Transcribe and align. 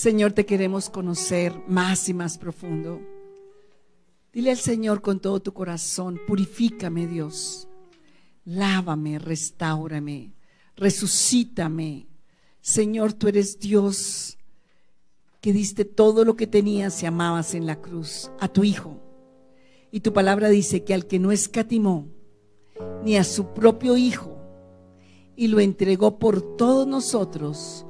Señor, 0.00 0.32
te 0.32 0.46
queremos 0.46 0.88
conocer 0.88 1.52
más 1.68 2.08
y 2.08 2.14
más 2.14 2.38
profundo. 2.38 3.02
Dile 4.32 4.52
al 4.52 4.56
Señor 4.56 5.02
con 5.02 5.20
todo 5.20 5.40
tu 5.40 5.52
corazón, 5.52 6.18
purifícame 6.26 7.06
Dios, 7.06 7.68
lávame, 8.46 9.18
restaurame, 9.18 10.32
resucítame. 10.74 12.06
Señor, 12.62 13.12
tú 13.12 13.28
eres 13.28 13.58
Dios 13.58 14.38
que 15.42 15.52
diste 15.52 15.84
todo 15.84 16.24
lo 16.24 16.34
que 16.34 16.46
tenías 16.46 17.02
y 17.02 17.06
amabas 17.06 17.52
en 17.52 17.66
la 17.66 17.82
cruz 17.82 18.30
a 18.40 18.48
tu 18.48 18.64
Hijo. 18.64 19.02
Y 19.92 20.00
tu 20.00 20.14
palabra 20.14 20.48
dice 20.48 20.82
que 20.82 20.94
al 20.94 21.06
que 21.06 21.18
no 21.18 21.30
escatimó 21.30 22.08
ni 23.04 23.18
a 23.18 23.24
su 23.24 23.52
propio 23.52 23.98
Hijo 23.98 24.38
y 25.36 25.48
lo 25.48 25.60
entregó 25.60 26.18
por 26.18 26.56
todos 26.56 26.86
nosotros, 26.86 27.84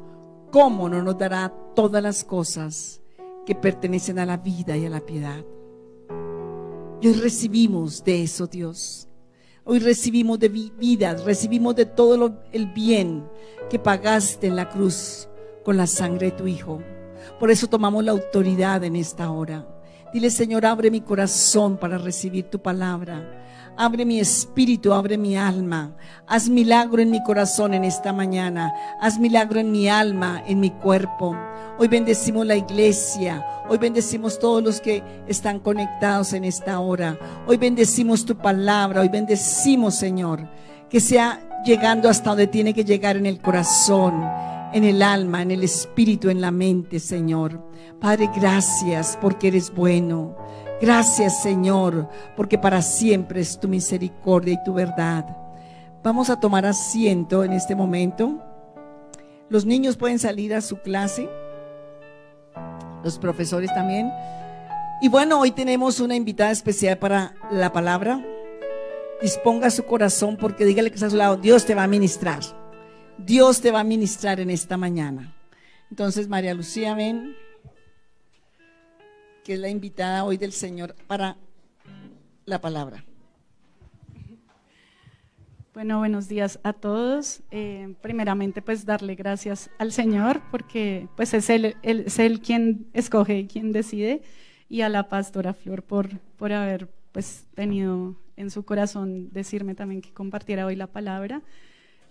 ¿cómo 0.51 0.89
no 0.89 1.03
nos 1.03 1.19
dará 1.19 1.53
todas 1.75 2.03
las 2.03 2.25
cosas 2.25 3.01
que 3.47 3.55
pertenecen 3.55 4.19
a 4.19 4.27
la 4.27 4.37
vida 4.37 4.77
y 4.77 4.87
a 4.87 4.91
la 4.91 5.01
piedad? 5.01 5.45
Y 7.01 7.09
hoy 7.09 7.15
recibimos 7.15 8.05
de 8.05 8.23
eso, 8.23 8.47
Dios. 8.47 9.09
Hoy 9.65 9.79
recibimos 9.79 10.39
de 10.39 10.49
vida, 10.49 11.15
recibimos 11.15 11.77
de 11.77 11.87
todo 11.87 12.43
el 12.53 12.67
bien 12.67 13.25
que 13.69 13.79
pagaste 13.79 14.49
en 14.49 14.57
la 14.57 14.69
cruz 14.69 15.29
con 15.65 15.77
la 15.77 15.87
sangre 15.87 16.31
de 16.31 16.37
tu 16.37 16.47
Hijo. 16.47 16.83
Por 17.39 17.51
eso 17.51 17.69
tomamos 17.69 18.05
la 18.05 18.13
autoridad 18.13 18.83
en 18.85 18.97
esta 18.97 19.31
hora. 19.31 19.67
Dile, 20.13 20.31
Señor, 20.31 20.67
abre 20.67 20.91
mi 20.91 21.01
corazón 21.01 21.77
para 21.77 21.99
recibir 21.99 22.47
tu 22.51 22.61
palabra. 22.61 23.41
Abre 23.77 24.05
mi 24.05 24.21
espíritu, 24.21 24.93
abre 24.93 25.17
mi 25.17 25.37
alma. 25.37 25.97
Haz 26.27 26.49
milagro 26.49 27.01
en 27.01 27.11
mi 27.11 27.23
corazón 27.23 27.73
en 27.73 27.85
esta 27.85 28.13
mañana. 28.13 28.73
Haz 29.01 29.19
milagro 29.19 29.59
en 29.59 29.73
mi 29.73 29.89
alma, 29.89 30.43
en 30.47 30.61
mi 30.61 30.71
cuerpo. 30.71 31.37
Hoy 31.79 31.89
bendecimos 31.89 32.47
la 32.47 32.57
iglesia. 32.57 33.47
Hoy 33.69 33.79
bendecimos 33.79 34.39
todos 34.39 34.63
los 34.63 34.81
que 34.81 35.03
están 35.27 35.61
conectados 35.61 36.33
en 36.35 36.45
esta 36.45 36.79
hora. 36.81 37.19
Hoy 37.47 37.57
bendecimos 37.57 38.27
tu 38.27 38.37
palabra. 38.37 39.01
Hoy 39.01 39.09
bendecimos, 39.09 39.95
Señor, 39.95 40.47
que 40.91 41.01
sea 41.01 41.63
llegando 41.65 42.09
hasta 42.09 42.31
donde 42.31 42.47
tiene 42.49 42.75
que 42.75 42.85
llegar 42.85 43.17
en 43.17 43.27
el 43.27 43.41
corazón, 43.41 44.23
en 44.73 44.85
el 44.85 45.03
alma, 45.03 45.43
en 45.43 45.53
el 45.53 45.63
espíritu, 45.63 46.29
en 46.29 46.41
la 46.41 46.51
mente, 46.51 47.01
Señor. 47.01 47.71
Padre, 48.01 48.31
gracias 48.35 49.19
porque 49.21 49.49
eres 49.49 49.73
bueno. 49.75 50.37
Gracias 50.81 51.43
Señor, 51.43 52.09
porque 52.37 52.59
para 52.59 52.81
siempre 52.81 53.41
es 53.41 53.61
tu 53.61 53.69
misericordia 53.69 54.55
y 54.55 54.65
tu 54.65 54.73
verdad. 54.73 55.37
Vamos 56.03 56.31
a 56.31 56.41
tomar 56.41 56.65
asiento 56.65 57.45
en 57.45 57.53
este 57.53 57.75
momento. 57.75 58.43
Los 59.51 59.67
niños 59.67 59.97
pueden 59.97 60.19
salir 60.19 60.55
a 60.55 60.63
su 60.63 60.79
clase, 60.79 61.29
los 63.05 63.19
profesores 63.19 63.73
también. 63.75 64.11
Y 65.03 65.09
bueno, 65.09 65.41
hoy 65.41 65.51
tenemos 65.51 66.01
una 66.01 66.15
invitada 66.15 66.51
especial 66.51 66.99
para 66.99 67.35
la 67.51 67.73
palabra. 67.73 68.25
Disponga 69.21 69.71
su 69.71 69.85
corazón 69.85 70.39
porque 70.39 70.65
dígale 70.65 70.91
que 70.91 70.95
está 70.95 71.09
a 71.09 71.11
su 71.11 71.17
lado, 71.17 71.37
Dios 71.37 71.67
te 71.67 71.75
va 71.75 71.83
a 71.83 71.89
ministrar. 71.89 72.41
Dios 73.19 73.61
te 73.61 73.71
va 73.71 73.81
a 73.81 73.85
ministrar 73.85 74.41
en 74.41 74.49
esta 74.49 74.79
mañana. 74.79 75.35
Entonces, 75.91 76.29
María 76.29 76.55
Lucía, 76.55 76.95
ven 76.95 77.35
que 79.51 79.55
es 79.55 79.61
la 79.61 79.69
invitada 79.69 80.23
hoy 80.23 80.37
del 80.37 80.53
Señor 80.53 80.95
para 81.09 81.37
la 82.45 82.61
palabra. 82.61 83.05
Bueno, 85.75 85.99
buenos 85.99 86.29
días 86.29 86.61
a 86.63 86.73
todos. 86.73 87.43
Eh, 87.51 87.97
primeramente, 88.01 88.63
pues 88.63 88.87
darle 88.87 89.17
gracias 89.17 89.69
al 89.79 89.91
Señor 89.91 90.41
porque 90.53 91.09
pues 91.17 91.35
es 91.35 91.51
él, 91.51 91.75
quien 92.45 92.87
escoge 92.93 93.41
y 93.41 93.49
quien 93.49 93.73
decide 93.73 94.23
y 94.69 94.83
a 94.83 94.89
la 94.89 95.09
pastora 95.09 95.53
Flor 95.53 95.83
por, 95.83 96.17
por 96.37 96.53
haber 96.53 96.89
pues 97.11 97.45
tenido 97.57 98.15
en 98.37 98.51
su 98.53 98.65
corazón 98.65 99.33
decirme 99.33 99.75
también 99.75 100.01
que 100.01 100.13
compartiera 100.13 100.65
hoy 100.65 100.77
la 100.77 100.87
palabra. 100.87 101.43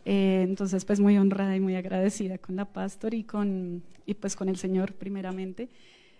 Eh, 0.03 0.41
entonces, 0.43 0.83
pues 0.83 0.99
muy 0.99 1.17
honrada 1.17 1.55
y 1.55 1.61
muy 1.61 1.77
agradecida 1.77 2.37
con 2.37 2.57
la 2.57 2.65
pastor 2.65 3.13
y 3.13 3.23
con 3.23 3.81
y 4.05 4.15
pues 4.15 4.35
con 4.35 4.49
el 4.49 4.57
Señor 4.57 4.91
primeramente. 4.91 5.69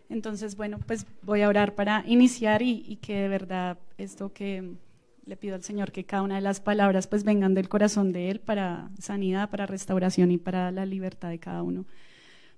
Entonces, 0.09 0.55
bueno, 0.55 0.79
pues 0.85 1.05
voy 1.21 1.41
a 1.41 1.49
orar 1.49 1.75
para 1.75 2.03
iniciar 2.07 2.61
y, 2.63 2.97
que 3.01 3.15
de 3.15 3.27
verdad 3.27 3.77
esto 3.97 4.33
que 4.33 4.73
le 5.25 5.37
pido 5.37 5.55
al 5.55 5.63
Señor, 5.63 5.91
que 5.91 6.03
cada 6.03 6.23
una 6.23 6.35
de 6.35 6.41
las 6.41 6.59
palabras 6.59 7.05
pues 7.05 7.23
vengan 7.23 7.53
del 7.53 7.69
corazón 7.69 8.11
de 8.11 8.31
Él 8.31 8.39
para 8.39 8.89
sanidad, 8.99 9.49
para 9.51 9.67
restauración 9.67 10.31
y 10.31 10.37
para 10.39 10.71
la 10.71 10.85
libertad 10.85 11.29
de 11.29 11.39
cada 11.39 11.61
uno. 11.61 11.85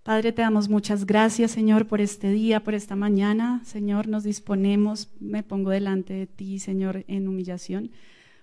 Padre, 0.03 0.31
te 0.31 0.41
damos 0.41 0.69
muchas 0.69 1.05
gracias, 1.05 1.51
Señor, 1.51 1.85
por 1.87 2.01
este 2.01 2.31
día, 2.31 2.63
por 2.63 2.73
esta 2.73 2.95
mañana. 2.95 3.61
Señor, 3.65 4.07
nos 4.07 4.23
disponemos, 4.23 5.09
me 5.19 5.43
pongo 5.43 5.69
delante 5.69 6.13
de 6.13 6.25
ti, 6.25 6.57
Señor, 6.57 7.03
en 7.07 7.27
humillación, 7.27 7.91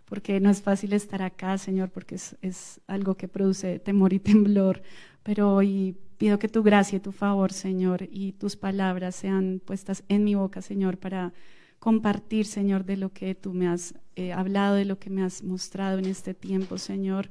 porque 0.09 0.41
no 0.41 0.51
es 0.51 0.63
fácil 0.63 0.93
estar 0.93 1.23
acá, 1.23 1.59
Señor, 1.59 1.91
porque 1.91 2.17
es, 2.17 2.37
es 2.43 2.81
algo 2.87 3.17
que 3.17 3.29
produce 3.29 3.79
temor 3.79 4.13
y 4.13 4.19
temblor, 4.31 4.83
pero 5.23 5.55
hoy 5.55 5.97
Pido 6.19 6.41
que 6.41 6.49
tu 6.49 6.65
gracia 6.65 6.97
y 6.97 7.01
tu 7.01 7.13
favor, 7.13 7.53
Señor, 7.53 8.09
y 8.11 8.33
tus 8.33 8.57
palabras 8.57 9.15
sean 9.15 9.63
puestas 9.65 10.03
en 10.09 10.25
mi 10.25 10.35
boca, 10.35 10.61
Señor, 10.61 10.99
para 10.99 11.33
compartir, 11.79 12.45
Señor, 12.45 12.85
de 12.85 12.97
lo 12.97 13.13
que 13.13 13.37
tú 13.37 13.55
me 13.55 13.69
has 13.69 13.95
eh, 14.17 14.33
hablado, 14.33 14.75
de 14.75 14.85
lo 14.85 14.99
que 14.99 15.11
me 15.11 15.23
has 15.23 15.45
mostrado 15.45 16.01
en 16.01 16.07
este 16.07 16.35
tiempo, 16.35 16.77
Señor. 16.77 17.31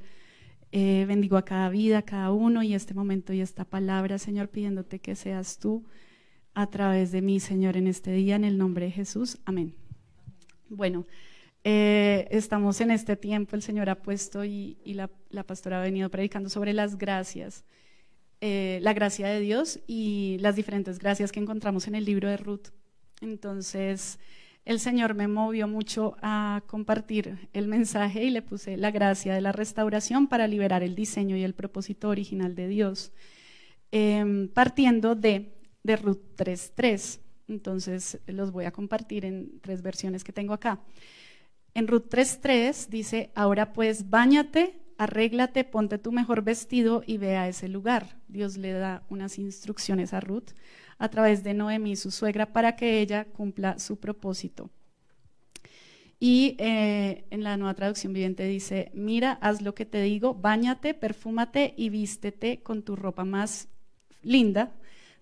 Eh, 0.71 1.03
bendigo 1.05 1.35
a 1.35 1.43
cada 1.43 1.69
vida, 1.69 1.97
a 1.97 2.01
cada 2.03 2.31
uno 2.31 2.63
y 2.63 2.73
este 2.73 2.93
momento 2.93 3.33
y 3.33 3.41
esta 3.41 3.65
palabra, 3.65 4.17
Señor, 4.19 4.47
pidiéndote 4.47 4.99
que 4.99 5.15
seas 5.15 5.59
tú 5.59 5.83
a 6.53 6.67
través 6.67 7.11
de 7.11 7.21
mí, 7.21 7.41
Señor, 7.41 7.75
en 7.75 7.87
este 7.87 8.13
día, 8.13 8.37
en 8.37 8.45
el 8.45 8.57
nombre 8.57 8.85
de 8.85 8.91
Jesús. 8.91 9.37
Amén. 9.43 9.75
Bueno, 10.69 11.05
eh, 11.63 12.27
estamos 12.31 12.79
en 12.81 12.91
este 12.91 13.15
tiempo, 13.15 13.55
el 13.55 13.61
Señor 13.61 13.89
ha 13.89 13.95
puesto 14.01 14.45
y, 14.45 14.77
la, 14.85 15.09
la 15.29 15.43
pastora 15.43 15.79
ha 15.79 15.83
venido 15.83 16.09
predicando 16.09 16.49
sobre 16.49 16.73
las 16.73 16.97
gracias. 16.97 17.65
Eh, 18.39 18.77
la 18.83 18.93
gracia 18.93 19.27
de 19.27 19.39
Dios 19.39 19.79
y 19.87 20.37
las 20.41 20.55
diferentes 20.55 20.99
gracias 20.99 21.31
que 21.31 21.39
encontramos 21.39 21.87
en 21.87 21.95
el 21.95 22.05
libro 22.05 22.29
de 22.29 22.37
Ruth. 22.37 22.67
Entonces, 23.19 24.19
el 24.63 24.79
Señor 24.79 25.15
me 25.15 25.27
movió 25.27 25.67
mucho 25.67 26.15
a 26.21 26.61
compartir 26.67 27.49
el 27.53 27.67
mensaje 27.67 28.25
y 28.25 28.29
le 28.29 28.43
puse 28.43 28.77
la 28.77 28.91
gracia 28.91 29.33
de 29.33 29.41
la 29.41 29.53
restauración 29.53 30.27
para 30.27 30.45
liberar 30.45 30.83
el 30.83 30.93
diseño 30.93 31.35
y 31.35 31.43
el 31.43 31.55
propósito 31.55 32.09
original 32.09 32.53
de 32.53 32.67
Dios, 32.67 33.11
em, 33.91 34.49
partiendo 34.49 35.15
de, 35.15 35.55
de 35.81 35.95
Ruth 35.95 36.21
3.3. 36.35 37.21
Entonces, 37.47 38.19
los 38.27 38.51
voy 38.51 38.65
a 38.65 38.71
compartir 38.71 39.25
en 39.25 39.59
tres 39.61 39.81
versiones 39.81 40.23
que 40.23 40.33
tengo 40.33 40.53
acá. 40.53 40.79
En 41.77 41.87
Ruth 41.87 42.07
3.3 42.09 42.87
dice, 42.87 43.31
ahora 43.35 43.71
pues, 43.71 44.09
bañate 44.09 44.81
arréglate, 44.97 45.63
ponte 45.63 45.97
tu 45.97 46.11
mejor 46.11 46.43
vestido 46.43 47.03
y 47.05 47.17
ve 47.17 47.37
a 47.37 47.47
ese 47.47 47.67
lugar. 47.67 48.17
Dios 48.27 48.57
le 48.57 48.71
da 48.71 49.03
unas 49.09 49.37
instrucciones 49.37 50.13
a 50.13 50.19
Ruth 50.19 50.53
a 50.97 51.09
través 51.09 51.43
de 51.43 51.53
Noemí, 51.53 51.95
su 51.95 52.09
suegra, 52.09 52.51
para 52.51 52.75
que 52.75 52.99
ella 52.99 53.25
cumpla 53.25 53.77
su 53.77 53.99
propósito. 53.99 54.71
Y 56.19 56.55
eh, 56.57 57.25
en 57.29 57.43
la 57.43 57.57
nueva 57.57 57.75
traducción 57.75 58.11
viviente 58.11 58.47
dice, 58.47 58.89
mira, 58.95 59.33
haz 59.33 59.61
lo 59.61 59.75
que 59.75 59.85
te 59.85 60.01
digo, 60.01 60.33
bañate, 60.33 60.95
perfúmate 60.95 61.75
y 61.77 61.89
vístete 61.89 62.63
con 62.63 62.81
tu 62.81 62.95
ropa 62.95 63.23
más 63.23 63.67
linda. 64.23 64.71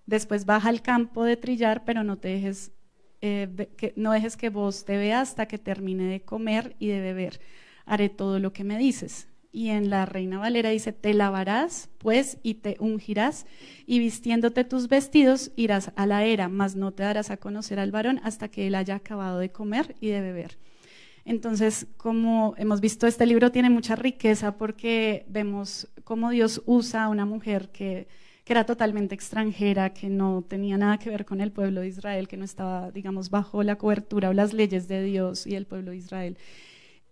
Después 0.05 0.45
baja 0.45 0.69
al 0.69 0.81
campo 0.81 1.25
de 1.25 1.35
trillar, 1.35 1.83
pero 1.83 2.05
no 2.05 2.17
te 2.17 2.29
dejes, 2.29 2.71
eh, 3.21 3.69
que, 3.77 3.93
no 3.95 4.11
dejes 4.11 4.37
que 4.37 4.49
vos 4.49 4.85
te 4.85 4.97
veas 4.97 5.29
hasta 5.29 5.47
que 5.47 5.57
termine 5.57 6.05
de 6.05 6.21
comer 6.21 6.75
y 6.79 6.87
de 6.87 7.01
beber. 7.01 7.39
Haré 7.85 8.09
todo 8.09 8.39
lo 8.39 8.53
que 8.53 8.63
me 8.63 8.77
dices 8.77 9.27
y 9.55 9.69
en 9.69 9.89
la 9.89 10.05
Reina 10.05 10.37
Valera 10.37 10.69
dice, 10.69 10.91
te 10.91 11.13
lavarás 11.13 11.89
pues 11.97 12.39
y 12.43 12.55
te 12.55 12.75
ungirás 12.79 13.45
y 13.87 13.99
vistiéndote 13.99 14.65
tus 14.65 14.89
vestidos 14.89 15.51
irás 15.55 15.91
a 15.95 16.05
la 16.05 16.25
era, 16.25 16.49
mas 16.49 16.75
no 16.75 16.91
te 16.91 17.03
darás 17.03 17.31
a 17.31 17.37
conocer 17.37 17.79
al 17.79 17.91
varón 17.91 18.19
hasta 18.23 18.49
que 18.49 18.67
él 18.67 18.75
haya 18.75 18.95
acabado 18.95 19.39
de 19.39 19.53
comer 19.53 19.95
y 20.01 20.09
de 20.09 20.19
beber. 20.19 20.57
Entonces, 21.23 21.87
como 21.95 22.53
hemos 22.57 22.81
visto, 22.81 23.07
este 23.07 23.25
libro 23.25 23.49
tiene 23.49 23.69
mucha 23.69 23.95
riqueza 23.95 24.57
porque 24.57 25.25
vemos 25.29 25.87
cómo 26.03 26.31
Dios 26.31 26.61
usa 26.65 27.05
a 27.05 27.09
una 27.09 27.25
mujer 27.25 27.69
que, 27.69 28.09
que 28.45 28.53
era 28.53 28.63
totalmente 28.65 29.15
extranjera, 29.15 29.89
que 29.89 30.07
no 30.07 30.43
tenía 30.47 30.77
nada 30.77 30.99
que 30.99 31.09
ver 31.09 31.25
con 31.25 31.41
el 31.41 31.51
pueblo 31.51 31.81
de 31.81 31.87
Israel, 31.87 32.27
que 32.27 32.37
no 32.37 32.45
estaba, 32.45 32.91
digamos, 32.91 33.31
bajo 33.31 33.63
la 33.63 33.77
cobertura 33.77 34.29
o 34.29 34.33
las 34.33 34.53
leyes 34.53 34.87
de 34.87 35.03
Dios 35.03 35.47
y 35.47 35.55
el 35.55 35.65
pueblo 35.65 35.91
de 35.91 35.97
Israel. 35.97 36.37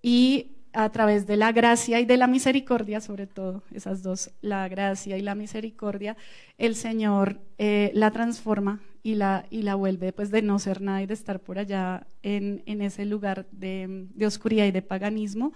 Y 0.03 0.51
a 0.74 0.91
través 0.91 1.25
de 1.25 1.35
la 1.35 1.51
gracia 1.51 2.00
y 2.00 2.06
de 2.06 2.18
la 2.18 2.27
misericordia, 2.27 3.01
sobre 3.01 3.25
todo 3.25 3.63
esas 3.74 4.03
dos, 4.03 4.31
la 4.41 4.68
gracia 4.68 5.18
y 5.18 5.21
la 5.21 5.33
misericordia, 5.33 6.18
el 6.59 6.75
Señor 6.75 7.39
eh, 7.57 7.91
la 7.95 8.12
transforma 8.12 8.81
y 9.01 9.15
la, 9.15 9.47
y 9.50 9.63
la 9.63 9.74
vuelve 9.74 10.13
pues 10.13 10.29
de 10.29 10.44
no 10.44 10.59
ser 10.59 10.81
nada 10.81 11.01
y 11.01 11.07
de 11.07 11.15
estar 11.15 11.39
por 11.39 11.57
allá 11.57 12.06
en, 12.21 12.62
en 12.68 12.81
ese 12.83 13.06
lugar 13.06 13.47
de, 13.51 14.07
de, 14.13 14.27
oscuridad 14.27 14.65
y 14.65 14.71
de 14.71 14.83
paganismo, 14.83 15.53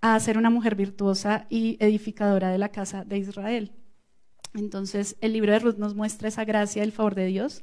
a 0.00 0.18
ser 0.18 0.38
una 0.38 0.50
mujer 0.50 0.74
virtuosa 0.74 1.46
y 1.50 1.76
edificadora 1.78 2.50
de 2.50 2.58
la 2.58 2.70
casa 2.70 3.04
de 3.04 3.18
Israel. 3.18 3.72
Entonces, 4.54 5.16
el 5.20 5.32
libro 5.32 5.52
de 5.52 5.58
Ruth 5.58 5.76
nos 5.76 5.94
muestra 5.94 6.28
esa 6.28 6.44
gracia, 6.44 6.82
el 6.82 6.92
favor 6.92 7.14
de 7.14 7.26
Dios 7.26 7.62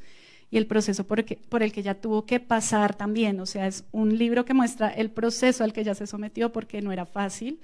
y 0.51 0.57
el 0.57 0.67
proceso 0.67 1.05
por 1.05 1.19
el, 1.19 1.25
que, 1.25 1.37
por 1.37 1.63
el 1.63 1.71
que 1.71 1.79
ella 1.79 1.99
tuvo 1.99 2.25
que 2.25 2.41
pasar 2.41 2.95
también. 2.95 3.39
O 3.39 3.45
sea, 3.45 3.67
es 3.67 3.85
un 3.91 4.17
libro 4.17 4.43
que 4.43 4.53
muestra 4.53 4.89
el 4.89 5.09
proceso 5.09 5.63
al 5.63 5.71
que 5.71 5.81
ella 5.81 5.95
se 5.95 6.05
sometió 6.05 6.51
porque 6.51 6.81
no 6.81 6.91
era 6.91 7.05
fácil, 7.05 7.61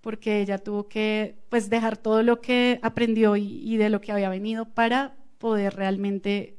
porque 0.00 0.40
ella 0.40 0.58
tuvo 0.58 0.88
que 0.88 1.36
pues, 1.48 1.68
dejar 1.68 1.96
todo 1.96 2.22
lo 2.22 2.40
que 2.40 2.78
aprendió 2.82 3.36
y, 3.36 3.76
de 3.76 3.90
lo 3.90 4.00
que 4.00 4.12
había 4.12 4.28
venido 4.28 4.66
para 4.66 5.16
poder 5.38 5.74
realmente 5.74 6.56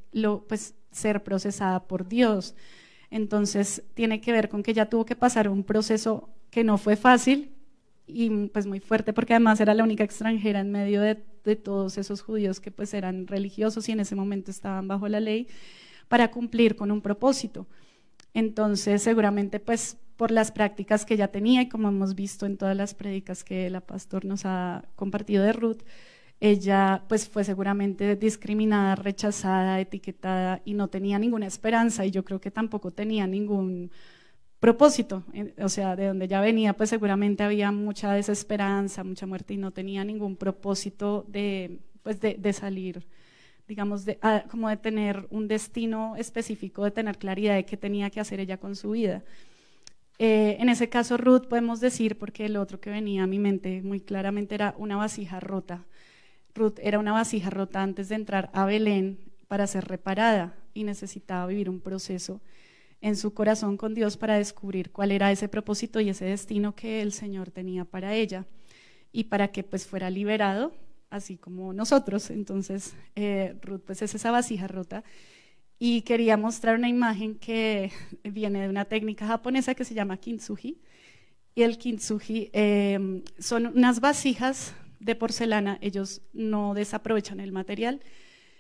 pues, 0.48 0.76
ser 0.92 1.24
procesada 1.24 1.88
por 1.88 2.10
Dios. 2.10 2.56
Entonces, 3.10 3.84
tiene 3.94 4.20
que 4.20 4.34
ver 4.34 4.50
con 4.50 4.64
que 4.64 4.72
ella 4.72 4.90
tuvo 4.90 5.06
que 5.06 5.16
pasar 5.16 5.48
un 5.48 5.64
proceso 5.64 6.30
que 6.50 6.66
no 6.66 6.78
fue 6.78 6.98
fácil 6.98 7.54
y 8.06 8.48
pues 8.48 8.66
muy 8.66 8.82
fuerte 8.82 9.14
porque 9.14 9.34
además 9.34 9.62
era 9.62 9.74
la 9.74 9.84
única 9.84 10.04
extranjera 10.04 10.60
en 10.60 10.72
medio 10.72 11.02
de 11.02 11.24
de 11.44 11.56
todos 11.56 11.98
esos 11.98 12.22
judíos 12.22 12.60
que 12.60 12.72
pues 12.72 12.94
eran 12.94 13.28
religiosos 13.28 13.90
y 13.90 13.92
en 13.92 14.00
ese 14.00 14.16
momento 14.16 14.52
estaban 14.52 14.88
bajo 14.88 15.08
la 15.08 15.20
ley 15.20 15.48
para 16.08 16.32
cumplir 16.32 16.76
con 16.76 16.92
un 16.92 17.02
propósito. 17.02 17.68
Entonces, 18.34 19.02
seguramente 19.02 19.60
pues 19.60 19.98
por 20.18 20.32
las 20.32 20.52
prácticas 20.52 21.06
que 21.06 21.18
ya 21.18 21.30
tenía 21.30 21.62
y 21.62 21.70
como 21.70 21.90
hemos 21.90 22.16
visto 22.16 22.46
en 22.46 22.58
todas 22.58 22.78
las 22.78 22.94
prédicas 22.94 23.44
que 23.44 23.70
la 23.70 23.82
pastor 23.82 24.26
nos 24.26 24.46
ha 24.46 24.86
compartido 24.96 25.44
de 25.44 25.54
Ruth, 25.54 25.82
ella 26.40 27.04
pues 27.08 27.30
fue 27.30 27.44
seguramente 27.44 28.16
discriminada, 28.16 28.96
rechazada, 28.96 29.80
etiquetada 29.80 30.62
y 30.66 30.74
no 30.74 30.90
tenía 30.90 31.20
ninguna 31.20 31.48
esperanza 31.48 32.06
y 32.06 32.12
yo 32.12 32.24
creo 32.26 32.42
que 32.42 32.52
tampoco 32.52 32.92
tenía 32.92 33.28
ningún 33.28 33.92
propósito, 34.64 35.26
o 35.62 35.68
sea, 35.68 35.98
de 35.98 36.08
donde 36.08 36.26
ya 36.26 36.40
venía, 36.40 36.72
pues 36.72 36.90
seguramente 36.90 37.44
había 37.44 37.70
mucha 37.74 38.14
desesperanza, 38.14 39.04
mucha 39.04 39.26
muerte 39.26 39.56
y 39.56 39.58
no 39.58 39.72
tenía 39.72 40.06
ningún 40.06 40.38
propósito 40.38 41.26
de, 41.28 41.80
pues 42.02 42.22
de, 42.22 42.54
salir, 42.54 43.06
digamos, 43.68 44.06
de, 44.06 44.20
ah, 44.22 44.46
como 44.50 44.70
de 44.70 44.78
tener 44.78 45.28
un 45.32 45.50
destino 45.50 46.16
específico, 46.16 46.86
de 46.86 46.92
tener 46.92 47.18
claridad 47.18 47.56
de 47.56 47.66
qué 47.66 47.76
tenía 47.76 48.10
que 48.10 48.22
hacer 48.22 48.40
ella 48.40 48.56
con 48.56 48.78
su 48.78 48.92
vida. 48.92 49.22
Eh, 50.18 50.56
en 50.62 50.70
ese 50.70 50.88
caso, 50.88 51.18
Ruth 51.18 51.48
podemos 51.50 51.82
decir, 51.82 52.18
porque 52.18 52.46
el 52.46 52.56
otro 52.56 52.80
que 52.80 52.90
venía 52.90 53.24
a 53.24 53.28
mi 53.28 53.40
mente 53.40 53.82
muy 53.82 54.00
claramente 54.00 54.56
era 54.56 54.76
una 54.78 54.96
vasija 54.96 55.42
rota. 55.42 55.84
Ruth 56.56 56.80
era 56.82 57.00
una 57.00 57.12
vasija 57.12 57.50
rota 57.50 57.84
antes 57.84 58.08
de 58.08 58.16
entrar 58.16 58.50
a 58.54 58.64
Belén 58.64 59.20
para 59.50 59.68
ser 59.68 59.84
reparada 59.90 60.56
y 60.74 60.86
necesitaba 60.86 61.48
vivir 61.48 61.70
un 61.70 61.82
proceso 61.82 62.40
en 63.04 63.18
su 63.18 63.34
corazón 63.34 63.76
con 63.76 63.94
Dios 63.94 64.16
para 64.16 64.38
descubrir 64.38 64.90
cuál 64.92 65.12
era 65.12 65.30
ese 65.30 65.50
propósito 65.50 66.00
y 66.00 66.08
ese 66.08 66.24
destino 66.24 66.74
que 66.74 67.02
el 67.02 67.12
Señor 67.12 67.52
tenía 67.52 67.84
para 67.84 68.16
ella 68.16 68.48
y 69.12 69.26
para 69.26 69.50
que 69.50 69.62
pues 69.62 69.86
fuera 69.86 70.10
liberado, 70.10 70.74
así 71.10 71.36
como 71.36 71.74
nosotros. 71.74 72.30
Entonces, 72.30 72.96
eh, 73.18 73.58
Ruth 73.62 73.82
pues 73.86 74.02
es 74.02 74.16
esa 74.16 74.32
vasija 74.32 74.70
rota 74.70 75.04
y 75.78 76.04
quería 76.04 76.38
mostrar 76.38 76.78
una 76.78 76.88
imagen 76.88 77.36
que 77.36 77.92
viene 78.24 78.62
de 78.62 78.70
una 78.70 78.86
técnica 78.86 79.28
japonesa 79.28 79.76
que 79.76 79.84
se 79.84 79.94
llama 79.94 80.16
kintsugi. 80.16 80.80
Y 81.56 81.64
el 81.64 81.78
kintsugi 81.78 82.52
eh, 82.54 83.22
son 83.38 83.68
unas 83.68 84.00
vasijas 84.00 84.76
de 85.02 85.16
porcelana, 85.16 85.78
ellos 85.82 86.22
no 86.32 86.74
desaprovechan 86.74 87.42
el 87.42 87.52
material, 87.52 88.00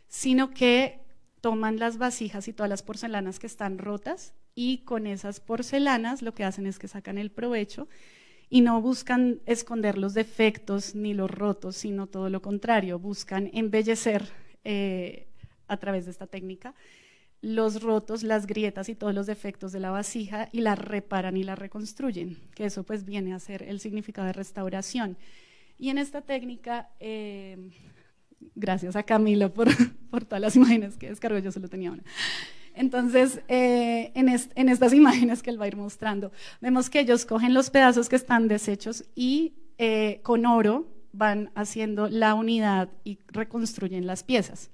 sino 0.09 0.49
que 0.49 1.02
toman 1.43 1.77
las 1.77 1.97
vasijas 1.97 2.47
y 2.47 2.53
todas 2.53 2.69
las 2.69 2.83
porcelanas 2.83 3.37
que 3.37 3.47
están 3.47 3.77
rotas 3.77 4.33
y 4.55 4.77
con 4.85 5.05
esas 5.05 5.41
porcelanas 5.41 6.21
lo 6.21 6.33
que 6.33 6.45
hacen 6.45 6.65
es 6.65 6.79
que 6.79 6.87
sacan 6.87 7.17
el 7.17 7.31
provecho 7.31 7.89
y 8.49 8.61
no 8.61 8.81
buscan 8.81 9.41
esconder 9.45 9.97
los 9.97 10.13
defectos 10.13 10.95
ni 10.95 11.13
los 11.13 11.29
rotos, 11.29 11.75
sino 11.75 12.07
todo 12.07 12.29
lo 12.29 12.41
contrario, 12.41 12.97
buscan 12.97 13.51
embellecer 13.53 14.29
eh, 14.63 15.27
a 15.67 15.75
través 15.75 16.05
de 16.05 16.11
esta 16.11 16.27
técnica 16.27 16.75
los 17.41 17.81
rotos, 17.81 18.23
las 18.23 18.47
grietas 18.47 18.87
y 18.87 18.95
todos 18.95 19.13
los 19.13 19.27
defectos 19.27 19.73
de 19.73 19.81
la 19.81 19.91
vasija 19.91 20.47
y 20.53 20.61
la 20.61 20.75
reparan 20.75 21.35
y 21.35 21.43
la 21.43 21.57
reconstruyen, 21.57 22.37
que 22.55 22.63
eso 22.63 22.83
pues 22.83 23.03
viene 23.03 23.33
a 23.33 23.39
ser 23.39 23.63
el 23.63 23.81
significado 23.81 24.27
de 24.27 24.33
restauración. 24.33 25.17
Y 25.77 25.89
en 25.89 25.97
esta 25.97 26.21
técnica 26.21 26.91
eh, 27.01 27.69
Gracias 28.55 28.95
a 28.95 29.03
Camilo 29.03 29.53
por, 29.53 29.67
por 30.09 30.25
todas 30.25 30.41
las 30.41 30.55
imágenes 30.55 30.97
que 30.97 31.09
descargó, 31.09 31.39
yo 31.39 31.51
solo 31.51 31.67
tenía 31.67 31.91
una. 31.91 32.03
Entonces, 32.75 33.41
eh, 33.47 34.11
en, 34.15 34.29
en, 34.29 34.69
estas 34.69 34.93
imágenes 35.01 35.43
que 35.43 35.49
él 35.49 35.59
va 35.59 35.65
a 35.65 35.67
ir 35.67 35.77
mostrando, 35.77 36.31
vemos 36.61 36.89
que 36.89 36.99
ellos 36.99 37.25
cogen 37.25 37.53
los 37.53 37.69
pedazos 37.69 38.09
que 38.09 38.15
están 38.15 38.47
deshechos 38.47 39.05
y 39.15 39.53
eh, 39.77 40.19
con 40.23 40.45
oro 40.45 40.87
van 41.11 41.51
haciendo 41.55 42.09
la 42.09 42.33
unidad 42.33 42.89
y 43.03 43.19
reconstruyen 43.27 44.07
las 44.07 44.23
piezas. 44.23 44.71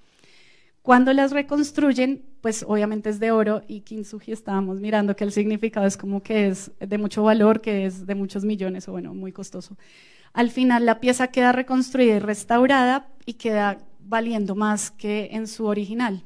Cuando 0.81 1.11
las 1.13 1.31
reconstruyen, 1.31 2.23
pues 2.41 2.63
obviamente 2.67 3.09
es 3.09 3.19
de 3.19 3.31
oro 3.31 3.61
y 3.67 3.81
Kintsugi 3.81 4.31
estábamos 4.31 4.79
mirando 4.79 5.15
que 5.15 5.25
el 5.25 5.33
significado 5.33 5.85
es 5.85 5.97
como 5.97 6.23
que 6.23 6.47
es 6.47 6.71
de 6.79 6.97
mucho 6.97 7.23
valor, 7.23 7.59
que 7.59 7.85
es 7.85 8.07
de 8.07 8.15
muchos 8.15 8.45
millones 8.45 8.87
o 8.87 8.93
bueno, 8.93 9.13
muy 9.13 9.33
costoso. 9.33 9.77
Al 10.33 10.51
final 10.51 10.85
la 10.85 10.99
pieza 10.99 11.27
queda 11.27 11.51
reconstruida 11.51 12.15
y 12.15 12.19
restaurada 12.19 13.09
y 13.25 13.33
queda 13.33 13.79
valiendo 13.99 14.55
más 14.55 14.91
que 14.91 15.29
en 15.31 15.47
su 15.47 15.65
original, 15.65 16.23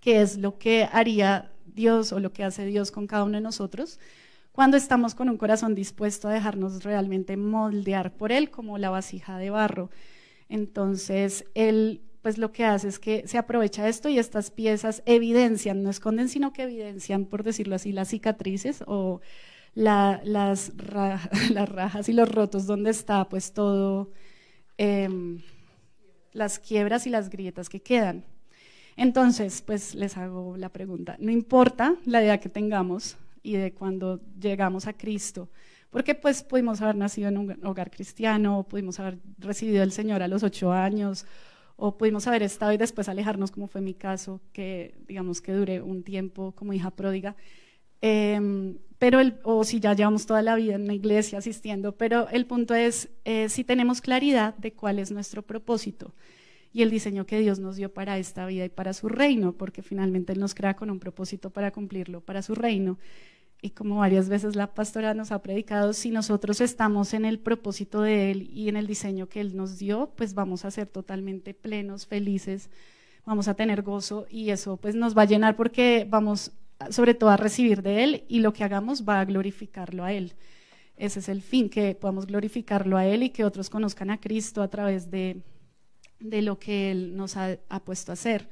que 0.00 0.22
es 0.22 0.38
lo 0.38 0.58
que 0.58 0.88
haría 0.92 1.52
Dios 1.66 2.12
o 2.12 2.20
lo 2.20 2.32
que 2.32 2.44
hace 2.44 2.64
Dios 2.64 2.90
con 2.90 3.06
cada 3.06 3.24
uno 3.24 3.38
de 3.38 3.42
nosotros 3.42 3.98
cuando 4.58 4.76
estamos 4.76 5.14
con 5.14 5.28
un 5.28 5.36
corazón 5.36 5.76
dispuesto 5.76 6.26
a 6.26 6.32
dejarnos 6.32 6.82
realmente 6.82 7.36
moldear 7.36 8.16
por 8.16 8.32
Él 8.32 8.50
como 8.50 8.76
la 8.76 8.90
vasija 8.90 9.38
de 9.38 9.50
barro. 9.50 9.88
Entonces, 10.48 11.44
Él 11.54 12.02
pues 12.22 12.38
lo 12.38 12.50
que 12.50 12.64
hace 12.64 12.88
es 12.88 12.98
que 12.98 13.22
se 13.28 13.38
aprovecha 13.38 13.88
esto 13.88 14.08
y 14.08 14.18
estas 14.18 14.50
piezas 14.50 15.04
evidencian, 15.06 15.84
no 15.84 15.90
esconden, 15.90 16.28
sino 16.28 16.52
que 16.52 16.64
evidencian, 16.64 17.24
por 17.26 17.44
decirlo 17.44 17.76
así, 17.76 17.92
las 17.92 18.08
cicatrices 18.08 18.82
o 18.88 19.20
las, 19.78 20.72
las, 21.50 21.68
rajas 21.68 22.08
y 22.08 22.12
los 22.12 22.28
rotos 22.28 22.66
donde 22.66 22.90
está 22.90 23.28
pues 23.28 23.52
todo, 23.52 24.10
em, 24.76 25.40
las 26.32 26.58
quiebras 26.58 27.06
y 27.06 27.10
las 27.10 27.30
grietas 27.30 27.68
que 27.68 27.80
quedan. 27.80 28.24
Entonces, 28.96 29.62
pues 29.62 29.94
les 29.94 30.16
hago 30.16 30.56
la 30.56 30.70
pregunta, 30.70 31.16
no 31.20 31.30
importa 31.30 31.94
la 32.04 32.22
edad 32.22 32.40
que 32.40 32.48
tengamos 32.48 33.16
y 33.44 33.52
de 33.54 33.72
cuando 33.72 34.20
llegamos 34.40 34.88
a 34.88 34.92
Cristo, 34.92 35.48
porque 35.90 36.16
pues 36.16 36.42
pudimos 36.42 36.82
haber 36.82 36.96
nacido 36.96 37.28
en 37.28 37.38
un 37.38 37.64
hogar 37.64 37.90
cristiano, 37.90 38.66
pudimos 38.68 38.98
haber 38.98 39.18
recibido 39.38 39.82
al 39.84 39.92
Señor 39.92 40.22
a 40.22 40.28
los 40.28 40.42
ocho 40.42 40.72
años, 40.72 41.24
o 41.76 41.96
pudimos 41.96 42.26
haber 42.26 42.42
estado 42.42 42.72
y 42.72 42.76
después 42.76 43.08
alejarnos, 43.08 43.52
como 43.52 43.68
fue 43.68 43.80
mi 43.80 43.94
caso, 43.94 44.40
que 44.52 44.96
digamos 45.06 45.40
que 45.40 45.52
duré 45.52 45.80
un 45.80 46.02
tiempo 46.02 46.50
como 46.56 46.72
hija 46.72 46.90
pródiga. 46.90 47.36
Eh, 48.00 48.76
pero 48.98 49.20
el, 49.20 49.38
o 49.44 49.62
si 49.64 49.78
ya 49.80 49.94
llevamos 49.94 50.26
toda 50.26 50.42
la 50.42 50.56
vida 50.56 50.74
en 50.74 50.86
la 50.86 50.94
iglesia 50.94 51.38
asistiendo, 51.38 51.92
pero 51.92 52.28
el 52.30 52.46
punto 52.46 52.74
es 52.74 53.08
eh, 53.24 53.48
si 53.48 53.62
tenemos 53.62 54.00
claridad 54.00 54.56
de 54.56 54.72
cuál 54.72 54.98
es 54.98 55.12
nuestro 55.12 55.42
propósito 55.42 56.14
y 56.72 56.82
el 56.82 56.90
diseño 56.90 57.24
que 57.24 57.38
Dios 57.38 57.60
nos 57.60 57.76
dio 57.76 57.92
para 57.92 58.18
esta 58.18 58.44
vida 58.46 58.64
y 58.64 58.68
para 58.68 58.92
su 58.92 59.08
reino, 59.08 59.52
porque 59.52 59.82
finalmente 59.82 60.32
Él 60.32 60.40
nos 60.40 60.54
crea 60.54 60.74
con 60.74 60.90
un 60.90 60.98
propósito 60.98 61.50
para 61.50 61.70
cumplirlo, 61.70 62.20
para 62.20 62.42
su 62.42 62.54
reino. 62.54 62.98
Y 63.62 63.70
como 63.70 63.98
varias 63.98 64.28
veces 64.28 64.54
la 64.54 64.74
pastora 64.74 65.14
nos 65.14 65.32
ha 65.32 65.42
predicado, 65.42 65.92
si 65.92 66.10
nosotros 66.10 66.60
estamos 66.60 67.14
en 67.14 67.24
el 67.24 67.38
propósito 67.38 68.02
de 68.02 68.30
Él 68.30 68.50
y 68.52 68.68
en 68.68 68.76
el 68.76 68.86
diseño 68.86 69.28
que 69.28 69.40
Él 69.40 69.56
nos 69.56 69.78
dio, 69.78 70.12
pues 70.16 70.34
vamos 70.34 70.64
a 70.64 70.70
ser 70.70 70.86
totalmente 70.88 71.54
plenos, 71.54 72.06
felices, 72.06 72.68
vamos 73.24 73.48
a 73.48 73.54
tener 73.54 73.82
gozo 73.82 74.26
y 74.28 74.50
eso 74.50 74.76
pues 74.76 74.94
nos 74.94 75.16
va 75.16 75.22
a 75.22 75.26
llenar 75.26 75.56
porque 75.56 76.06
vamos 76.08 76.52
sobre 76.90 77.14
todo 77.14 77.30
a 77.30 77.36
recibir 77.36 77.82
de 77.82 78.04
Él 78.04 78.24
y 78.28 78.40
lo 78.40 78.52
que 78.52 78.64
hagamos 78.64 79.04
va 79.06 79.20
a 79.20 79.24
glorificarlo 79.24 80.04
a 80.04 80.12
Él. 80.12 80.34
Ese 80.96 81.20
es 81.20 81.28
el 81.28 81.42
fin, 81.42 81.68
que 81.68 81.94
podamos 81.94 82.26
glorificarlo 82.26 82.96
a 82.96 83.06
Él 83.06 83.22
y 83.22 83.30
que 83.30 83.44
otros 83.44 83.70
conozcan 83.70 84.10
a 84.10 84.20
Cristo 84.20 84.62
a 84.62 84.68
través 84.68 85.10
de, 85.10 85.42
de 86.18 86.42
lo 86.42 86.58
que 86.58 86.90
Él 86.90 87.16
nos 87.16 87.36
ha, 87.36 87.58
puesto 87.84 88.12
a 88.12 88.14
hacer. 88.14 88.48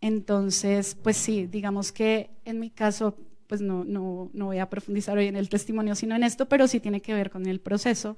Entonces, 0.00 0.94
pues 0.94 1.16
sí, 1.16 1.46
digamos 1.46 1.92
que 1.92 2.30
en 2.44 2.60
mi 2.60 2.70
caso, 2.70 3.16
pues 3.46 3.60
no, 3.60 3.84
no, 3.84 4.30
no 4.34 4.46
voy 4.46 4.58
a 4.58 4.68
profundizar 4.68 5.16
hoy 5.16 5.26
en 5.26 5.36
el 5.36 5.48
testimonio, 5.48 5.94
sino 5.94 6.14
en 6.14 6.22
esto, 6.22 6.48
pero 6.48 6.68
sí 6.68 6.80
tiene 6.80 7.00
que 7.00 7.14
ver 7.14 7.30
con 7.30 7.46
el 7.46 7.60
proceso. 7.60 8.16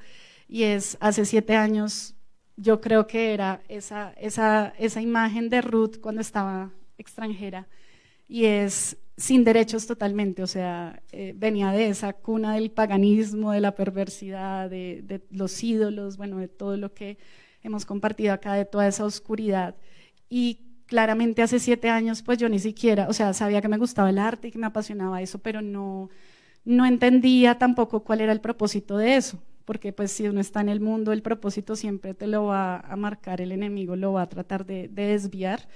Y 0.48 0.64
es 0.64 0.96
hace 1.00 1.24
siete 1.24 1.54
años, 1.54 2.14
yo 2.56 2.80
creo 2.80 3.06
que 3.06 3.34
era 3.34 3.62
esa, 3.68 4.12
esa, 4.18 4.72
esa 4.78 5.00
imagen 5.00 5.48
de 5.48 5.60
Ruth 5.62 6.00
cuando 6.00 6.20
estaba 6.20 6.72
extranjera 6.98 7.68
y 8.28 8.46
es 8.46 8.96
sin 9.16 9.44
derechos 9.44 9.86
totalmente, 9.86 10.42
o 10.42 10.46
sea, 10.46 11.02
eh, 11.10 11.32
venía 11.36 11.70
de 11.70 11.88
esa 11.88 12.12
cuna 12.12 12.54
del 12.54 12.70
paganismo, 12.70 13.52
de 13.52 13.60
la 13.60 13.74
perversidad, 13.74 14.68
de, 14.68 15.22
los 15.30 15.62
ídolos, 15.62 16.16
bueno, 16.18 16.38
de 16.38 16.48
todo 16.48 16.76
lo 16.76 16.92
que 16.92 17.18
hemos 17.62 17.86
compartido 17.86 18.34
acá, 18.34 18.54
de 18.54 18.66
toda 18.66 18.86
esa 18.86 19.04
oscuridad. 19.04 19.74
Y 20.28 20.60
claramente 20.86 21.42
hace 21.42 21.58
siete 21.58 21.88
años, 21.88 22.22
pues 22.22 22.38
yo 22.38 22.48
ni 22.48 22.58
siquiera, 22.58 23.08
o 23.08 23.12
sea, 23.12 23.32
sabía 23.32 23.62
que 23.62 23.68
me 23.68 23.78
gustaba 23.78 24.10
el 24.10 24.18
arte 24.18 24.48
y 24.48 24.50
que 24.52 24.58
me 24.58 24.66
apasionaba 24.66 25.22
eso, 25.22 25.38
pero 25.38 25.62
no, 25.62 26.10
no 26.66 26.84
entendía 26.84 27.58
tampoco 27.58 28.04
cuál 28.04 28.20
era 28.20 28.32
el 28.32 28.40
propósito 28.40 28.98
de 28.98 29.16
eso, 29.16 29.38
porque 29.64 29.92
pues 29.92 30.12
si 30.12 30.28
uno 30.28 30.40
está 30.40 30.60
en 30.60 30.68
el 30.68 30.80
mundo, 30.80 31.12
el 31.12 31.22
propósito 31.22 31.74
siempre 31.74 32.12
te 32.12 32.26
lo 32.26 32.46
va 32.46 32.80
a 32.80 32.96
marcar 32.96 33.40
el 33.40 33.52
enemigo, 33.52 33.96
lo 33.96 34.12
va 34.12 34.22
a 34.22 34.28
tratar 34.28 34.66
de, 34.66 34.88
desviar 34.88 35.68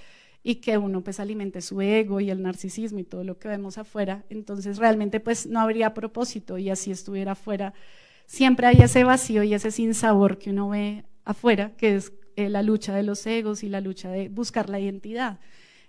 y 0.43 0.57
que 0.57 0.79
uno 0.79 1.03
pues 1.03 1.21
alimente 1.21 1.61
su 1.61 1.81
ego 1.81 2.21
y 2.21 2.31
el 2.31 2.43
narcisismo 2.43 2.99
y 2.99 3.05
todo 3.05 3.25
lo 3.25 3.39
que 3.39 3.49
vemos 3.49 3.79
afuera, 3.79 4.25
entonces 4.31 4.79
realmente 4.79 5.21
pues 5.21 5.47
no 5.47 5.61
habría 5.61 5.95
propósito 5.95 6.59
y 6.59 6.71
así 6.71 6.91
estuviera 6.91 7.33
afuera, 7.33 7.75
siempre 8.27 8.67
hay 8.67 8.79
ese 8.81 9.05
vacío 9.05 9.43
y 9.43 9.55
ese 9.55 9.71
sinsabor 9.71 10.39
que 10.39 10.51
uno 10.51 10.71
ve 10.71 11.05
afuera, 11.25 11.73
que 11.77 11.97
es 11.97 12.13
eh, 12.37 12.49
la 12.49 12.63
lucha 12.63 12.95
de 12.95 13.03
los 13.03 13.27
egos 13.27 13.63
y 13.63 13.69
la 13.69 13.81
lucha 13.81 14.11
de 14.11 14.29
buscar 14.29 14.71
la 14.71 14.81
identidad. 14.81 15.41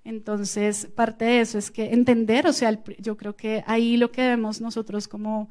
Entonces, 0.03 0.87
parte 0.95 1.25
de 1.25 1.41
eso 1.41 1.57
es 1.57 1.69
que 1.69 1.93
entender, 1.93 2.47
o 2.47 2.53
sea, 2.53 2.81
yo 2.97 3.17
creo 3.17 3.35
que 3.35 3.63
ahí 3.67 3.97
lo 3.97 4.11
que 4.11 4.23
debemos 4.23 4.59
nosotros 4.59 5.07
como 5.07 5.49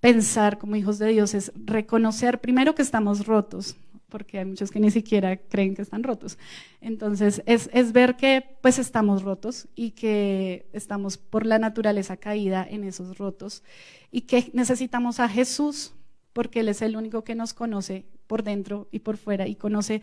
pensar 0.00 0.58
como 0.58 0.74
hijos 0.74 0.98
de 0.98 1.08
Dios 1.08 1.34
es 1.34 1.52
reconocer 1.54 2.40
primero 2.40 2.74
que 2.74 2.82
estamos 2.82 3.26
rotos, 3.26 3.76
porque 4.12 4.38
hay 4.38 4.44
muchos 4.44 4.70
que 4.70 4.78
ni 4.78 4.90
siquiera 4.90 5.38
creen 5.38 5.74
que 5.74 5.80
están 5.80 6.02
rotos. 6.02 6.36
Entonces, 6.82 7.42
es, 7.46 7.92
ver 7.92 8.16
que 8.16 8.44
pues 8.60 8.78
estamos 8.78 9.22
rotos 9.22 9.68
y 9.74 9.92
que 9.92 10.68
estamos 10.74 11.16
por 11.16 11.46
la 11.46 11.58
naturaleza 11.58 12.18
caída 12.18 12.66
en 12.68 12.84
esos 12.84 13.16
rotos 13.16 13.62
y 14.10 14.22
que 14.22 14.50
necesitamos 14.52 15.18
a 15.18 15.30
Jesús 15.30 15.94
porque 16.34 16.60
Él 16.60 16.68
es 16.68 16.82
el 16.82 16.94
único 16.94 17.24
que 17.24 17.34
nos 17.34 17.54
conoce 17.54 18.04
por 18.26 18.42
dentro 18.42 18.86
y 18.92 18.98
por 18.98 19.16
fuera 19.16 19.48
y 19.48 19.54
conoce 19.54 20.02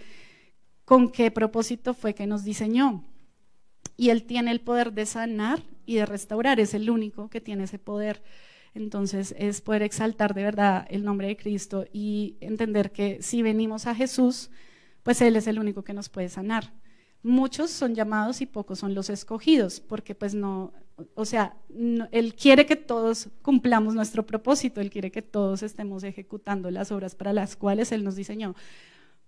con 0.86 1.12
qué 1.12 1.30
propósito 1.30 1.94
fue 1.94 2.16
que 2.16 2.26
nos 2.26 2.44
diseñó. 2.44 3.04
Y 3.96 4.10
Él 4.10 4.24
tiene 4.24 4.50
el 4.50 4.62
poder 4.62 4.92
de 4.94 5.06
sanar 5.06 5.62
y 5.86 5.98
de 5.98 6.08
restaurar, 6.08 6.60
es 6.60 6.74
el 6.74 6.90
único 6.90 7.30
que 7.30 7.42
tiene 7.42 7.66
ese 7.66 7.78
poder. 7.78 8.24
Entonces 8.80 9.36
es 9.38 9.62
poder 9.62 9.84
exaltar 9.84 10.34
de 10.34 10.44
verdad 10.44 10.88
el 10.90 11.04
nombre 11.04 11.28
de 11.28 11.38
Cristo 11.38 11.86
y 11.94 12.38
entender 12.40 12.92
que 12.92 13.22
si 13.22 13.42
venimos 13.42 13.86
a 13.86 13.94
Jesús, 13.94 14.50
pues 15.04 15.22
Él 15.22 15.36
es 15.36 15.48
el 15.48 15.60
único 15.60 15.84
que 15.84 15.94
nos 15.94 16.10
puede 16.10 16.30
sanar. 16.30 16.74
Muchos 17.22 17.70
son 17.70 17.94
llamados 17.94 18.42
y 18.42 18.46
pocos 18.46 18.80
son 18.80 18.96
los 18.96 19.10
escogidos, 19.10 19.82
porque 19.82 20.16
pues 20.16 20.34
no, 20.34 20.72
o 21.16 21.26
sea, 21.26 21.58
Él 22.12 22.34
quiere 22.34 22.66
que 22.66 22.78
todos 22.78 23.30
cumplamos 23.42 23.94
nuestro 23.94 24.26
propósito, 24.26 24.80
Él 24.80 24.90
quiere 24.90 25.12
que 25.12 25.22
todos 25.22 25.62
estemos 25.62 26.04
ejecutando 26.04 26.72
las 26.72 26.92
obras 26.92 27.16
para 27.16 27.34
las 27.34 27.56
cuales 27.58 27.92
Él 27.92 28.04
nos 28.04 28.16
diseñó 28.16 28.56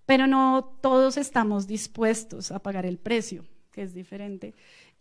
pero 0.05 0.27
no 0.27 0.77
todos 0.81 1.15
estamos 1.15 1.67
dispuestos 1.67 2.51
a 2.51 2.59
pagar 2.59 2.85
el 2.85 2.97
precio, 2.97 3.45
que 3.71 3.81
es 3.81 3.93
diferente. 3.93 4.53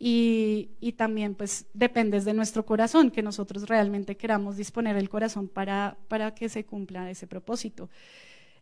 Y, 0.03 0.95
también 0.97 1.35
pues 1.35 1.67
depende 1.75 2.21
de 2.23 2.33
nuestro 2.33 2.65
corazón, 2.65 3.11
que 3.11 3.23
nosotros 3.23 3.69
realmente 3.69 4.17
queramos 4.17 4.57
disponer 4.57 4.97
el 4.97 5.11
corazón 5.11 5.47
para, 5.47 5.99
para 6.09 6.35
que 6.35 6.49
se 6.49 6.65
cumpla 6.65 7.11
ese 7.11 7.27
propósito. 7.27 7.91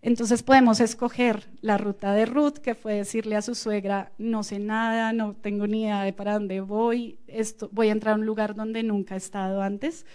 Entonces 0.02 0.42
podemos 0.42 0.80
escoger 0.80 1.48
la 1.60 1.78
ruta 1.78 2.12
de 2.12 2.26
Ruth, 2.26 2.54
que 2.54 2.74
fue 2.74 2.94
decirle 2.94 3.36
a 3.36 3.42
su 3.42 3.54
suegra, 3.54 4.10
no 4.18 4.42
sé 4.42 4.58
nada, 4.58 5.12
no 5.12 5.34
tengo 5.34 5.68
ni 5.68 5.82
idea 5.82 6.02
de 6.02 6.12
para 6.12 6.34
dónde 6.34 6.60
voy, 6.60 7.20
esto, 7.28 7.68
voy 7.72 7.88
a 7.88 7.92
entrar 7.92 8.14
a 8.14 8.18
un 8.18 8.26
lugar 8.26 8.56
donde 8.56 8.82
nunca 8.82 9.14
he 9.14 9.18
estado 9.18 9.62
antes, 9.62 10.06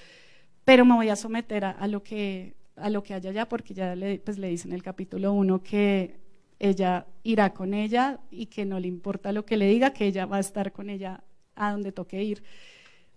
pero 0.66 0.84
me 0.84 0.96
voy 0.96 1.08
a 1.08 1.16
someter 1.16 1.64
a, 1.64 1.88
lo, 1.88 2.04
que, 2.04 2.56
a 2.76 2.90
lo 2.90 3.02
que 3.02 3.14
haya 3.14 3.30
allá, 3.30 3.48
porque 3.48 3.74
ya 3.74 3.96
le, 3.96 4.20
pues, 4.20 4.38
le 4.38 4.50
dice 4.50 4.68
en 4.68 4.74
el 4.74 4.84
capítulo 4.84 5.32
1 5.32 5.64
que 5.64 6.23
ella 6.64 7.06
irá 7.24 7.54
con 7.54 7.74
ella 7.74 8.20
y 8.32 8.48
que 8.48 8.66
no 8.66 8.80
le 8.80 8.88
importa 8.88 9.32
lo 9.32 9.46
que 9.46 9.58
le 9.58 9.68
diga, 9.68 9.92
que 9.92 10.06
ella 10.06 10.26
va 10.26 10.38
a 10.38 10.40
estar 10.40 10.72
con 10.72 10.90
ella 10.90 11.24
a 11.56 11.72
donde 11.72 11.92
toque 11.92 12.24
ir. 12.24 12.44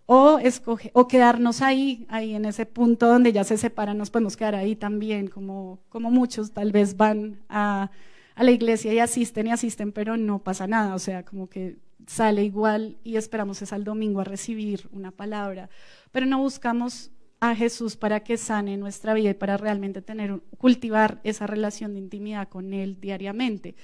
O, 0.06 0.38
escoge, 0.38 0.90
o 0.94 1.08
quedarnos 1.08 1.62
ahí, 1.62 2.06
ahí 2.08 2.34
en 2.34 2.44
ese 2.44 2.66
punto 2.66 3.06
donde 3.08 3.32
ya 3.32 3.44
se 3.44 3.56
separan, 3.56 3.98
nos 3.98 4.10
podemos 4.10 4.36
quedar 4.36 4.54
ahí 4.54 4.76
también, 4.76 5.28
como, 5.28 5.80
como 5.88 6.10
muchos 6.10 6.52
tal 6.52 6.72
vez 6.72 6.96
van 6.96 7.40
a, 7.48 7.90
a 8.34 8.44
la 8.44 8.50
iglesia 8.50 8.92
y 8.92 8.98
asisten 8.98 9.48
y 9.48 9.52
asisten, 9.52 9.92
pero 9.92 10.16
no 10.16 10.40
pasa 10.40 10.66
nada, 10.66 10.94
o 10.94 10.98
sea, 10.98 11.24
como 11.24 11.48
que 11.48 11.76
sale 12.06 12.44
igual 12.44 12.98
y 13.02 13.16
esperamos 13.16 13.62
es 13.62 13.72
al 13.72 13.84
domingo 13.84 14.20
a 14.20 14.24
recibir 14.24 14.88
una 14.92 15.10
palabra, 15.10 15.70
pero 16.12 16.26
no 16.26 16.38
buscamos 16.38 17.10
a 17.40 17.54
Jesús 17.54 17.96
para 17.96 18.20
que 18.20 18.36
sane 18.36 18.76
nuestra 18.76 19.14
vida 19.14 19.30
y 19.30 19.34
para 19.34 19.56
realmente 19.56 20.02
tener, 20.02 20.40
cultivar 20.58 21.20
esa 21.24 21.46
relación 21.46 21.94
de 21.94 22.00
intimidad 22.00 22.48
con 22.48 22.72
Él 22.72 23.00
diariamente. 23.00 23.74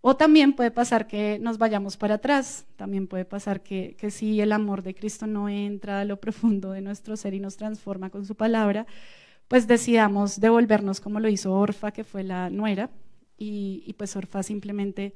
O 0.00 0.16
también 0.16 0.52
puede 0.52 0.70
pasar 0.70 1.08
que 1.08 1.38
nos 1.40 1.58
vayamos 1.58 1.96
para 1.96 2.14
atrás, 2.14 2.66
también 2.76 3.08
puede 3.08 3.24
pasar 3.24 3.62
que, 3.62 3.96
que 3.98 4.10
si 4.10 4.40
el 4.40 4.52
amor 4.52 4.82
de 4.82 4.94
Cristo 4.94 5.26
no 5.26 5.48
entra 5.48 6.00
a 6.00 6.04
lo 6.04 6.20
profundo 6.20 6.70
de 6.70 6.80
nuestro 6.80 7.16
ser 7.16 7.34
y 7.34 7.40
nos 7.40 7.56
transforma 7.56 8.10
con 8.10 8.24
su 8.24 8.34
palabra, 8.34 8.86
pues 9.48 9.66
decidamos 9.66 10.40
devolvernos 10.40 11.00
como 11.00 11.20
lo 11.20 11.28
hizo 11.28 11.52
Orfa, 11.52 11.92
que 11.92 12.04
fue 12.04 12.22
la 12.22 12.50
nuera, 12.50 12.90
y, 13.38 13.92
pues 13.98 14.16
Orfa 14.16 14.42
simplemente 14.42 15.14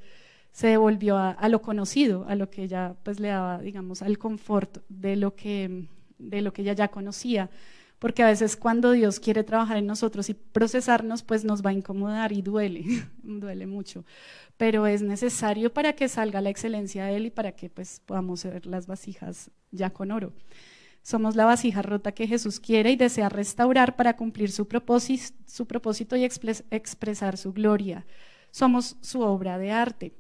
se 0.52 0.68
devolvió 0.68 1.16
a, 1.16 1.30
a, 1.30 1.48
lo 1.48 1.62
conocido, 1.62 2.26
a 2.28 2.34
lo 2.34 2.50
que 2.50 2.64
ella 2.64 2.96
pues 3.02 3.18
le 3.20 3.28
daba, 3.28 3.60
digamos, 3.60 4.02
al 4.02 4.18
confort 4.18 4.78
de 4.88 5.16
lo 5.16 5.34
que 5.34 5.86
de 6.20 6.42
lo 6.42 6.52
que 6.52 6.62
ella 6.62 6.74
ya 6.74 6.88
conocía, 6.88 7.50
porque 7.98 8.22
a 8.22 8.26
veces 8.26 8.56
cuando 8.56 8.92
Dios 8.92 9.20
quiere 9.20 9.44
trabajar 9.44 9.76
en 9.76 9.86
nosotros 9.86 10.30
y 10.30 10.34
procesarnos, 10.34 11.22
pues 11.22 11.44
nos 11.44 11.64
va 11.64 11.70
a 11.70 11.74
incomodar 11.74 12.32
y 12.32 12.42
duele, 12.42 12.84
duele 13.22 13.66
mucho, 13.66 14.04
pero 14.56 14.86
es 14.86 15.02
necesario 15.02 15.72
para 15.72 15.94
que 15.94 16.08
salga 16.08 16.40
la 16.40 16.50
excelencia 16.50 17.04
de 17.04 17.16
Él 17.16 17.26
y 17.26 17.30
para 17.30 17.52
que 17.52 17.68
pues 17.68 18.00
podamos 18.06 18.40
ser 18.40 18.66
las 18.66 18.86
vasijas 18.86 19.50
ya 19.70 19.90
con 19.90 20.10
oro. 20.10 20.32
Somos 21.02 21.34
la 21.34 21.46
vasija 21.46 21.82
rota 21.82 22.12
que 22.12 22.26
Jesús 22.26 22.60
quiere 22.60 22.90
y 22.90 22.96
desea 22.96 23.28
restaurar 23.30 23.96
para 23.96 24.16
cumplir 24.16 24.50
su 24.50 24.68
propósito, 24.68 25.34
su 25.46 25.66
propósito 25.66 26.16
y 26.16 26.24
expresar 26.24 27.38
su 27.38 27.52
gloria. 27.52 28.06
Somos 28.50 28.96
su 29.00 29.22
obra 29.22 29.58
de 29.58 29.70
arte 29.70 30.14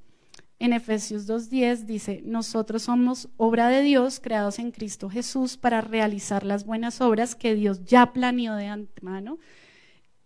en 0.60 0.74
Efesios 0.74 1.26
2.10 1.26 1.86
dice, 1.86 2.20
nosotros 2.22 2.82
somos 2.82 3.30
obra 3.38 3.70
de 3.70 3.80
Dios 3.80 4.20
creados 4.20 4.58
en 4.58 4.72
Cristo 4.72 5.08
Jesús 5.08 5.56
para 5.56 5.80
realizar 5.80 6.44
las 6.44 6.66
buenas 6.66 7.00
obras 7.00 7.34
que 7.34 7.54
Dios 7.54 7.82
ya 7.86 8.12
planeó 8.12 8.54
de 8.54 8.66
antemano 8.66 9.38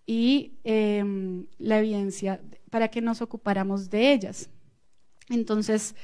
y 0.06 0.54
em, 0.64 1.46
la 1.58 1.78
evidencia 1.78 2.40
para 2.68 2.88
que 2.88 3.00
nos 3.00 3.22
ocupáramos 3.22 3.90
de 3.90 4.12
ellas. 4.12 4.50
Entonces, 5.30 5.94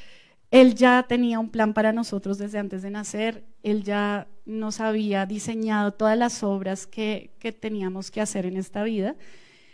Él 0.52 0.76
ya 0.76 1.04
tenía 1.08 1.40
un 1.40 1.50
plan 1.50 1.74
para 1.74 1.92
nosotros 1.92 2.38
desde 2.38 2.60
antes 2.60 2.82
de 2.82 2.90
nacer, 2.90 3.44
Él 3.64 3.82
ya 3.82 4.28
nos 4.46 4.78
había 4.78 5.26
diseñado 5.26 5.92
todas 5.92 6.16
las 6.16 6.44
obras 6.44 6.86
que, 6.86 7.32
que 7.40 7.50
teníamos 7.50 8.12
que 8.12 8.20
hacer 8.20 8.46
en 8.46 8.56
esta 8.56 8.84
vida. 8.84 9.16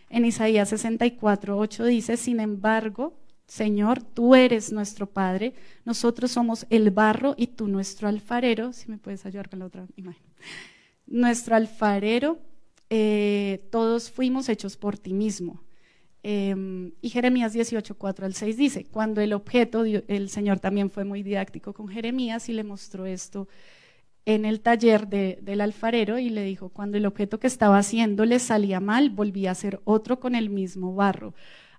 En 0.09 0.25
Isaías 0.25 0.73
64.8 0.73 1.85
dice, 1.85 2.17
sin 2.17 2.41
embargo, 2.41 3.19
Señor, 3.47 4.03
tú 4.03 4.35
eres 4.35 4.73
nuestro 4.73 5.07
Padre, 5.07 5.55
nosotros 5.85 6.33
somos 6.33 6.67
el 6.69 6.91
barro 6.91 7.35
y 7.39 7.49
tú 7.49 7.69
nuestro 7.69 8.09
alfarero. 8.09 8.73
Si 8.73 8.91
me 8.91 8.99
puedes 8.99 9.25
ayudar 9.25 9.49
con 9.49 9.61
la 9.61 9.67
otra 9.67 9.87
imagen. 9.97 10.27
Nuestro 11.07 11.55
alfarero, 11.55 12.41
eh, 12.91 13.65
todos 13.71 14.11
fuimos 14.11 14.49
hechos 14.49 14.77
por 14.77 14.99
ti 14.99 15.15
mismo. 15.15 15.63
Em, 16.25 16.91
y 17.01 17.11
Jeremías 17.11 17.53
18, 17.53 17.97
4 17.97 18.27
al 18.27 18.35
6 18.35 18.57
dice, 18.57 18.85
cuando 18.85 19.21
el 19.21 19.33
objeto, 19.33 19.85
el 19.85 20.29
Señor 20.29 20.59
también 20.59 20.91
fue 20.91 21.05
muy 21.05 21.23
didáctico 21.23 21.73
con 21.73 21.87
Jeremías 21.87 22.49
y 22.49 22.53
le 22.53 22.65
mostró 22.65 23.07
esto 23.07 23.47
en 24.25 24.45
el 24.45 24.61
taller 24.61 25.07
del 25.07 25.61
alfarero 25.61 26.19
y 26.19 26.31
le 26.31 26.43
dijo, 26.43 26.71
cuando 26.71 26.97
el 26.97 27.07
objeto 27.07 27.39
que 27.39 27.47
estaba 27.47 27.79
haciendo 27.79 28.25
le 28.25 28.41
salía 28.41 28.81
mal, 28.81 29.11
volvía 29.11 29.51
a 29.51 29.53
hacer 29.53 29.81
otro 29.85 30.19
con 30.19 30.35
el 30.35 30.51
mismo 30.51 30.97
barro 30.97 31.33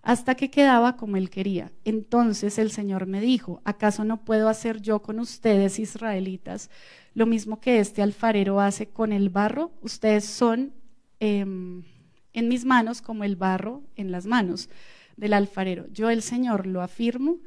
hasta 0.07 0.35
que 0.35 0.49
quedaba 0.49 0.95
como 0.95 1.17
él 1.17 1.29
quería. 1.29 1.73
Entonces 1.83 2.57
el 2.59 2.71
Señor 2.71 3.07
me 3.07 3.19
dijo, 3.19 3.61
¿acaso 3.65 4.05
no 4.05 4.23
puedo 4.23 4.47
hacer 4.47 4.81
yo 4.81 5.01
con 5.01 5.19
ustedes, 5.19 5.79
israelitas, 5.79 6.69
lo 7.13 7.25
mismo 7.25 7.59
que 7.59 7.81
este 7.81 8.01
alfarero 8.01 8.61
hace 8.61 8.87
con 8.87 9.11
el 9.11 9.27
barro? 9.27 9.73
Ustedes 9.81 10.23
son 10.23 10.71
em, 11.19 11.83
en 12.31 12.47
mis 12.47 12.63
manos 12.63 13.01
como 13.01 13.25
el 13.25 13.35
barro 13.35 13.83
en 13.97 14.13
las 14.13 14.25
manos 14.25 14.69
del 15.17 15.33
alfarero. 15.33 15.87
Yo 15.91 16.09
el 16.09 16.21
Señor 16.21 16.67
lo 16.67 16.81
afirmo. 16.81 17.39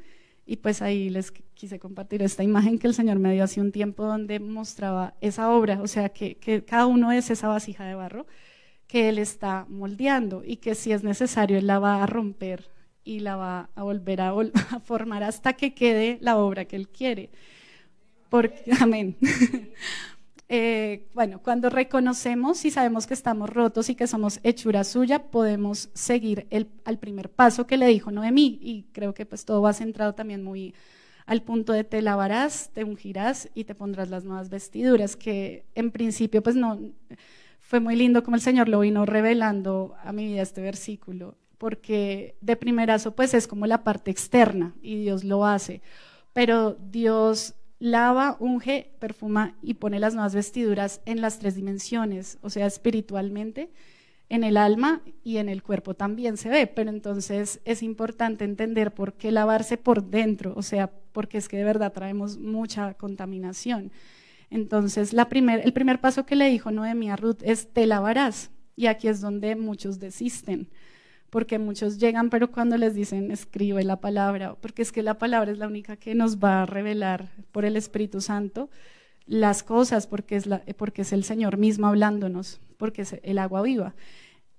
Y 0.45 0.57
pues 0.57 0.83
ahí 0.83 1.09
les 1.09 1.31
quise 1.31 1.79
compartir 1.79 2.21
esta 2.21 2.43
imagen 2.43 2.77
que 2.77 2.85
el 2.85 2.93
Señor 2.93 3.17
me 3.17 3.33
dio 3.33 3.43
hace 3.43 3.59
un 3.59 3.71
tiempo 3.71 4.05
donde 4.05 4.39
mostraba 4.39 5.15
esa 5.21 5.49
obra, 5.51 5.81
o 5.81 5.87
sea, 5.87 6.09
que 6.09 6.63
cada 6.67 6.85
uno 6.85 7.11
es 7.11 7.31
esa 7.31 7.47
vasija 7.47 7.85
de 7.85 7.95
barro 7.95 8.27
que 8.91 9.07
Él 9.07 9.19
está 9.19 9.65
moldeando 9.69 10.43
y 10.45 10.57
que 10.57 10.75
si 10.75 10.91
es 10.91 11.01
necesario 11.01 11.57
Él 11.57 11.65
la 11.65 11.79
va 11.79 12.03
a 12.03 12.07
romper 12.07 12.69
y 13.05 13.19
la 13.21 13.37
va 13.37 13.69
a 13.73 13.83
volver 13.83 14.19
a, 14.19 14.33
formar 14.83 15.23
hasta 15.23 15.53
que 15.53 15.73
quede 15.73 16.17
la 16.19 16.37
obra 16.37 16.65
que 16.65 16.75
Él 16.75 16.89
quiere. 16.89 17.29
Porque, 18.29 18.71
amén. 18.79 19.17
Eh, 20.53 21.07
bueno, 21.13 21.41
cuando 21.41 21.69
reconocemos 21.69 22.65
y 22.65 22.71
sabemos 22.71 23.07
que 23.07 23.13
estamos 23.13 23.49
rotos 23.49 23.87
y 23.87 23.95
que 23.95 24.05
somos 24.05 24.41
hechura 24.43 24.83
suya, 24.83 25.31
podemos 25.31 25.89
seguir 25.93 26.45
el, 26.49 26.67
al 26.83 26.99
primer 26.99 27.29
paso 27.29 27.65
que 27.65 27.77
le 27.77 27.87
dijo 27.87 28.11
Noemí. 28.11 28.59
Y 28.61 28.83
creo 28.91 29.13
que 29.13 29.25
pues 29.25 29.45
todo 29.45 29.61
va 29.61 29.71
centrado 29.71 30.13
también 30.13 30.43
muy 30.43 30.75
al 31.25 31.41
punto 31.41 31.71
de 31.71 31.85
te 31.85 32.01
lavarás, 32.01 32.69
te 32.73 32.83
ungirás 32.83 33.47
y 33.55 33.63
te 33.63 33.75
pondrás 33.75 34.09
las 34.09 34.25
nuevas 34.25 34.49
vestiduras, 34.49 35.15
que 35.15 35.63
en 35.73 35.89
principio 35.89 36.43
pues 36.43 36.57
no 36.57 36.77
fue 37.71 37.79
muy 37.79 37.95
lindo 37.95 38.21
como 38.21 38.35
el 38.35 38.41
Señor 38.41 38.67
lo 38.67 38.81
vino 38.81 39.05
revelando 39.05 39.95
a 40.03 40.11
mi 40.11 40.25
vida 40.25 40.41
este 40.41 40.59
versículo, 40.59 41.37
porque 41.57 42.35
de 42.41 42.57
primerazo 42.57 43.15
pues 43.15 43.33
es 43.33 43.47
como 43.47 43.65
la 43.65 43.85
parte 43.85 44.11
externa 44.11 44.75
y 44.81 44.97
Dios 44.97 45.23
lo 45.23 45.45
hace, 45.45 45.81
pero 46.33 46.73
Dios 46.73 47.53
lava, 47.79 48.35
unge, 48.41 48.91
perfuma 48.99 49.55
y 49.61 49.75
pone 49.75 50.01
las 50.01 50.15
nuevas 50.15 50.35
vestiduras 50.35 50.99
en 51.05 51.21
las 51.21 51.39
tres 51.39 51.55
dimensiones, 51.55 52.39
o 52.41 52.49
sea, 52.49 52.65
espiritualmente, 52.65 53.71
en 54.27 54.43
el 54.43 54.57
alma 54.57 55.01
y 55.23 55.37
en 55.37 55.47
el 55.47 55.63
cuerpo 55.63 55.93
también 55.93 56.35
se 56.35 56.49
ve, 56.49 56.67
pero 56.67 56.89
entonces 56.89 57.61
es 57.63 57.83
importante 57.83 58.43
entender 58.43 58.93
por 58.93 59.13
qué 59.13 59.31
lavarse 59.31 59.77
por 59.77 60.03
dentro, 60.03 60.51
o 60.57 60.61
sea, 60.61 60.91
porque 61.13 61.37
es 61.37 61.47
que 61.47 61.55
de 61.55 61.63
verdad 61.63 61.93
traemos 61.93 62.37
mucha 62.37 62.95
contaminación. 62.95 63.93
Entonces, 64.51 65.13
el 65.13 65.73
primer 65.73 66.01
paso 66.01 66.25
que 66.25 66.35
le 66.35 66.49
dijo 66.49 66.71
Noemí 66.71 67.09
a 67.09 67.15
Ruth 67.15 67.41
es, 67.41 67.71
te 67.71 67.85
lavarás. 67.87 68.51
Y 68.75 68.87
aquí 68.87 69.07
es 69.07 69.21
donde 69.21 69.55
muchos 69.55 69.97
desisten, 69.97 70.69
porque 71.29 71.57
muchos 71.57 71.97
llegan, 71.97 72.29
pero 72.29 72.51
cuando 72.51 72.77
les 72.77 72.93
dicen, 72.93 73.31
escribe 73.31 73.83
la 73.83 74.01
palabra, 74.01 74.55
porque 74.55 74.81
es 74.81 74.91
que 74.91 75.03
la 75.03 75.17
palabra 75.17 75.51
es 75.51 75.57
la 75.57 75.67
única 75.67 75.95
que 75.95 76.15
nos 76.15 76.37
va 76.37 76.63
a 76.63 76.65
revelar 76.65 77.31
por 77.51 77.63
el 77.63 77.77
Espíritu 77.77 78.19
Santo 78.19 78.69
las 79.25 79.63
cosas, 79.63 80.05
porque 80.05 80.35
es, 80.35 80.45
la, 80.45 80.63
porque 80.77 81.03
es 81.03 81.13
el 81.13 81.23
Señor 81.23 81.57
mismo 81.57 81.87
hablándonos, 81.87 82.59
porque 82.77 83.03
es 83.03 83.15
el 83.23 83.37
agua 83.37 83.61
viva. 83.61 83.95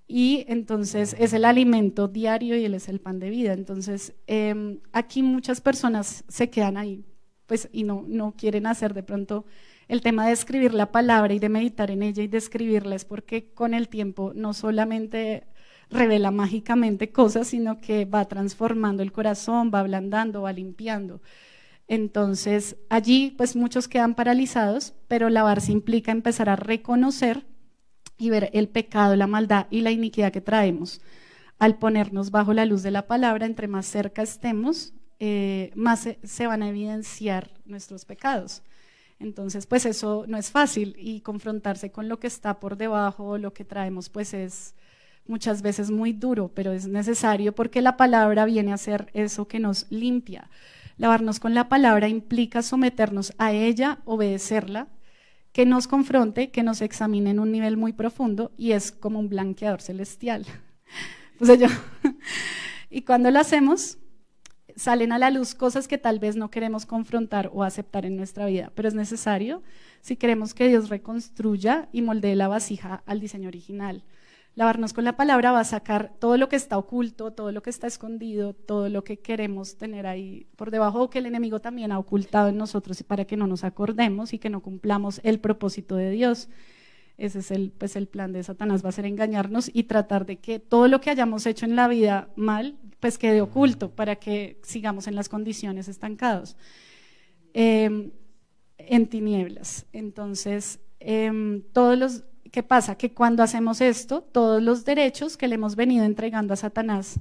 Y 0.09 0.47
entonces 0.49 1.15
es 1.19 1.35
el 1.35 1.45
alimento 1.45 2.09
diario 2.09 2.57
y 2.57 2.65
Él 2.65 2.75
es 2.75 2.89
el 2.89 3.01
pan 3.01 3.19
de 3.19 3.29
vida. 3.29 3.53
Entonces, 3.53 4.15
em, 4.27 4.81
aquí 4.93 5.23
muchas 5.23 5.61
personas 5.61 6.25
se 6.29 6.49
quedan 6.49 6.79
ahí, 6.79 7.05
pues, 7.47 7.69
y 7.73 7.85
no, 7.85 8.05
no 8.09 8.35
quieren 8.37 8.67
hacer 8.67 8.95
de 8.95 9.03
pronto 9.03 9.45
el 9.89 10.01
tema 10.01 10.27
de 10.27 10.33
escribir 10.33 10.75
la 10.75 10.93
palabra 10.93 11.35
y 11.35 11.39
de 11.39 11.49
meditar 11.49 11.91
en 11.91 12.03
ella 12.03 12.23
y 12.23 12.29
de 12.29 12.39
escribirla 12.39 12.95
es 12.95 13.05
porque 13.05 13.53
con 13.53 13.75
el 13.75 13.89
tiempo 13.89 14.33
no 14.35 14.55
solamente 14.55 15.47
revela 15.91 16.31
mágicamente 16.31 17.13
cosas, 17.13 17.49
sino 17.49 17.81
que 17.81 18.05
va 18.05 18.25
transformando 18.25 19.03
el 19.03 19.13
corazón, 19.13 19.71
va 19.73 19.81
ablandando, 19.81 20.43
va 20.43 20.53
limpiando. 20.53 21.21
Entonces, 21.89 22.77
allí 22.89 23.35
pues 23.37 23.57
muchos 23.57 23.89
quedan 23.89 24.15
paralizados, 24.15 24.95
pero 25.09 25.29
lavarse 25.29 25.73
implica 25.73 26.13
empezar 26.13 26.49
a 26.49 26.57
reconocer 26.57 27.45
y 28.17 28.31
ver 28.31 28.51
el 28.55 28.69
pecado, 28.69 29.17
la 29.17 29.27
maldad 29.27 29.67
y 29.71 29.81
la 29.83 29.91
iniquidad 29.91 30.33
que 30.33 30.41
traemos. 30.41 31.01
Al 31.59 31.79
ponernos 31.79 32.31
bajo 32.31 32.55
la 32.55 32.65
luz 32.65 32.83
de 32.83 32.91
la 32.91 33.07
palabra, 33.07 33.47
entre 33.47 33.69
más 33.69 33.87
cerca 33.87 34.23
estemos, 34.23 34.95
eh, 35.19 35.71
más 35.75 36.09
se 36.23 36.47
van 36.47 36.63
a 36.63 36.69
evidenciar 36.69 37.51
nuestros 37.65 38.05
pecados. 38.05 38.63
Entonces, 39.23 39.67
pues 39.67 39.87
eso 39.87 40.25
no 40.27 40.37
es 40.37 40.51
fácil 40.51 40.97
y 40.99 41.21
confrontarse 41.21 41.93
con 41.93 42.09
lo 42.09 42.19
que 42.19 42.27
está 42.27 42.59
por 42.59 42.77
debajo, 42.77 43.39
lo 43.39 43.55
que 43.55 43.65
traemos, 43.65 44.09
pues 44.09 44.35
es 44.35 44.75
muchas 45.27 45.63
veces 45.63 45.93
muy 45.93 46.13
duro, 46.13 46.51
pero 46.53 46.73
es 46.73 46.89
necesario 46.89 47.55
porque 47.55 47.83
la 47.83 47.97
palabra 47.97 48.45
viene 48.45 48.73
a 48.73 48.77
ser 48.77 49.11
eso 49.15 49.47
que 49.47 49.61
nos 49.61 49.87
limpia. 49.91 50.51
Lavarnos 50.97 51.39
con 51.39 51.55
la 51.55 51.69
palabra 51.69 52.09
implica 52.09 52.63
someternos 52.63 53.33
a 53.39 53.53
ella, 53.53 54.01
obedecerla, 54.07 54.89
que 55.53 55.67
nos 55.67 55.87
confronte, 55.87 56.51
que 56.51 56.65
nos 56.65 56.81
examine 56.81 57.31
en 57.31 57.39
un 57.39 57.53
nivel 57.53 57.77
muy 57.77 57.93
profundo 57.93 58.51
y 58.57 58.73
es 58.73 58.91
como 58.91 59.21
un 59.21 59.29
blanqueador 59.29 59.81
celestial. 59.81 60.47
Pues 61.39 61.59
yo, 61.59 61.67
y 62.91 63.03
cuando 63.03 63.29
lo 63.33 63.41
hacemos, 63.41 63.99
salen 64.77 65.13
a 65.13 65.19
la 65.19 65.31
luz 65.31 65.55
cosas 65.55 65.89
que 65.89 65.99
tal 65.99 66.19
vez 66.19 66.37
no 66.37 66.51
queremos 66.51 66.87
confrontar 66.87 67.51
o 67.53 67.63
aceptar 67.63 68.07
en 68.07 68.17
nuestra 68.17 68.47
vida, 68.47 68.73
pero 68.75 68.89
es 68.89 68.95
necesario 68.95 69.63
si 70.01 70.17
queremos 70.17 70.55
que 70.55 70.69
Dios 70.69 70.89
reconstruya 70.89 71.89
y 71.93 72.03
moldee 72.03 72.37
la 72.37 72.49
vasija 72.49 73.03
al 73.07 73.21
diseño 73.21 73.49
original. 73.49 74.05
Lavarnos 74.55 74.93
con 74.93 75.05
la 75.05 75.17
palabra 75.17 75.51
va 75.51 75.61
a 75.61 75.65
sacar 75.65 76.13
todo 76.19 76.37
lo 76.37 76.51
que 76.51 76.57
está 76.57 76.77
oculto, 76.77 77.31
todo 77.31 77.53
lo 77.53 77.63
que 77.63 77.71
está 77.71 77.87
escondido, 77.87 78.53
todo 78.53 78.91
lo 78.91 79.03
que 79.03 79.19
queremos 79.19 79.79
tener 79.79 80.07
ahí 80.07 80.47
por 80.57 80.71
debajo 80.71 81.03
o 81.03 81.11
que 81.11 81.21
el 81.21 81.27
enemigo 81.27 81.61
también 81.61 81.91
ha 81.91 81.99
ocultado 81.99 82.49
en 82.49 82.59
nosotros 82.59 83.03
para 83.03 83.25
que 83.25 83.39
no 83.39 83.47
nos 83.47 83.65
acordemos 83.65 84.35
y 84.35 84.39
que 84.39 84.51
no 84.51 84.61
cumplamos 84.61 85.23
el 85.25 85.41
propósito 85.41 85.97
de 85.97 86.11
Dios. 86.11 86.51
Ese 87.19 87.41
es 87.41 87.51
el, 87.51 87.73
pues 87.73 87.97
el 87.97 88.09
plan 88.09 88.33
de 88.33 88.43
Satanás, 88.43 88.85
va 88.85 88.89
a 88.89 88.93
ser 88.93 89.07
engañarnos 89.07 89.71
y 89.73 89.85
tratar 89.85 90.27
de 90.27 90.37
que 90.37 90.59
todo 90.59 90.89
lo 90.89 91.01
que 91.01 91.11
hayamos 91.11 91.47
hecho 91.47 91.67
en 91.67 91.77
la 91.77 91.89
vida 91.89 92.29
mal, 92.37 92.77
pues 93.01 93.19
quede 93.19 93.41
oculto 93.41 93.91
para 93.91 94.17
que 94.17 94.59
sigamos 94.63 95.07
en 95.07 95.15
las 95.15 95.29
condiciones 95.29 95.89
estancados, 95.89 96.57
em, 97.53 98.11
en 98.79 99.07
tinieblas. 99.07 99.87
Entonces, 99.93 100.81
em, 101.01 101.63
todos 101.73 101.99
los, 101.99 102.25
¿qué 102.51 102.63
pasa? 102.63 102.97
Que 102.97 103.13
cuando 103.13 103.43
hacemos 103.43 103.81
esto, 103.81 104.23
todos 104.23 104.63
los 104.63 104.85
derechos 104.85 105.37
que 105.37 105.49
le 105.49 105.57
hemos 105.57 105.77
venido 105.77 106.05
entregando 106.05 106.55
a 106.55 106.57
Satanás, 106.57 107.21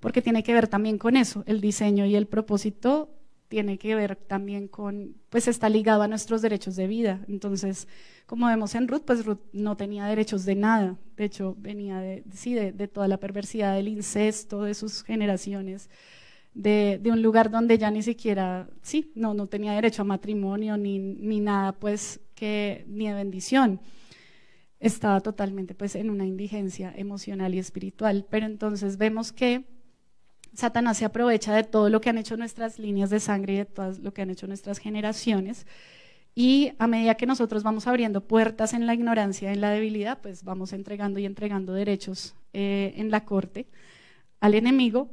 porque 0.00 0.22
tiene 0.22 0.42
que 0.42 0.54
ver 0.54 0.68
también 0.68 0.98
con 0.98 1.16
eso, 1.16 1.42
el 1.46 1.60
diseño 1.60 2.04
y 2.06 2.16
el 2.16 2.26
propósito 2.26 3.10
tiene 3.52 3.76
que 3.76 3.94
ver 3.94 4.16
también 4.16 4.66
con, 4.66 5.14
pues 5.28 5.46
está 5.46 5.68
ligado 5.68 6.00
a 6.00 6.08
nuestros 6.08 6.40
derechos 6.40 6.74
de 6.74 6.86
vida. 6.86 7.20
Entonces, 7.28 7.86
como 8.24 8.46
vemos 8.46 8.74
en 8.74 8.88
Ruth, 8.88 9.02
pues 9.04 9.26
Ruth 9.26 9.40
no 9.52 9.76
tenía 9.76 10.06
derechos 10.06 10.46
de 10.46 10.54
nada. 10.54 10.96
De 11.18 11.26
hecho, 11.26 11.54
venía 11.58 11.98
de, 11.98 12.24
sí, 12.32 12.54
de, 12.54 12.88
toda 12.88 13.08
la 13.08 13.18
perversidad 13.18 13.76
del 13.76 13.88
incesto 13.88 14.62
de 14.62 14.72
sus 14.72 15.02
generaciones, 15.02 15.90
de, 16.54 16.98
un 17.04 17.20
lugar 17.20 17.50
donde 17.50 17.76
ya 17.76 17.90
ni 17.90 18.02
siquiera, 18.02 18.70
sí, 18.80 19.12
no, 19.14 19.34
no 19.34 19.48
tenía 19.48 19.72
derecho 19.74 20.00
a 20.00 20.06
matrimonio 20.06 20.78
ni, 20.78 20.98
ni 20.98 21.40
nada, 21.40 21.72
pues, 21.72 22.20
que, 22.34 22.86
ni 22.88 23.06
de 23.06 23.12
bendición. 23.12 23.82
Estaba 24.80 25.20
totalmente, 25.20 25.74
pues, 25.74 25.94
en 25.94 26.08
una 26.08 26.24
indigencia 26.24 26.90
emocional 26.96 27.54
y 27.54 27.58
espiritual. 27.58 28.24
Pero 28.30 28.46
entonces 28.46 28.96
vemos 28.96 29.30
que 29.30 29.66
Satanás 30.54 30.98
se 30.98 31.04
aprovecha 31.04 31.54
de 31.54 31.64
todo 31.64 31.88
lo 31.88 32.00
que 32.00 32.10
han 32.10 32.18
hecho 32.18 32.36
nuestras 32.36 32.78
líneas 32.78 33.10
de 33.10 33.20
sangre 33.20 33.54
y 33.54 33.56
de 33.58 33.64
todo 33.64 33.92
lo 34.00 34.12
que 34.12 34.22
han 34.22 34.30
hecho 34.30 34.46
nuestras 34.46 34.78
generaciones. 34.78 35.66
Y 36.34 36.72
a 36.78 36.86
medida 36.86 37.14
que 37.14 37.26
nosotros 37.26 37.62
vamos 37.62 37.86
abriendo 37.86 38.22
puertas 38.22 38.72
en 38.72 38.86
la 38.86 38.94
ignorancia, 38.94 39.52
en 39.52 39.60
la 39.60 39.70
debilidad, 39.70 40.20
pues 40.20 40.44
vamos 40.44 40.72
entregando 40.72 41.18
y 41.18 41.26
entregando 41.26 41.72
derechos 41.72 42.34
eh, 42.52 42.94
en 42.96 43.10
la 43.10 43.24
corte 43.24 43.66
al 44.40 44.54
enemigo 44.54 45.10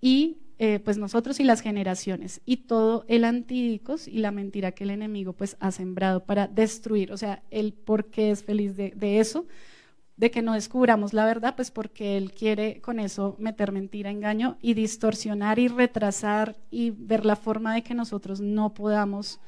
y 0.00 0.38
eh, 0.58 0.80
pues 0.80 0.98
nosotros 0.98 1.38
y 1.38 1.44
las 1.44 1.60
generaciones 1.60 2.40
y 2.44 2.58
todo 2.58 3.04
el 3.08 3.24
antídicos 3.24 4.08
y 4.08 4.18
la 4.18 4.30
mentira 4.30 4.72
que 4.72 4.84
el 4.84 4.90
enemigo 4.90 5.34
pues 5.34 5.56
ha 5.60 5.70
sembrado 5.70 6.24
para 6.24 6.48
destruir. 6.48 7.12
O 7.12 7.16
sea, 7.16 7.42
el 7.50 7.72
por 7.72 8.06
qué 8.06 8.30
es 8.30 8.42
feliz 8.42 8.76
de 8.76 9.20
eso 9.20 9.46
de 10.16 10.30
que 10.30 10.42
no 10.42 10.54
descubramos 10.54 11.12
la 11.12 11.26
verdad, 11.26 11.54
pues 11.56 11.70
porque 11.70 12.16
él 12.16 12.32
quiere 12.32 12.80
con 12.80 12.98
eso 12.98 13.36
meter 13.38 13.70
mentira, 13.70 14.10
engaño 14.10 14.56
y 14.62 14.74
distorsionar 14.74 15.58
y 15.58 15.68
retrasar 15.68 16.56
y 16.70 16.90
ver 16.90 17.26
la 17.26 17.36
forma 17.36 17.74
de 17.74 17.82
que 17.82 17.94
nosotros 17.94 18.40
no 18.40 18.72
podamos 18.72 19.40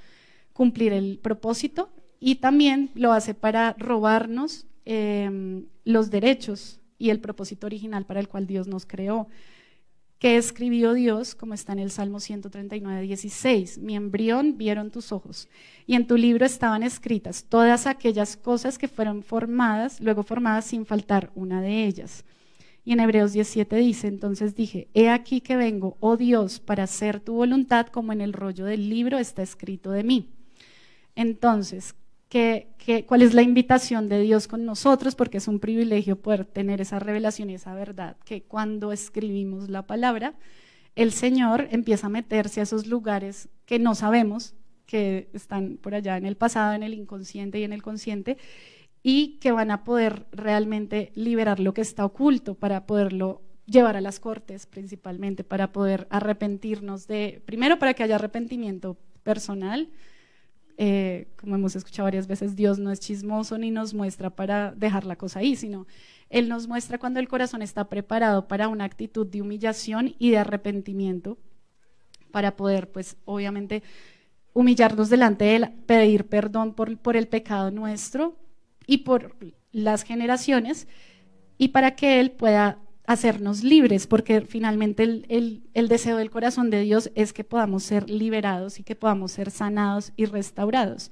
cumplir 0.53 0.93
el 0.93 1.19
propósito. 1.23 1.89
Y 2.21 2.37
también 2.37 2.91
lo 2.95 3.13
hace 3.13 3.33
para 3.33 3.75
robarnos 3.79 4.67
em, 4.85 5.67
los 5.85 6.11
derechos 6.11 6.81
y 6.99 7.11
el 7.11 7.21
propósito 7.21 7.67
original 7.67 8.05
para 8.05 8.21
el 8.21 8.29
cual 8.29 8.47
Dios 8.47 8.67
nos 8.67 8.85
creó 8.85 9.29
que 10.19 10.37
escribió 10.37 10.95
Dios, 10.95 11.35
como 11.35 11.55
está 11.55 11.73
en 11.73 11.79
el 11.79 11.91
Salmo 11.91 12.19
139, 12.19 13.03
16. 13.03 13.79
Mi 13.79 13.95
embrión 13.95 14.59
vieron 14.59 14.91
tus 14.91 15.13
ojos, 15.13 15.49
y 15.87 15.95
en 15.95 16.07
tu 16.07 16.17
libro 16.17 16.45
estaban 16.45 16.83
escritas 16.83 17.45
todas 17.49 17.87
aquellas 17.87 18.37
cosas 18.37 18.79
que 18.79 18.89
fueron 18.89 19.23
formadas, 19.23 20.01
luego 20.01 20.25
formadas 20.25 20.67
sin 20.67 20.87
faltar 20.87 21.31
una 21.35 21.63
de 21.63 21.85
ellas. 21.85 22.25
Y 22.85 22.93
en 22.93 23.01
Hebreos 23.01 23.33
17 23.33 23.77
dice, 23.77 24.09
entonces 24.09 24.55
dije, 24.55 24.89
he 24.95 25.11
aquí 25.11 25.41
que 25.41 25.57
vengo, 25.57 25.97
oh 26.01 26.17
Dios, 26.17 26.59
para 26.59 26.85
hacer 26.85 27.21
tu 27.21 27.35
voluntad 27.35 27.87
como 27.89 28.13
en 28.13 28.21
el 28.21 28.33
rollo 28.33 28.65
del 28.65 28.89
libro 28.89 29.19
está 29.19 29.43
escrito 29.43 29.91
de 29.91 30.05
mí. 30.05 30.31
Entonces, 31.15 31.95
cuál 33.07 33.23
es 33.23 33.35
la 33.35 33.43
invitación 33.43 34.09
de 34.09 34.21
Dios 34.21 34.49
con 34.49 34.65
nosotros, 34.65 35.15
porque 35.15 35.39
es 35.39 35.49
un 35.49 35.61
privilegio 35.61 36.21
poder 36.21 36.45
tener 36.45 36.81
esa 36.81 36.99
revelación 36.99 37.51
y 37.51 37.55
esa 37.55 37.75
verdad, 37.75 38.17
que 38.25 38.43
cuando 38.43 38.93
escribimos 38.93 39.69
la 39.69 39.87
palabra, 39.87 40.35
el 40.95 41.13
Señor 41.13 41.69
empieza 41.71 42.09
a 42.09 42.11
meterse 42.11 42.61
a 42.61 42.65
esos 42.65 42.87
lugares 42.87 43.49
que 43.65 43.79
no 43.79 43.95
sabemos, 43.95 44.55
que 44.85 45.31
están 45.33 45.79
por 45.81 45.95
allá 45.95 46.17
en 46.17 46.27
el 46.27 46.37
pasado, 46.37 46.75
en 46.75 46.83
el 46.83 46.95
inconsciente 46.95 47.61
y 47.61 47.65
en 47.65 47.73
el 47.73 47.83
consciente, 47.83 48.37
y 49.03 49.39
que 49.39 49.53
van 49.53 49.71
a 49.71 49.85
poder 49.85 50.27
realmente 50.33 51.13
liberar 51.15 51.61
lo 51.61 51.73
que 51.73 51.83
está 51.83 52.05
oculto 52.05 52.55
para 52.55 52.87
poderlo 52.87 53.43
llevar 53.65 53.97
a 53.97 54.01
las 54.01 54.19
cortes 54.19 54.67
principalmente, 54.67 55.45
para 55.45 55.73
poder 55.73 56.09
arrepentirnos 56.11 57.07
de, 57.07 57.43
primero 57.45 57.79
para 57.79 57.95
que 57.95 58.03
haya 58.03 58.17
arrepentimiento 58.17 58.99
personal, 59.23 59.91
eh, 60.81 61.27
como 61.37 61.57
hemos 61.57 61.75
escuchado 61.75 62.07
varias 62.07 62.29
veces, 62.29 62.55
Dios 62.55 62.79
no 62.79 62.93
es 62.93 63.01
chismoso 63.01 63.59
ni 63.59 63.73
nos 63.73 63.95
muestra 63.95 64.31
para 64.31 64.71
dejar 64.71 65.05
la 65.07 65.17
cosa 65.17 65.41
ahí, 65.41 65.57
sino 65.57 65.89
Él 66.31 66.49
nos 66.49 66.69
muestra 66.69 66.99
cuando 66.99 67.19
el 67.19 67.27
corazón 67.27 67.63
está 67.63 67.89
preparado 67.89 68.47
para 68.47 68.69
una 68.69 68.85
actitud 68.85 69.27
de 69.27 69.43
humillación 69.43 70.15
y 70.21 70.31
de 70.31 70.39
arrepentimiento, 70.39 71.37
para 72.31 72.55
poder, 72.55 72.93
pues, 72.93 73.17
obviamente, 73.25 73.83
humillarnos 74.53 75.11
delante 75.11 75.47
de 75.47 75.57
Él, 75.57 75.71
pedir 75.87 76.29
perdón 76.29 76.75
por, 76.75 76.97
por 76.99 77.17
el 77.17 77.27
pecado 77.27 77.73
nuestro 77.73 78.37
y 78.87 78.99
por 78.99 79.35
las 79.73 80.05
generaciones 80.05 80.87
y 81.59 81.69
para 81.69 81.97
que 81.97 82.21
Él 82.21 82.31
pueda 82.31 82.79
hacernos 83.09 83.65
libres, 83.65 84.07
porque 84.07 84.43
finalmente 84.43 85.03
el, 85.03 85.89
deseo 85.89 86.19
del 86.19 86.31
corazón 86.31 86.69
de 86.69 86.83
Dios 86.83 87.11
es 87.15 87.33
que 87.33 87.43
podamos 87.43 87.83
ser 87.83 88.11
liberados 88.11 88.79
y 88.79 88.83
que 88.83 88.97
podamos 88.97 89.33
ser 89.33 89.51
sanados 89.51 90.13
y 90.15 90.27
restaurados. 90.27 91.11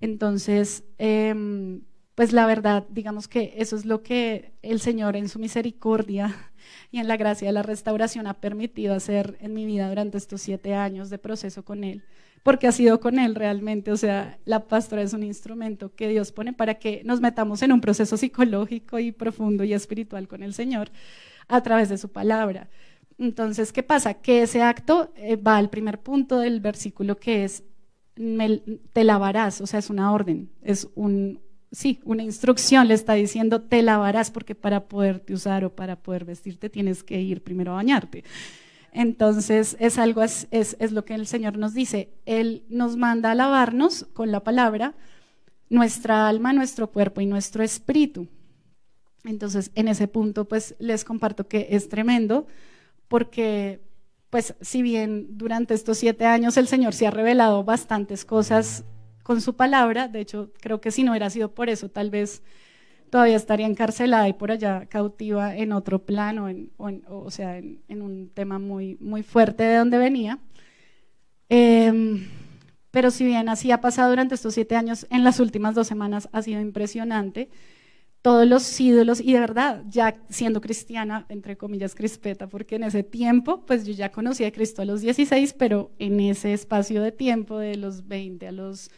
Entonces, 0.00 0.82
em, 0.98 1.82
pues 2.16 2.32
la 2.32 2.46
verdad, 2.46 2.84
digamos 2.90 3.28
que 3.28 3.54
eso 3.56 3.76
es 3.76 3.84
lo 3.84 4.02
que 4.02 4.54
el 4.62 4.80
Señor 4.80 5.14
en 5.14 5.28
su 5.28 5.38
misericordia 5.38 6.50
y 6.90 6.98
en 6.98 7.06
la 7.06 7.16
gracia 7.16 7.46
de 7.46 7.52
la 7.52 7.62
restauración 7.62 8.26
ha 8.26 8.40
permitido 8.40 8.92
hacer 8.92 9.38
en 9.40 9.54
mi 9.54 9.66
vida 9.66 9.88
durante 9.88 10.18
estos 10.18 10.42
siete 10.42 10.74
años 10.74 11.10
de 11.10 11.18
proceso 11.18 11.64
con 11.64 11.84
Él 11.84 12.02
porque 12.42 12.66
ha 12.66 12.72
sido 12.72 13.00
con 13.00 13.18
Él 13.18 13.34
realmente. 13.34 13.92
O 13.92 13.96
sea, 13.96 14.38
la 14.44 14.66
pastora 14.66 15.02
es 15.02 15.12
un 15.12 15.22
instrumento 15.22 15.94
que 15.94 16.08
Dios 16.08 16.32
pone 16.32 16.52
para 16.52 16.74
que 16.74 17.02
nos 17.04 17.20
metamos 17.20 17.62
en 17.62 17.72
un 17.72 17.80
proceso 17.80 18.16
psicológico 18.16 18.98
y 18.98 19.12
profundo 19.12 19.64
y 19.64 19.72
espiritual 19.72 20.28
con 20.28 20.42
el 20.42 20.54
Señor 20.54 20.90
a 21.48 21.62
través 21.62 21.88
de 21.88 21.98
su 21.98 22.10
palabra. 22.10 22.68
Entonces, 23.18 23.72
¿qué 23.72 23.82
pasa? 23.82 24.14
Que 24.14 24.42
ese 24.42 24.62
acto 24.62 25.12
eh, 25.16 25.36
va 25.36 25.58
al 25.58 25.68
primer 25.68 26.00
punto 26.00 26.38
del 26.38 26.60
versículo 26.60 27.18
que 27.18 27.44
es, 27.44 27.64
te 28.14 29.04
lavarás, 29.04 29.60
o 29.60 29.66
sea, 29.66 29.78
es 29.78 29.90
una 29.90 30.12
orden, 30.12 30.50
es 30.62 30.88
un, 30.94 31.40
sí, 31.70 32.00
una 32.04 32.22
instrucción, 32.22 32.88
le 32.88 32.94
está 32.94 33.14
diciendo, 33.14 33.60
te 33.60 33.82
lavarás, 33.82 34.30
porque 34.30 34.54
para 34.54 34.88
poderte 34.88 35.34
usar 35.34 35.64
o 35.64 35.74
para 35.74 35.96
poder 35.96 36.24
vestirte 36.24 36.70
tienes 36.70 37.02
que 37.02 37.20
ir 37.20 37.42
primero 37.42 37.72
a 37.72 37.76
bañarte. 37.76 38.24
Entonces 38.92 39.76
es 39.78 39.98
algo, 39.98 40.22
es, 40.22 40.48
es, 40.50 40.92
lo 40.92 41.04
que 41.04 41.14
el 41.14 41.26
Señor 41.26 41.56
nos 41.58 41.74
dice. 41.74 42.10
Él 42.26 42.64
nos 42.68 42.96
manda 42.96 43.30
a 43.30 43.34
lavarnos 43.34 44.06
con 44.12 44.32
la 44.32 44.40
palabra 44.40 44.94
nuestra 45.68 46.28
alma, 46.28 46.52
nuestro 46.52 46.90
cuerpo 46.90 47.20
y 47.20 47.26
nuestro 47.26 47.62
espíritu. 47.62 48.28
Entonces 49.24 49.70
en 49.74 49.88
ese 49.88 50.08
punto 50.08 50.46
pues 50.46 50.74
les 50.78 51.04
comparto 51.04 51.46
que 51.46 51.68
es 51.70 51.88
tremendo 51.88 52.46
porque 53.06 53.80
pues 54.30 54.54
si 54.60 54.82
bien 54.82 55.26
durante 55.36 55.74
estos 55.74 55.98
siete 55.98 56.24
años 56.24 56.56
el 56.56 56.66
Señor 56.66 56.94
se 56.94 57.06
ha 57.06 57.10
revelado 57.10 57.62
bastantes 57.64 58.24
cosas 58.24 58.84
con 59.22 59.40
su 59.40 59.54
palabra, 59.54 60.08
de 60.08 60.20
hecho 60.20 60.52
creo 60.60 60.80
que 60.80 60.90
si 60.90 61.04
no 61.04 61.12
hubiera 61.12 61.30
sido 61.30 61.54
por 61.54 61.68
eso 61.68 61.88
tal 61.88 62.10
vez 62.10 62.42
todavía 63.10 63.36
estaría 63.36 63.66
encarcelada 63.66 64.28
y 64.28 64.32
por 64.32 64.50
allá 64.50 64.86
cautiva 64.86 65.56
en 65.56 65.72
otro 65.72 66.04
plano, 66.04 66.48
en, 66.48 66.70
o, 66.78 67.30
sea, 67.30 67.58
en, 67.58 67.80
un 67.88 68.30
tema 68.32 68.58
muy, 68.58 68.96
muy 69.00 69.22
fuerte 69.22 69.64
de 69.64 69.76
donde 69.76 69.98
venía. 69.98 70.38
Em, 71.48 72.28
pero 72.90 73.10
si 73.10 73.24
bien 73.24 73.48
así 73.48 73.70
ha 73.72 73.80
pasado 73.80 74.10
durante 74.10 74.34
estos 74.34 74.54
siete 74.54 74.76
años, 74.76 75.06
en 75.10 75.24
las 75.24 75.40
últimas 75.40 75.74
dos 75.74 75.86
semanas 75.86 76.28
ha 76.32 76.42
sido 76.42 76.60
impresionante. 76.60 77.50
Todos 78.22 78.46
los 78.46 78.80
ídolos, 78.80 79.20
y 79.20 79.32
de 79.32 79.40
verdad, 79.40 79.82
ya 79.88 80.16
siendo 80.28 80.60
cristiana, 80.60 81.24
entre 81.30 81.56
comillas, 81.56 81.94
crispeta, 81.94 82.48
porque 82.48 82.76
en 82.76 82.84
ese 82.84 83.02
tiempo, 83.02 83.64
pues 83.66 83.86
yo 83.86 83.94
ya 83.94 84.12
conocía 84.12 84.48
a 84.48 84.52
Cristo 84.52 84.82
a 84.82 84.84
los 84.84 85.00
16, 85.00 85.54
pero 85.54 85.90
en 85.98 86.20
ese 86.20 86.52
espacio 86.52 87.02
de 87.02 87.12
tiempo, 87.12 87.58
de 87.58 87.76
los 87.76 88.06
20 88.08 88.46
a 88.48 88.52
los 88.52 88.90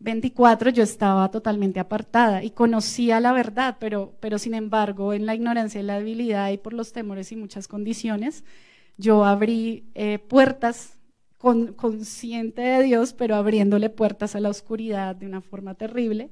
24 0.00 0.70
yo 0.70 0.82
estaba 0.82 1.30
totalmente 1.30 1.78
apartada 1.78 2.42
y 2.42 2.50
conocía 2.50 3.20
la 3.20 3.32
verdad, 3.32 3.76
pero, 3.78 4.14
pero 4.20 4.38
sin 4.38 4.54
embargo 4.54 5.12
en 5.12 5.26
la 5.26 5.34
ignorancia 5.34 5.80
y 5.80 5.84
la 5.84 5.98
debilidad 5.98 6.50
y 6.50 6.58
por 6.58 6.72
los 6.72 6.92
temores 6.92 7.30
y 7.32 7.36
muchas 7.36 7.68
condiciones, 7.68 8.44
yo 8.96 9.24
abrí 9.24 9.84
eh, 9.94 10.18
puertas 10.18 10.98
con, 11.38 11.74
consciente 11.74 12.62
de 12.62 12.82
Dios, 12.82 13.12
pero 13.12 13.34
abriéndole 13.36 13.90
puertas 13.90 14.34
a 14.34 14.40
la 14.40 14.48
oscuridad 14.50 15.16
de 15.16 15.26
una 15.26 15.40
forma 15.40 15.74
terrible. 15.74 16.30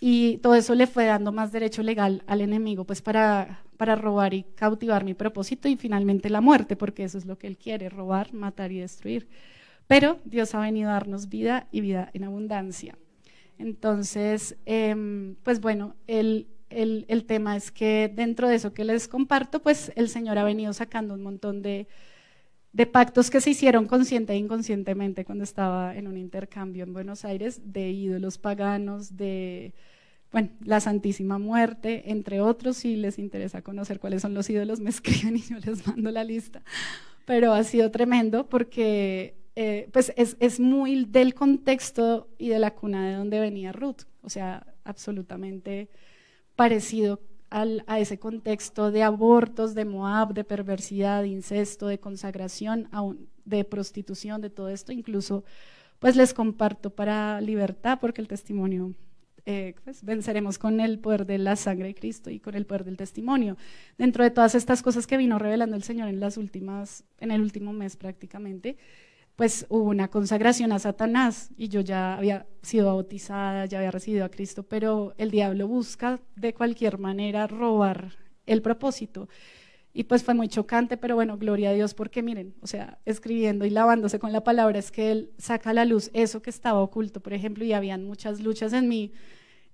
Y 0.00 0.38
todo 0.38 0.54
eso 0.54 0.74
le 0.76 0.86
fue 0.86 1.06
dando 1.06 1.32
más 1.32 1.50
derecho 1.50 1.82
legal 1.82 2.22
al 2.28 2.40
enemigo, 2.40 2.84
pues 2.84 3.02
para, 3.02 3.64
para 3.76 3.96
robar 3.96 4.32
y 4.34 4.44
cautivar 4.54 5.04
mi 5.04 5.14
propósito 5.14 5.68
y 5.68 5.76
finalmente 5.76 6.30
la 6.30 6.40
muerte, 6.40 6.76
porque 6.76 7.02
eso 7.02 7.18
es 7.18 7.26
lo 7.26 7.36
que 7.36 7.48
él 7.48 7.58
quiere, 7.58 7.88
robar, 7.88 8.32
matar 8.32 8.70
y 8.70 8.78
destruir. 8.78 9.28
Pero 9.88 10.20
Dios 10.24 10.54
ha 10.54 10.60
venido 10.60 10.90
a 10.90 10.92
darnos 10.92 11.28
vida 11.28 11.66
y 11.72 11.80
vida 11.80 12.10
en 12.12 12.24
abundancia. 12.24 12.96
Entonces, 13.58 14.56
em, 14.66 15.34
pues 15.42 15.60
bueno, 15.60 15.96
el, 16.06 16.46
tema 17.26 17.56
es 17.56 17.72
que 17.72 18.12
dentro 18.14 18.48
de 18.48 18.54
eso 18.54 18.72
que 18.72 18.84
les 18.84 19.08
comparto, 19.08 19.60
pues 19.60 19.90
el 19.96 20.08
Señor 20.08 20.38
ha 20.38 20.44
venido 20.44 20.72
sacando 20.72 21.14
un 21.14 21.22
montón 21.22 21.62
de, 21.62 21.88
pactos 22.92 23.30
que 23.30 23.40
se 23.40 23.50
hicieron 23.50 23.86
consciente 23.86 24.34
e 24.34 24.36
inconscientemente 24.36 25.24
cuando 25.24 25.42
estaba 25.42 25.96
en 25.96 26.06
un 26.06 26.16
intercambio 26.16 26.84
en 26.84 26.92
Buenos 26.92 27.24
Aires, 27.24 27.60
de 27.64 27.90
ídolos 27.90 28.38
paganos, 28.38 29.16
de 29.16 29.74
bueno, 30.30 30.50
la 30.64 30.78
Santísima 30.78 31.38
Muerte, 31.38 32.12
entre 32.12 32.40
otros, 32.40 32.76
si 32.76 32.96
les 32.96 33.18
interesa 33.18 33.62
conocer 33.62 33.98
cuáles 33.98 34.22
son 34.22 34.34
los 34.34 34.48
ídolos, 34.50 34.80
me 34.80 34.90
escriben 34.90 35.36
y 35.36 35.40
yo 35.40 35.56
les 35.58 35.86
mando 35.86 36.10
la 36.10 36.22
lista. 36.22 36.62
Pero 37.24 37.52
ha 37.52 37.64
sido 37.64 37.90
tremendo 37.90 38.48
porque 38.48 39.34
eh, 39.60 39.88
pues 39.92 40.12
es, 40.14 40.60
muy 40.60 41.04
del 41.04 41.34
contexto 41.34 42.28
y 42.38 42.48
de 42.48 42.60
la 42.60 42.76
cuna 42.76 43.08
de 43.08 43.14
donde 43.16 43.40
venía 43.40 43.72
Ruth, 43.72 44.02
o 44.22 44.30
sea, 44.30 44.64
absolutamente 44.84 45.88
parecido 46.54 47.20
a 47.50 47.98
ese 47.98 48.20
contexto 48.20 48.92
de 48.92 49.02
abortos, 49.02 49.74
de 49.74 49.84
Moab, 49.84 50.32
de 50.32 50.44
perversidad, 50.44 51.22
de 51.22 51.28
incesto, 51.30 51.88
de 51.88 51.98
consagración, 51.98 52.88
de 53.44 53.64
prostitución, 53.64 54.40
de 54.40 54.50
todo 54.50 54.68
esto, 54.68 54.92
incluso 54.92 55.42
pues 55.98 56.14
les 56.14 56.34
comparto 56.34 56.90
para 56.90 57.40
libertad, 57.40 57.98
porque 58.00 58.20
el 58.20 58.28
testimonio, 58.28 58.94
eh, 59.44 59.74
pues 59.82 60.04
venceremos 60.04 60.56
con 60.56 60.78
el 60.78 61.00
poder 61.00 61.26
de 61.26 61.38
la 61.38 61.56
sangre 61.56 61.88
de 61.88 61.94
Cristo 61.96 62.30
y 62.30 62.38
con 62.38 62.54
el 62.54 62.64
poder 62.64 62.84
del 62.84 62.96
testimonio. 62.96 63.56
Dentro 63.96 64.22
de 64.22 64.30
todas 64.30 64.54
estas 64.54 64.82
cosas 64.82 65.08
que 65.08 65.16
vino 65.16 65.36
revelando 65.36 65.74
el 65.74 65.82
Señor 65.82 66.06
en 66.06 66.20
las 66.20 66.36
últimas, 66.36 67.02
en 67.18 67.32
el 67.32 67.40
último 67.40 67.72
mes 67.72 67.96
prácticamente, 67.96 68.76
pues 69.38 69.66
hubo 69.68 69.84
una 69.84 70.08
consagración 70.08 70.72
a 70.72 70.80
Satanás 70.80 71.50
y 71.56 71.68
yo 71.68 71.80
ya 71.80 72.16
había 72.16 72.48
sido 72.60 72.86
bautizada, 72.86 73.66
ya 73.66 73.78
había 73.78 73.92
recibido 73.92 74.24
a 74.24 74.30
Cristo, 74.30 74.64
pero 74.64 75.14
el 75.16 75.30
diablo 75.30 75.68
busca 75.68 76.18
de 76.34 76.52
cualquier 76.52 76.98
manera 76.98 77.46
robar 77.46 78.16
el 78.46 78.62
propósito. 78.62 79.28
Y 79.94 80.04
pues 80.04 80.24
fue 80.24 80.34
muy 80.34 80.48
chocante, 80.48 80.96
pero 80.96 81.14
bueno, 81.14 81.38
gloria 81.38 81.70
a 81.70 81.72
Dios, 81.72 81.94
porque 81.94 82.20
miren, 82.20 82.56
o 82.62 82.66
sea, 82.66 82.98
escribiendo 83.04 83.64
y 83.64 83.70
lavándose 83.70 84.18
con 84.18 84.32
la 84.32 84.42
palabra 84.42 84.76
es 84.76 84.90
que 84.90 85.12
Él 85.12 85.30
saca 85.38 85.70
a 85.70 85.74
la 85.74 85.84
luz 85.84 86.10
eso 86.14 86.42
que 86.42 86.50
estaba 86.50 86.80
oculto, 86.80 87.20
por 87.20 87.32
ejemplo, 87.32 87.64
y 87.64 87.72
habían 87.72 88.02
muchas 88.02 88.40
luchas 88.40 88.72
en 88.72 88.88
mí 88.88 89.12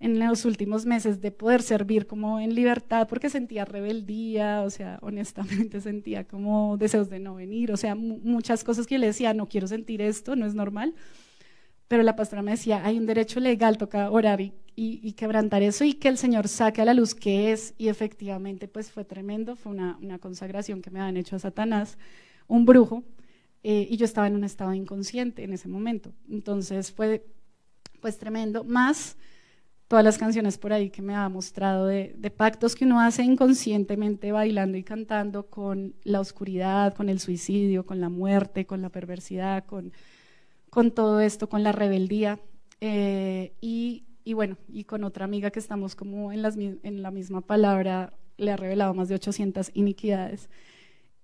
en 0.01 0.19
los 0.19 0.45
últimos 0.45 0.87
meses 0.87 1.21
de 1.21 1.31
poder 1.31 1.63
servir 1.63 2.07
como 2.07 2.41
en 2.41 2.55
libertad, 2.55 3.07
porque 3.09 3.31
sentía 3.31 3.65
rebeldía, 3.65 4.63
o 4.63 4.71
sea, 4.71 4.99
honestamente 5.03 5.81
sentía 5.81 6.25
como 6.25 6.77
deseos 6.77 7.09
de 7.11 7.21
no 7.21 7.35
venir, 7.35 7.73
o 7.73 7.77
sea, 7.77 7.95
muchas 7.95 8.65
cosas 8.65 8.87
que 8.87 8.97
yo 8.97 8.99
le 8.99 9.07
decía, 9.09 9.35
no 9.35 9.49
quiero 9.49 9.67
sentir 9.67 10.03
esto, 10.03 10.37
no 10.37 10.47
es 10.47 10.55
normal. 10.55 10.95
Pero 11.87 12.03
la 12.03 12.17
pastora 12.17 12.43
me 12.43 12.53
decía, 12.53 12.85
hay 12.85 12.99
un 12.99 13.07
derecho 13.07 13.41
legal, 13.41 13.77
toca 13.77 14.11
orar 14.11 14.41
y, 14.41 14.53
y, 14.75 15.13
quebrantar 15.13 15.63
eso 15.63 15.85
y 15.85 15.93
que 15.93 16.09
el 16.09 16.17
Señor 16.17 16.49
saque 16.49 16.81
a 16.81 16.85
la 16.87 16.95
luz 16.95 17.15
qué 17.15 17.53
es. 17.53 17.75
Y 17.77 17.89
efectivamente, 17.89 18.69
pues 18.69 18.91
fue 18.91 19.05
tremendo, 19.05 19.55
fue 19.55 19.73
una, 19.73 19.99
una 20.01 20.19
consagración 20.19 20.81
que 20.81 20.91
me 20.91 21.01
habían 21.01 21.19
hecho 21.19 21.37
a 21.37 21.39
Satanás, 21.39 21.99
un 22.49 22.65
brujo, 22.65 23.05
eh, 23.63 23.87
y 23.91 23.97
yo 23.97 24.05
estaba 24.05 24.27
en 24.27 24.35
un 24.35 24.45
estado 24.45 24.75
inconsciente 24.75 25.45
en 25.45 25.53
ese 25.53 25.69
momento. 25.69 26.13
Entonces 26.29 26.91
fue 26.91 27.27
pues 28.01 28.19
tremendo, 28.19 28.65
más 28.65 29.17
todas 29.95 30.05
las 30.05 30.19
canciones 30.19 30.59
por 30.59 30.73
ahí 30.73 30.91
que 30.91 31.03
me 31.03 31.15
ha 31.15 31.29
mostrado 31.29 31.87
de, 31.87 32.33
pactos 32.37 32.75
que 32.75 32.85
uno 32.85 32.99
hace 32.99 33.23
inconscientemente 33.23 34.33
bailando 34.33 34.77
y 34.77 34.83
cantando 34.83 35.47
con 35.47 35.95
la 36.03 36.19
oscuridad, 36.19 36.95
con 36.95 37.09
el 37.09 37.21
suicidio, 37.21 37.87
con 37.87 38.01
la 38.01 38.09
muerte, 38.09 38.67
con 38.67 38.83
la 38.83 38.89
perversidad, 38.89 39.65
con, 39.67 39.93
con 40.69 40.91
todo 40.91 41.21
esto, 41.21 41.49
con 41.49 41.63
la 41.63 41.71
rebeldía. 41.71 42.41
Eh, 42.81 43.53
y, 43.61 44.03
y, 44.25 44.33
bueno, 44.33 44.57
y 44.67 44.83
con 44.83 45.05
otra 45.05 45.27
amiga 45.27 45.53
que 45.53 45.61
estamos 45.61 45.95
como 45.95 46.33
en, 46.33 46.43
las, 46.43 46.57
en 46.57 47.03
la 47.03 47.13
misma 47.13 47.41
palabra, 47.41 48.15
le 48.37 48.51
ha 48.51 48.57
revelado 48.57 48.95
más 48.95 49.09
de 49.09 49.15
800 49.15 49.71
iniquidades. 49.75 50.49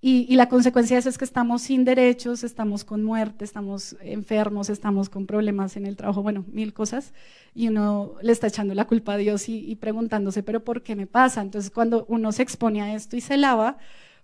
Y, 0.03 0.35
la 0.35 0.49
consecuencia 0.49 0.97
de 0.97 1.01
eso 1.01 1.11
es 1.11 1.19
que 1.19 1.27
estamos 1.27 1.61
sin 1.61 1.85
derechos, 1.85 2.43
estamos 2.43 2.85
con 2.85 3.05
muerte, 3.05 3.45
estamos 3.45 3.97
enfermos, 4.01 4.71
estamos 4.71 5.11
con 5.11 5.27
problemas 5.27 5.77
en 5.77 5.85
el 5.85 5.97
trabajo, 5.97 6.23
bueno, 6.23 6.47
mil 6.51 6.73
cosas, 6.73 7.13
y 7.55 7.69
uno 7.69 8.15
le 8.23 8.33
está 8.33 8.47
echando 8.47 8.75
la 8.75 8.87
culpa 8.87 9.15
a 9.15 9.17
Dios 9.19 9.51
y, 9.51 9.77
preguntándose, 9.77 10.43
pero 10.43 10.65
¿por 10.65 10.83
qué 10.83 10.97
me 10.97 11.07
pasa? 11.07 11.43
Entonces, 11.43 11.71
cuando 11.71 12.07
uno 12.09 12.33
se 12.33 12.43
expone 12.43 12.81
a 12.81 12.95
esto 12.95 13.15
y 13.17 13.21
se 13.21 13.37
lava, 13.37 13.77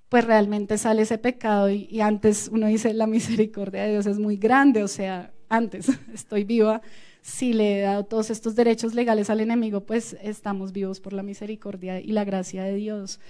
pues 0.09 0.25
realmente 0.25 0.79
sale 0.79 1.03
ese 1.03 1.19
pecado 1.19 1.69
y, 1.69 1.87
y 1.91 2.01
antes 2.01 2.49
uno 2.51 2.69
dice, 2.69 2.95
la 2.95 3.07
misericordia 3.07 3.83
de 3.83 3.91
Dios 3.91 4.07
es 4.07 4.19
muy 4.19 4.39
grande, 4.39 4.83
o 4.83 4.89
sea, 4.89 5.33
antes 5.51 5.89
estoy 6.15 6.45
viva, 6.45 6.81
si 7.21 7.53
le 7.53 7.81
he 7.81 7.83
dado 7.83 8.05
todos 8.05 8.31
estos 8.31 8.55
derechos 8.55 8.95
legales 8.95 9.29
al 9.29 9.41
enemigo, 9.41 9.83
pues 9.83 10.17
estamos 10.23 10.73
vivos 10.73 11.01
por 11.01 11.13
la 11.13 11.23
misericordia 11.23 12.01
y 12.01 12.13
la 12.13 12.25
gracia 12.25 12.63
de 12.65 12.77
Dios. 12.77 13.21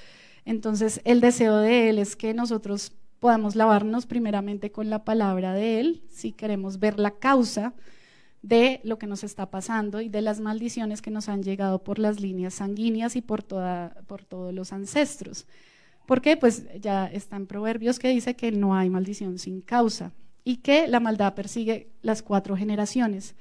Entonces, 0.46 1.02
el 1.04 1.20
deseo 1.20 1.58
de 1.58 1.90
Él 1.90 1.98
es 1.98 2.16
que 2.16 2.32
nosotros 2.32 2.92
podamos 3.18 3.56
lavarnos 3.56 4.06
primeramente 4.06 4.72
con 4.72 4.88
la 4.88 5.04
palabra 5.04 5.52
de 5.52 5.80
Él, 5.80 6.02
si 6.08 6.32
queremos 6.32 6.78
ver 6.78 6.98
la 6.98 7.10
causa 7.10 7.74
de 8.42 8.80
lo 8.84 8.98
que 8.98 9.08
nos 9.08 9.24
está 9.24 9.50
pasando 9.50 10.00
y 10.00 10.08
de 10.08 10.22
las 10.22 10.38
maldiciones 10.38 11.02
que 11.02 11.10
nos 11.10 11.28
han 11.28 11.42
llegado 11.42 11.82
por 11.82 11.98
las 11.98 12.20
líneas 12.20 12.54
sanguíneas 12.54 13.16
y 13.16 13.22
por, 13.22 13.42
toda, 13.42 13.96
por 14.06 14.24
todos 14.24 14.54
los 14.54 14.72
ancestros. 14.72 15.46
¿Por 16.06 16.22
qué? 16.22 16.36
Pues 16.36 16.64
ya 16.80 17.06
está 17.06 17.40
Proverbios 17.40 17.98
que 17.98 18.08
dice 18.08 18.36
que 18.36 18.52
no 18.52 18.76
hay 18.76 18.88
maldición 18.88 19.40
sin 19.40 19.60
causa 19.60 20.12
y 20.44 20.58
que 20.58 20.86
la 20.86 21.00
maldad 21.00 21.34
persigue 21.34 21.90
las 22.02 22.22
cuatro 22.22 22.56
generaciones, 22.56 23.34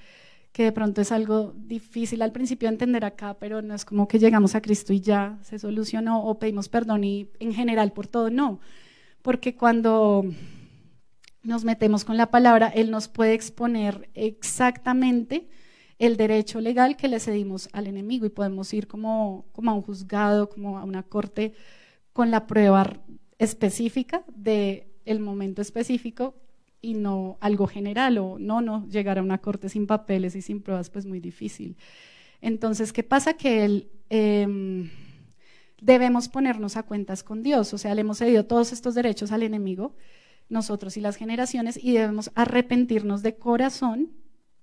que 0.55 0.63
de 0.63 0.71
pronto 0.71 1.01
es 1.01 1.11
algo 1.11 1.53
difícil 1.57 2.21
al 2.21 2.31
principio 2.31 2.69
de 2.69 2.75
entender 2.75 3.03
acá, 3.03 3.37
pero 3.37 3.61
no 3.61 3.75
es 3.75 3.83
como 3.83 4.07
que 4.07 4.19
llegamos 4.19 4.55
a 4.55 4.61
Cristo 4.61 4.93
y 4.93 5.01
ya 5.01 5.37
se 5.41 5.59
solucionó 5.59 6.23
o 6.23 6.39
pedimos 6.39 6.69
perdón 6.69 7.03
y 7.03 7.29
en 7.41 7.53
general 7.53 7.91
por 7.91 8.07
todo, 8.07 8.29
no, 8.29 8.61
porque 9.21 9.57
cuando 9.57 10.23
nos 11.43 11.65
metemos 11.65 12.05
con 12.05 12.15
la 12.15 12.31
palabra, 12.31 12.69
Él 12.69 12.89
nos 12.89 13.09
puede 13.09 13.33
exponer 13.33 14.09
exactamente 14.13 15.49
el 15.99 16.15
derecho 16.15 16.61
legal 16.61 16.95
que 16.95 17.09
le 17.09 17.19
cedimos 17.19 17.67
al 17.73 17.87
enemigo 17.87 18.25
y 18.25 18.29
podemos 18.29 18.73
ir 18.73 18.87
como, 18.87 19.47
como 19.51 19.71
a 19.71 19.73
un 19.73 19.81
juzgado, 19.81 20.47
como 20.47 20.77
a 20.79 20.85
una 20.85 21.03
corte 21.03 21.51
con 22.13 22.31
la 22.31 22.47
prueba 22.47 23.03
específica 23.39 24.23
del 24.33 24.85
el 25.03 25.19
momento 25.19 25.61
específico 25.61 26.44
y 26.85 26.93
no 26.93 27.37
algo 27.41 27.67
general 27.67 28.17
o 28.17 28.37
no, 28.39 28.61
no 28.61 28.87
llegar 28.87 29.19
a 29.19 29.23
una 29.23 29.39
corte 29.39 29.69
sin 29.69 29.87
papeles 29.87 30.35
y 30.35 30.41
sin 30.41 30.61
pruebas, 30.61 30.89
pues 30.89 31.05
muy 31.05 31.19
difícil. 31.19 31.75
Entonces, 32.41 32.93
¿qué 32.93 33.03
pasa? 33.03 33.33
Que 33.33 33.65
él, 33.65 33.89
em, 34.09 34.89
debemos 35.81 36.29
ponernos 36.29 36.77
a 36.77 36.83
cuentas 36.83 37.23
con 37.23 37.43
Dios, 37.43 37.73
o 37.73 37.77
sea, 37.77 37.95
le 37.95 38.01
hemos 38.01 38.19
cedido 38.19 38.45
todos 38.45 38.71
estos 38.71 38.95
derechos 38.95 39.31
al 39.31 39.43
enemigo 39.43 39.95
nosotros 40.49 40.95
y 40.97 41.01
las 41.01 41.15
generaciones 41.15 41.79
y 41.81 41.93
debemos 41.93 42.31
arrepentirnos 42.35 43.23
de 43.23 43.35
corazón 43.35 44.11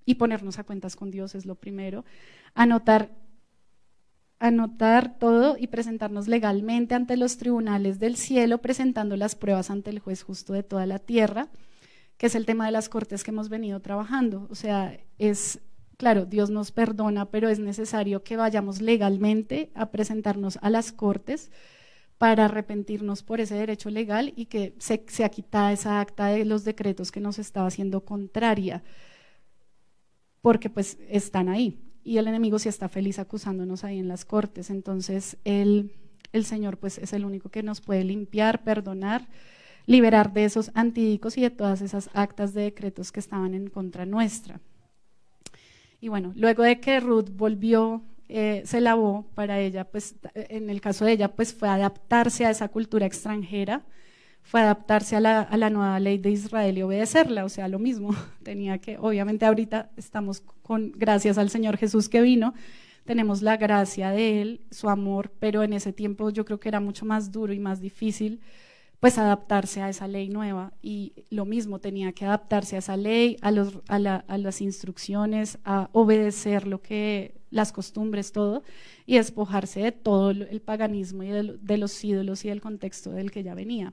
y 0.04 0.14
ponernos 0.14 0.58
a 0.58 0.64
cuentas 0.64 0.96
con 0.96 1.10
Dios 1.10 1.34
es 1.34 1.46
lo 1.46 1.56
primero, 1.56 2.04
anotar 2.54 3.10
anotar 4.42 5.20
todo 5.20 5.56
y 5.56 5.68
presentarnos 5.68 6.26
legalmente 6.26 6.96
ante 6.96 7.16
los 7.16 7.36
tribunales 7.36 8.00
del 8.00 8.16
cielo, 8.16 8.58
presentando 8.58 9.16
las 9.16 9.36
pruebas 9.36 9.70
ante 9.70 9.90
el 9.90 10.00
juez 10.00 10.24
justo 10.24 10.52
de 10.52 10.64
toda 10.64 10.84
la 10.84 10.98
tierra, 10.98 11.48
que 12.22 12.26
es 12.26 12.36
el 12.36 12.46
tema 12.46 12.66
de 12.66 12.70
las 12.70 12.88
cortes 12.88 13.24
que 13.24 13.32
hemos 13.32 13.48
venido 13.48 13.80
trabajando. 13.80 14.46
O 14.48 14.54
sea, 14.54 14.96
es, 15.18 15.58
claro, 15.96 16.24
Dios 16.24 16.50
nos 16.50 16.70
perdona, 16.70 17.32
pero 17.32 17.48
es 17.48 17.58
necesario 17.58 18.22
que 18.22 18.36
vayamos 18.36 18.80
legalmente 18.80 19.72
a 19.74 19.90
presentarnos 19.90 20.56
a 20.62 20.70
las 20.70 20.92
cortes 20.92 21.50
para 22.18 22.44
arrepentirnos 22.44 23.24
por 23.24 23.40
ese 23.40 23.56
derecho 23.56 23.90
legal 23.90 24.32
y 24.36 24.46
que 24.46 24.76
se, 24.78 25.04
se 25.08 25.28
quitada 25.32 25.72
esa 25.72 26.00
acta 26.00 26.28
de 26.28 26.44
los 26.44 26.62
decretos 26.62 27.10
que 27.10 27.18
nos 27.18 27.40
estaba 27.40 27.66
haciendo 27.66 28.04
contraria, 28.04 28.84
porque 30.42 30.70
pues 30.70 30.98
están 31.08 31.48
ahí 31.48 31.82
y 32.04 32.18
el 32.18 32.28
enemigo 32.28 32.60
sí 32.60 32.68
está 32.68 32.88
feliz 32.88 33.18
acusándonos 33.18 33.82
ahí 33.82 33.98
en 33.98 34.06
las 34.06 34.24
cortes. 34.24 34.70
Entonces 34.70 35.38
el, 35.42 35.90
el 36.32 36.44
Señor 36.44 36.78
pues 36.78 36.98
es 36.98 37.14
el 37.14 37.24
único 37.24 37.48
que 37.48 37.64
nos 37.64 37.80
puede 37.80 38.04
limpiar, 38.04 38.62
perdonar, 38.62 39.26
liberar 39.86 40.32
de 40.32 40.44
esos 40.44 40.70
antidicos 40.74 41.36
y 41.38 41.42
de 41.42 41.50
todas 41.50 41.80
esas 41.80 42.10
actas 42.14 42.54
de 42.54 42.62
decretos 42.62 43.12
que 43.12 43.20
estaban 43.20 43.54
en 43.54 43.68
contra 43.68 44.06
nuestra. 44.06 44.60
Y 46.00 46.08
bueno, 46.08 46.32
luego 46.34 46.62
de 46.62 46.80
que 46.80 47.00
Ruth 47.00 47.30
volvió 47.30 48.02
eh, 48.34 48.62
se 48.64 48.80
lavó 48.80 49.26
para 49.34 49.60
ella, 49.60 49.84
pues 49.84 50.14
en 50.34 50.70
el 50.70 50.80
caso 50.80 51.04
de 51.04 51.12
ella, 51.12 51.28
pues 51.28 51.52
fue 51.52 51.68
adaptarse 51.68 52.46
a 52.46 52.50
esa 52.50 52.68
cultura 52.68 53.04
extranjera, 53.04 53.82
fue 54.40 54.62
adaptarse 54.62 55.16
a 55.16 55.20
la, 55.20 55.42
a 55.42 55.56
la, 55.58 55.68
nueva 55.68 56.00
ley 56.00 56.16
de 56.16 56.30
Israel 56.30 56.78
y 56.78 56.82
obedecerla, 56.82 57.44
o 57.44 57.50
sea, 57.50 57.68
lo 57.68 57.78
mismo, 57.78 58.16
tenía 58.42 58.78
que, 58.78 58.96
obviamente 58.96 59.44
ahorita 59.44 59.90
estamos 59.98 60.40
con, 60.62 60.92
gracias 60.92 61.36
al 61.36 61.50
Señor 61.50 61.76
Jesús 61.76 62.08
que 62.08 62.22
vino, 62.22 62.54
tenemos 63.04 63.42
la 63.42 63.58
gracia 63.58 64.12
de 64.12 64.40
Él, 64.40 64.62
su 64.70 64.88
amor, 64.88 65.30
pero 65.38 65.62
en 65.62 65.74
ese 65.74 65.92
tiempo 65.92 66.30
yo 66.30 66.46
creo 66.46 66.58
que 66.58 66.70
era 66.70 66.80
mucho 66.80 67.04
más 67.04 67.32
duro 67.32 67.52
y 67.52 67.58
más 67.58 67.82
difícil 67.82 68.40
pues 69.02 69.18
adaptarse 69.18 69.82
a 69.82 69.88
esa 69.88 70.06
ley 70.06 70.28
nueva 70.28 70.74
y 70.80 71.12
lo 71.28 71.44
mismo 71.44 71.80
tenía 71.80 72.12
que 72.12 72.24
adaptarse 72.24 72.76
a 72.76 72.78
esa 72.78 72.96
ley, 72.96 73.36
a, 73.40 73.50
los, 73.50 73.80
a, 73.88 73.96
a 73.96 74.38
las 74.38 74.60
instrucciones, 74.60 75.58
a 75.64 75.88
obedecer 75.90 76.68
lo 76.68 76.82
que 76.82 77.34
las 77.50 77.72
costumbres, 77.72 78.30
todo, 78.30 78.62
y 79.04 79.16
despojarse 79.16 79.80
de 79.80 79.90
todo 79.90 80.30
el 80.30 80.60
paganismo 80.60 81.24
y 81.24 81.30
de, 81.30 81.78
los 81.78 82.04
ídolos 82.04 82.44
y 82.44 82.50
del 82.50 82.60
contexto 82.60 83.10
del 83.10 83.32
que 83.32 83.42
ya 83.42 83.56
venía. 83.56 83.92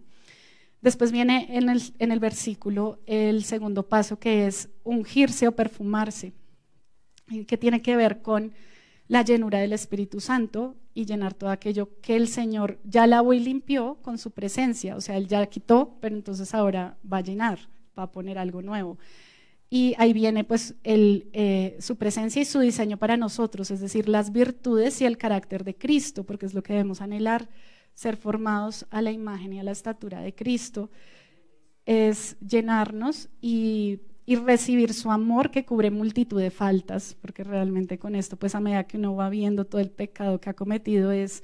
Después 0.79 1.11
viene 1.11 1.57
en 1.57 1.69
el, 1.69 1.81
en 1.97 2.11
el 2.11 2.19
versículo 2.19 2.99
el 3.07 3.43
segundo 3.45 3.89
paso 3.89 4.19
que 4.19 4.45
es 4.45 4.69
ungirse 4.83 5.47
o 5.47 5.55
perfumarse, 5.55 6.33
que 7.47 7.57
tiene 7.57 7.81
que 7.81 7.95
ver 7.95 8.21
con 8.21 8.53
la 9.09 9.23
llenura 9.23 9.59
del 9.59 9.73
Espíritu 9.73 10.21
Santo 10.21 10.75
y 10.93 11.05
llenar 11.05 11.33
todo 11.33 11.49
aquello 11.49 11.89
que 12.01 12.15
el 12.15 12.27
Señor 12.27 12.79
ya 12.83 13.07
lavó 13.07 13.33
y 13.33 13.39
limpió 13.39 13.97
con 14.03 14.19
su 14.19 14.31
presencia. 14.31 14.95
O 14.95 15.01
sea, 15.01 15.17
Él 15.17 15.27
ya 15.27 15.45
quitó, 15.47 15.97
pero 15.99 16.15
entonces 16.15 16.53
ahora 16.53 16.95
va 17.11 17.17
a 17.17 17.21
llenar, 17.21 17.59
va 17.97 18.03
a 18.03 18.11
poner 18.11 18.37
algo 18.37 18.61
nuevo. 18.61 18.99
Y 19.67 19.95
ahí 19.97 20.13
viene 20.13 20.43
pues 20.43 20.75
el, 20.83 21.27
eh, 21.33 21.75
su 21.79 21.95
presencia 21.97 22.41
y 22.41 22.45
su 22.45 22.59
diseño 22.59 22.97
para 22.97 23.17
nosotros, 23.17 23.71
es 23.71 23.81
decir, 23.81 24.07
las 24.07 24.31
virtudes 24.31 25.01
y 25.01 25.05
el 25.05 25.17
carácter 25.17 25.63
de 25.63 25.75
Cristo, 25.75 26.23
porque 26.23 26.45
es 26.45 26.53
lo 26.53 26.61
que 26.61 26.73
debemos 26.73 27.01
anhelar, 27.01 27.49
ser 27.95 28.15
formados 28.15 28.85
a 28.91 29.01
la 29.01 29.11
imagen 29.11 29.53
y 29.53 29.59
a 29.59 29.63
la 29.63 29.71
estatura 29.71 30.21
de 30.21 30.33
Cristo, 30.33 30.89
es 31.85 32.37
llenarnos 32.39 33.29
y 33.41 34.01
y 34.29 34.35
recibir 34.35 34.93
su 34.93 35.09
amor 35.09 35.49
que 35.49 35.65
cubre 35.65 35.89
multitud 35.89 36.39
de 36.39 36.51
faltas, 36.51 37.17
porque 37.19 37.43
realmente 37.43 37.97
con 37.97 38.13
esto, 38.13 38.37
pues 38.37 38.53
a 38.53 38.59
medida 38.59 38.83
que 38.83 38.97
uno 38.97 39.15
va 39.15 39.27
viendo 39.27 39.65
todo 39.65 39.81
el 39.81 39.89
pecado 39.89 40.39
que 40.39 40.51
ha 40.51 40.53
cometido, 40.53 41.11
es 41.11 41.43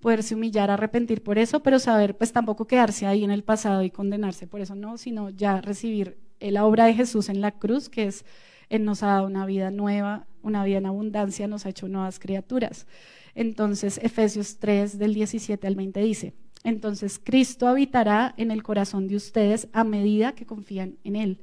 poderse 0.00 0.34
humillar, 0.34 0.70
arrepentir 0.70 1.22
por 1.22 1.36
eso, 1.36 1.62
pero 1.62 1.78
saber, 1.78 2.16
pues 2.16 2.32
tampoco 2.32 2.66
quedarse 2.66 3.04
ahí 3.04 3.22
en 3.22 3.32
el 3.32 3.44
pasado 3.44 3.82
y 3.82 3.90
condenarse 3.90 4.46
por 4.46 4.62
eso, 4.62 4.74
no, 4.74 4.96
sino 4.96 5.28
ya 5.28 5.60
recibir 5.60 6.16
la 6.40 6.64
obra 6.64 6.86
de 6.86 6.94
Jesús 6.94 7.28
en 7.28 7.42
la 7.42 7.50
cruz, 7.50 7.90
que 7.90 8.04
es, 8.04 8.24
Él 8.70 8.86
nos 8.86 9.02
ha 9.02 9.08
dado 9.08 9.26
una 9.26 9.44
vida 9.44 9.70
nueva, 9.70 10.26
una 10.40 10.64
vida 10.64 10.78
en 10.78 10.86
abundancia, 10.86 11.46
nos 11.48 11.66
ha 11.66 11.68
hecho 11.68 11.86
nuevas 11.86 12.18
criaturas. 12.18 12.86
Entonces, 13.34 14.00
Efesios 14.02 14.56
3, 14.56 14.98
del 14.98 15.12
17 15.12 15.66
al 15.66 15.74
20 15.74 16.00
dice, 16.00 16.32
entonces 16.64 17.20
Cristo 17.22 17.68
habitará 17.68 18.32
en 18.38 18.50
el 18.50 18.62
corazón 18.62 19.06
de 19.06 19.16
ustedes 19.16 19.68
a 19.74 19.84
medida 19.84 20.32
que 20.32 20.46
confían 20.46 20.96
en 21.04 21.16
Él 21.16 21.38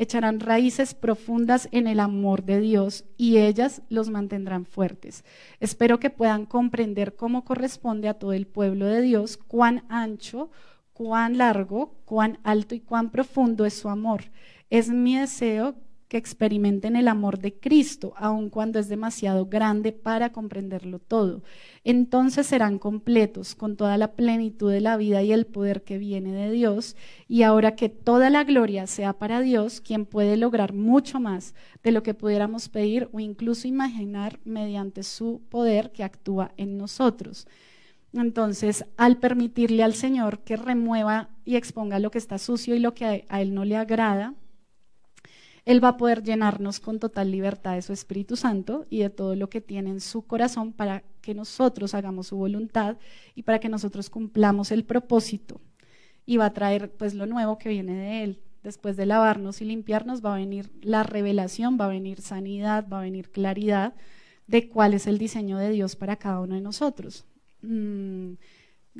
echarán 0.00 0.40
raíces 0.40 0.94
profundas 0.94 1.68
en 1.72 1.86
el 1.86 2.00
amor 2.00 2.42
de 2.42 2.58
Dios 2.58 3.04
y 3.18 3.36
ellas 3.36 3.82
los 3.90 4.08
mantendrán 4.08 4.64
fuertes. 4.64 5.24
Espero 5.60 6.00
que 6.00 6.08
puedan 6.08 6.46
comprender 6.46 7.16
cómo 7.16 7.44
corresponde 7.44 8.08
a 8.08 8.14
todo 8.14 8.32
el 8.32 8.46
pueblo 8.46 8.86
de 8.86 9.02
Dios 9.02 9.36
cuán 9.36 9.84
ancho, 9.90 10.50
cuán 10.94 11.36
largo, 11.36 11.98
cuán 12.06 12.38
alto 12.44 12.74
y 12.74 12.80
cuán 12.80 13.10
profundo 13.10 13.66
es 13.66 13.74
su 13.74 13.90
amor. 13.90 14.22
Es 14.70 14.88
mi 14.88 15.18
deseo 15.18 15.74
que 16.10 16.16
experimenten 16.16 16.96
el 16.96 17.06
amor 17.06 17.38
de 17.38 17.54
Cristo, 17.54 18.14
aun 18.16 18.50
cuando 18.50 18.80
es 18.80 18.88
demasiado 18.88 19.46
grande 19.46 19.92
para 19.92 20.32
comprenderlo 20.32 20.98
todo. 20.98 21.44
Entonces 21.84 22.48
serán 22.48 22.80
completos 22.80 23.54
con 23.54 23.76
toda 23.76 23.96
la 23.96 24.14
plenitud 24.14 24.72
de 24.72 24.80
la 24.80 24.96
vida 24.96 25.22
y 25.22 25.30
el 25.30 25.46
poder 25.46 25.84
que 25.84 25.98
viene 25.98 26.32
de 26.32 26.50
Dios. 26.50 26.96
Y 27.28 27.44
ahora 27.44 27.76
que 27.76 27.88
toda 27.88 28.28
la 28.28 28.42
gloria 28.42 28.88
sea 28.88 29.12
para 29.12 29.40
Dios, 29.40 29.80
quien 29.80 30.04
puede 30.04 30.36
lograr 30.36 30.72
mucho 30.72 31.20
más 31.20 31.54
de 31.84 31.92
lo 31.92 32.02
que 32.02 32.12
pudiéramos 32.12 32.68
pedir 32.68 33.08
o 33.12 33.20
incluso 33.20 33.68
imaginar 33.68 34.40
mediante 34.44 35.04
su 35.04 35.40
poder 35.48 35.92
que 35.92 36.02
actúa 36.02 36.50
en 36.56 36.76
nosotros. 36.76 37.46
Entonces, 38.12 38.84
al 38.96 39.18
permitirle 39.18 39.84
al 39.84 39.94
Señor 39.94 40.40
que 40.40 40.56
remueva 40.56 41.28
y 41.44 41.54
exponga 41.54 42.00
lo 42.00 42.10
que 42.10 42.18
está 42.18 42.38
sucio 42.38 42.74
y 42.74 42.80
lo 42.80 42.94
que 42.94 43.26
a 43.28 43.40
Él 43.40 43.54
no 43.54 43.64
le 43.64 43.76
agrada, 43.76 44.34
él 45.70 45.82
va 45.82 45.90
a 45.90 45.96
poder 45.96 46.24
llenarnos 46.24 46.80
con 46.80 46.98
total 46.98 47.30
libertad 47.30 47.74
de 47.74 47.82
su 47.82 47.92
Espíritu 47.92 48.34
Santo 48.34 48.86
y 48.90 48.98
de 48.98 49.10
todo 49.10 49.36
lo 49.36 49.48
que 49.48 49.60
tiene 49.60 49.90
en 49.90 50.00
su 50.00 50.26
corazón 50.26 50.72
para 50.72 51.04
que 51.20 51.32
nosotros 51.32 51.94
hagamos 51.94 52.26
su 52.26 52.36
voluntad 52.36 52.96
y 53.36 53.44
para 53.44 53.60
que 53.60 53.68
nosotros 53.68 54.10
cumplamos 54.10 54.72
el 54.72 54.84
propósito. 54.84 55.60
Y 56.26 56.38
va 56.38 56.46
a 56.46 56.54
traer 56.54 56.90
pues 56.90 57.14
lo 57.14 57.26
nuevo 57.26 57.58
que 57.58 57.68
viene 57.68 57.94
de 57.94 58.24
Él. 58.24 58.40
Después 58.64 58.96
de 58.96 59.06
lavarnos 59.06 59.62
y 59.62 59.64
limpiarnos 59.64 60.24
va 60.24 60.34
a 60.34 60.38
venir 60.38 60.72
la 60.82 61.04
revelación, 61.04 61.78
va 61.80 61.84
a 61.84 61.88
venir 61.88 62.20
sanidad, 62.20 62.86
va 62.92 62.98
a 62.98 63.02
venir 63.02 63.30
claridad 63.30 63.94
de 64.48 64.68
cuál 64.68 64.92
es 64.92 65.06
el 65.06 65.18
diseño 65.18 65.56
de 65.56 65.70
Dios 65.70 65.94
para 65.94 66.16
cada 66.16 66.40
uno 66.40 66.56
de 66.56 66.62
nosotros. 66.62 67.26
Mm, 67.62 68.32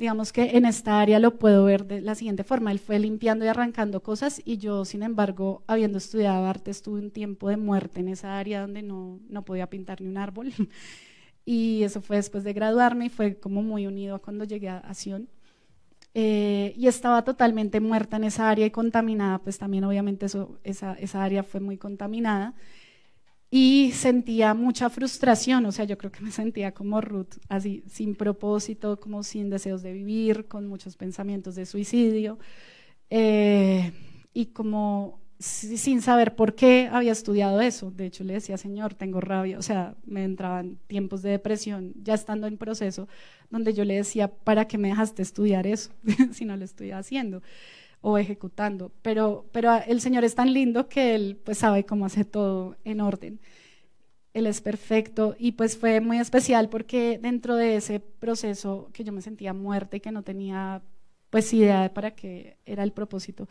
Digamos 0.01 0.33
que 0.33 0.57
en 0.57 0.65
esta 0.65 0.99
área 0.99 1.19
lo 1.19 1.37
puedo 1.37 1.63
ver 1.63 1.85
de 1.85 2.01
la 2.01 2.15
siguiente 2.15 2.43
forma. 2.43 2.71
Él 2.71 2.79
fue 2.79 2.97
limpiando 2.97 3.45
y 3.45 3.49
arrancando 3.49 4.01
cosas 4.01 4.41
y 4.43 4.57
yo, 4.57 4.83
sin 4.83 5.03
embargo, 5.03 5.61
habiendo 5.67 5.99
estudiado 5.99 6.43
arte, 6.47 6.71
estuve 6.71 6.99
un 6.99 7.11
tiempo 7.11 7.49
de 7.49 7.57
muerte 7.57 7.99
en 7.99 8.07
esa 8.07 8.39
área 8.39 8.61
donde 8.61 8.81
no, 8.81 9.19
no 9.29 9.45
podía 9.45 9.69
pintar 9.69 10.01
ni 10.01 10.07
un 10.07 10.17
árbol. 10.17 10.53
y 11.45 11.83
eso 11.83 12.01
fue 12.01 12.15
después 12.15 12.43
de 12.43 12.51
graduarme 12.51 13.05
y 13.05 13.09
fue 13.09 13.37
como 13.39 13.61
muy 13.61 13.85
unido 13.85 14.15
a 14.15 14.19
cuando 14.19 14.43
llegué 14.43 14.69
a 14.69 14.91
Sion. 14.95 15.29
Eh, 16.15 16.73
y 16.75 16.87
estaba 16.87 17.23
totalmente 17.23 17.79
muerta 17.79 18.17
en 18.17 18.23
esa 18.23 18.49
área 18.49 18.65
y 18.65 18.71
contaminada, 18.71 19.37
pues 19.37 19.59
también 19.59 19.83
obviamente 19.83 20.25
eso, 20.25 20.57
esa, 20.63 20.93
esa 20.95 21.23
área 21.23 21.43
fue 21.43 21.59
muy 21.59 21.77
contaminada. 21.77 22.55
Y 23.53 23.91
sentía 23.91 24.53
mucha 24.53 24.89
frustración, 24.89 25.65
o 25.65 25.73
sea, 25.73 25.83
yo 25.83 25.97
creo 25.97 26.09
que 26.09 26.21
me 26.21 26.31
sentía 26.31 26.71
como 26.73 27.01
Ruth, 27.01 27.35
así, 27.49 27.83
sin 27.87 28.15
propósito, 28.15 28.97
como 29.01 29.23
sin 29.23 29.49
deseos 29.49 29.83
de 29.83 29.91
vivir, 29.91 30.47
con 30.47 30.67
muchos 30.67 30.95
pensamientos 30.95 31.55
de 31.55 31.65
suicidio, 31.65 32.39
eh, 33.09 33.91
y 34.33 34.47
como 34.47 35.19
sin 35.37 36.01
saber 36.01 36.35
por 36.35 36.55
qué 36.55 36.87
había 36.91 37.11
estudiado 37.11 37.59
eso. 37.61 37.91
De 37.91 38.05
hecho, 38.05 38.23
le 38.23 38.33
decía, 38.33 38.57
Señor, 38.57 38.93
tengo 38.93 39.19
rabia, 39.19 39.57
o 39.57 39.61
sea, 39.63 39.95
me 40.05 40.23
entraban 40.23 40.77
tiempos 40.87 41.21
de 41.21 41.31
depresión, 41.31 41.93
ya 41.95 42.13
estando 42.13 42.47
en 42.47 42.57
proceso, 42.57 43.09
donde 43.49 43.73
yo 43.73 43.83
le 43.83 43.95
decía, 43.95 44.29
¿para 44.29 44.65
qué 44.67 44.77
me 44.77 44.89
dejaste 44.89 45.23
estudiar 45.23 45.67
eso 45.67 45.91
si 46.31 46.45
no 46.45 46.55
lo 46.55 46.63
estoy 46.63 46.91
haciendo? 46.91 47.41
O 48.01 48.17
ejecutando. 48.17 48.91
Pero, 49.01 49.45
pero 49.51 49.71
el 49.87 50.01
Señor 50.01 50.23
es 50.23 50.35
tan 50.35 50.53
lindo 50.53 50.89
que 50.89 51.15
Él 51.15 51.39
pues 51.43 51.59
sabe 51.59 51.85
cómo 51.85 52.05
hace 52.05 52.25
todo 52.25 52.75
en 52.83 52.99
orden. 52.99 53.39
Él 54.33 54.47
es 54.47 54.61
perfecto 54.61 55.35
y 55.37 55.53
pues 55.53 55.77
fue 55.77 55.99
muy 55.99 56.17
especial 56.17 56.69
porque 56.69 57.19
dentro 57.21 57.55
de 57.55 57.75
ese 57.75 57.99
proceso 57.99 58.89
que 58.93 59.03
yo 59.03 59.11
me 59.11 59.21
sentía 59.21 59.53
muerta 59.53 59.97
y 59.97 59.99
que 59.99 60.11
no 60.11 60.23
tenía 60.23 60.81
pues 61.29 61.53
idea 61.53 61.81
de 61.81 61.89
para 61.89 62.11
qué 62.11 62.57
era 62.65 62.83
el 62.83 62.93
propósito, 62.93 63.47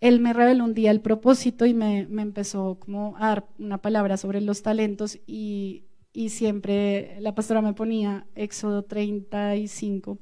él 0.00 0.20
me 0.20 0.32
reveló 0.32 0.64
un 0.64 0.74
día 0.74 0.90
el 0.90 1.00
propósito 1.00 1.66
y 1.66 1.74
me, 1.74 2.06
me 2.06 2.22
empezó 2.22 2.78
como 2.80 3.16
a 3.16 3.28
dar 3.28 3.46
una 3.58 3.78
palabra 3.78 4.16
sobre 4.16 4.40
los 4.40 4.62
talentos 4.62 5.18
y, 5.26 5.84
y 6.12 6.30
siempre 6.30 7.16
la 7.20 7.34
pastora 7.34 7.62
me 7.62 7.74
ponía 7.74 8.26
Éxodo 8.34 8.82
35 8.82 10.18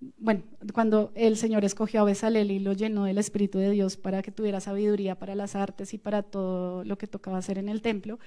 bueno, 0.00 0.42
cuando 0.72 1.12
el 1.14 1.36
Señor 1.36 1.64
escogió 1.64 2.00
a 2.00 2.04
Besalel 2.04 2.50
y 2.50 2.60
lo 2.60 2.72
llenó 2.72 3.04
del 3.04 3.18
Espíritu 3.18 3.58
de 3.58 3.70
Dios 3.70 3.96
para 3.96 4.22
que 4.22 4.30
tuviera 4.30 4.60
sabiduría 4.60 5.18
para 5.18 5.34
las 5.34 5.56
artes 5.56 5.92
y 5.94 5.98
para 5.98 6.22
todo 6.22 6.84
lo 6.84 6.98
que 6.98 7.06
tocaba 7.06 7.38
hacer 7.38 7.58
en 7.58 7.68
el 7.68 7.82
templo, 7.82 8.18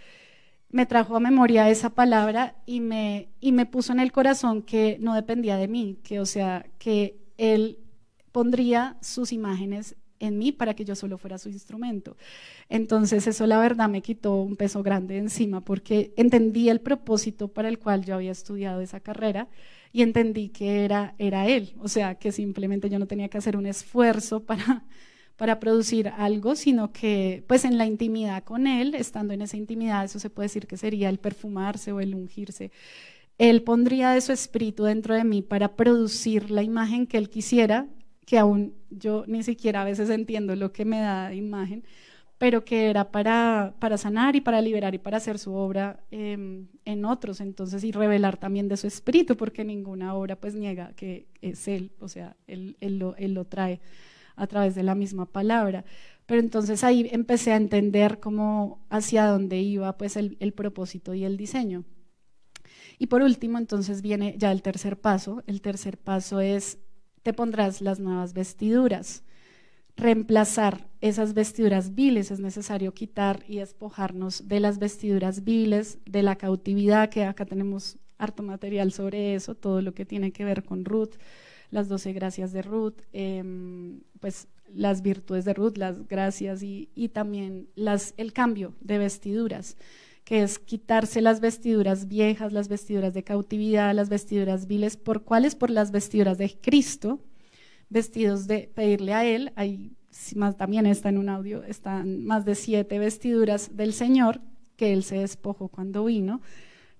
me 0.69 0.85
trajo 0.85 1.15
a 1.15 1.19
memoria 1.19 1.69
esa 1.69 1.89
palabra 1.89 2.55
y 2.65 2.79
me, 2.81 3.29
y 3.39 3.51
me 3.51 3.65
puso 3.65 3.93
en 3.93 3.99
el 3.99 4.11
corazón 4.11 4.61
que 4.61 4.97
no 4.99 5.13
dependía 5.13 5.57
de 5.57 5.67
mí, 5.67 5.99
que 6.03 6.19
o 6.19 6.25
sea, 6.25 6.65
que 6.77 7.21
Él 7.37 7.79
pondría 8.31 8.97
sus 9.01 9.33
imágenes 9.33 9.95
en 10.21 10.37
mí 10.37 10.51
para 10.51 10.73
que 10.73 10.85
yo 10.85 10.95
solo 10.95 11.17
fuera 11.17 11.37
su 11.37 11.49
instrumento. 11.49 12.15
Entonces 12.69 13.27
eso 13.27 13.45
la 13.47 13.59
verdad 13.59 13.89
me 13.89 14.01
quitó 14.01 14.35
un 14.41 14.55
peso 14.55 14.81
grande 14.83 15.17
encima 15.17 15.61
porque 15.61 16.13
entendí 16.15 16.69
el 16.69 16.79
propósito 16.79 17.49
para 17.49 17.67
el 17.67 17.79
cual 17.79 18.05
yo 18.05 18.15
había 18.15 18.31
estudiado 18.31 18.79
esa 18.79 18.99
carrera 19.01 19.49
y 19.91 20.03
entendí 20.03 20.49
que 20.49 20.85
era, 20.85 21.15
era 21.17 21.47
él, 21.47 21.73
o 21.79 21.87
sea, 21.87 22.15
que 22.15 22.31
simplemente 22.31 22.89
yo 22.89 22.99
no 22.99 23.07
tenía 23.07 23.27
que 23.27 23.37
hacer 23.37 23.57
un 23.57 23.65
esfuerzo 23.65 24.43
para, 24.45 24.85
para 25.35 25.59
producir 25.59 26.07
algo, 26.07 26.55
sino 26.55 26.91
que 26.93 27.43
pues 27.47 27.65
en 27.65 27.77
la 27.77 27.85
intimidad 27.85 28.43
con 28.43 28.67
él, 28.67 28.95
estando 28.95 29.33
en 29.33 29.41
esa 29.41 29.57
intimidad, 29.57 30.05
eso 30.05 30.19
se 30.19 30.29
puede 30.29 30.45
decir 30.45 30.67
que 30.67 30.77
sería 30.77 31.09
el 31.09 31.17
perfumarse 31.17 31.91
o 31.91 31.99
el 31.99 32.15
ungirse. 32.15 32.71
Él 33.37 33.63
pondría 33.63 34.11
de 34.11 34.21
su 34.21 34.31
espíritu 34.31 34.83
dentro 34.83 35.15
de 35.15 35.23
mí 35.23 35.41
para 35.41 35.75
producir 35.75 36.51
la 36.51 36.61
imagen 36.61 37.07
que 37.07 37.17
él 37.17 37.29
quisiera, 37.29 37.87
que 38.25 38.37
aún 38.37 38.75
yo 38.89 39.23
ni 39.27 39.43
siquiera 39.43 39.81
a 39.81 39.85
veces 39.85 40.09
entiendo 40.09 40.55
lo 40.55 40.71
que 40.71 40.85
me 40.85 40.99
da 40.99 41.33
imagen, 41.33 41.83
pero 42.37 42.65
que 42.65 42.89
era 42.89 43.11
para, 43.11 43.75
para 43.79 43.97
sanar 43.97 44.35
y 44.35 44.41
para 44.41 44.61
liberar 44.61 44.95
y 44.95 44.97
para 44.97 45.17
hacer 45.17 45.37
su 45.37 45.53
obra 45.53 46.03
em, 46.09 46.67
en 46.85 47.05
otros, 47.05 47.39
entonces, 47.39 47.83
y 47.83 47.91
revelar 47.91 48.37
también 48.37 48.67
de 48.67 48.77
su 48.77 48.87
espíritu, 48.87 49.37
porque 49.37 49.63
ninguna 49.63 50.15
obra 50.15 50.35
pues 50.35 50.55
niega 50.55 50.93
que 50.95 51.27
es 51.41 51.67
Él, 51.67 51.91
o 51.99 52.07
sea, 52.07 52.35
Él, 52.47 52.77
él, 52.79 52.97
lo, 52.97 53.15
él 53.17 53.33
lo 53.33 53.45
trae 53.45 53.79
a 54.35 54.47
través 54.47 54.73
de 54.73 54.81
la 54.81 54.95
misma 54.95 55.27
palabra. 55.27 55.85
Pero 56.25 56.39
entonces 56.39 56.83
ahí 56.83 57.07
empecé 57.11 57.51
a 57.51 57.57
entender 57.57 58.19
cómo 58.19 58.85
hacia 58.89 59.25
dónde 59.27 59.59
iba 59.59 59.97
pues 59.97 60.15
el, 60.15 60.37
el 60.39 60.53
propósito 60.53 61.13
y 61.13 61.25
el 61.25 61.37
diseño. 61.37 61.83
Y 62.97 63.07
por 63.07 63.21
último, 63.21 63.57
entonces 63.57 64.01
viene 64.01 64.35
ya 64.37 64.51
el 64.51 64.61
tercer 64.61 64.99
paso. 64.99 65.43
El 65.45 65.61
tercer 65.61 65.97
paso 65.97 66.39
es, 66.39 66.79
te 67.23 67.33
pondrás 67.33 67.81
las 67.81 67.99
nuevas 67.99 68.33
vestiduras. 68.33 69.23
Reemplazar 69.97 70.87
esas 71.01 71.33
vestiduras 71.33 71.95
viles, 71.95 72.31
es 72.31 72.39
necesario 72.39 72.93
quitar 72.93 73.43
y 73.47 73.57
despojarnos 73.57 74.47
de 74.47 74.59
las 74.59 74.79
vestiduras 74.79 75.43
viles, 75.43 75.99
de 76.05 76.23
la 76.23 76.37
cautividad, 76.37 77.09
que 77.09 77.25
acá 77.25 77.45
tenemos 77.45 77.97
harto 78.17 78.43
material 78.43 78.91
sobre 78.91 79.35
eso, 79.35 79.55
todo 79.55 79.81
lo 79.81 79.93
que 79.93 80.05
tiene 80.05 80.31
que 80.31 80.45
ver 80.45 80.63
con 80.63 80.85
Ruth, 80.85 81.15
las 81.71 81.87
doce 81.87 82.13
gracias 82.13 82.51
de 82.51 82.61
Ruth, 82.61 83.01
em, 83.13 84.01
pues 84.19 84.47
las 84.73 85.01
virtudes 85.01 85.45
de 85.45 85.53
Ruth, 85.53 85.77
las 85.77 86.07
gracias 86.07 86.63
y, 86.63 86.89
y 86.95 87.09
también 87.09 87.67
las, 87.75 88.13
el 88.17 88.31
cambio 88.31 88.73
de 88.79 88.97
vestiduras 88.97 89.75
que 90.23 90.43
es 90.43 90.59
quitarse 90.59 91.21
las 91.21 91.39
vestiduras 91.39 92.07
viejas, 92.07 92.53
las 92.53 92.67
vestiduras 92.67 93.13
de 93.13 93.23
cautividad, 93.23 93.93
las 93.93 94.09
vestiduras 94.09 94.67
viles, 94.67 94.97
¿por 94.97 95.23
cuáles? 95.23 95.55
Por 95.55 95.69
las 95.69 95.91
vestiduras 95.91 96.37
de 96.37 96.57
Cristo, 96.61 97.19
vestidos 97.89 98.47
de 98.47 98.71
pedirle 98.73 99.13
a 99.13 99.25
Él, 99.25 99.51
hay 99.55 99.91
más, 100.35 100.57
también 100.57 100.85
está 100.85 101.09
en 101.09 101.17
un 101.17 101.29
audio, 101.29 101.63
están 101.63 102.23
más 102.23 102.45
de 102.45 102.55
siete 102.55 102.99
vestiduras 102.99 103.75
del 103.75 103.93
Señor 103.93 104.41
que 104.75 104.93
Él 104.93 105.03
se 105.03 105.17
despojó 105.17 105.67
cuando 105.67 106.05
vino, 106.05 106.41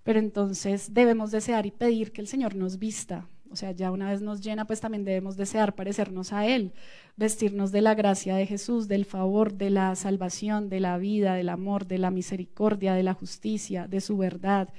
pero 0.04 0.20
entonces 0.20 0.94
debemos 0.94 1.32
desear 1.32 1.66
y 1.66 1.72
pedir 1.72 2.12
que 2.12 2.22
el 2.22 2.28
Señor 2.28 2.56
nos 2.56 2.80
vista, 2.80 3.28
o 3.52 3.56
sea, 3.56 3.72
ya 3.72 3.92
una 3.92 4.10
vez 4.10 4.22
nos 4.22 4.42
llena, 4.42 4.66
pues 4.66 4.80
también 4.80 5.04
debemos 5.04 5.36
desear 5.36 5.76
parecernos 5.76 6.32
a 6.32 6.48
Él, 6.48 6.72
vestirnos 7.18 7.72
de 7.72 7.82
la 7.82 7.96
gracia 7.96 8.36
de 8.36 8.46
Jesús, 8.46 8.88
del 8.88 9.06
favor, 9.06 9.54
de 9.54 9.70
la 9.70 9.96
salvación, 9.96 10.70
de 10.70 10.80
la 10.80 10.98
vida, 10.98 11.36
del 11.36 11.50
amor, 11.50 11.86
de 11.86 11.98
la 11.98 12.12
misericordia, 12.12 12.94
de 12.94 13.04
la 13.04 13.14
justicia, 13.14 13.88
de 13.88 14.00
su 14.00 14.18
verdad, 14.18 14.70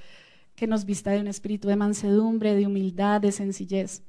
que 0.55 0.65
nos 0.65 0.85
vista 0.85 1.11
de 1.11 1.19
un 1.19 1.27
espíritu 1.27 1.67
de 1.67 1.75
mansedumbre, 1.75 2.55
de 2.55 2.65
humildad, 2.65 3.21
de 3.21 3.31
sencillez. 3.31 4.01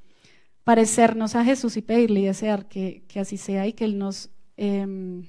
Parecernos 0.65 1.35
a 1.35 1.45
Jesús 1.45 1.77
y 1.77 1.83
pedirle 1.83 2.21
y 2.21 2.25
desear 2.25 2.67
que, 2.67 3.05
así 3.17 3.37
sea 3.37 3.67
y 3.67 3.75
que 3.75 3.85
Él 3.85 3.99
nos, 3.99 4.31
em, 4.57 5.25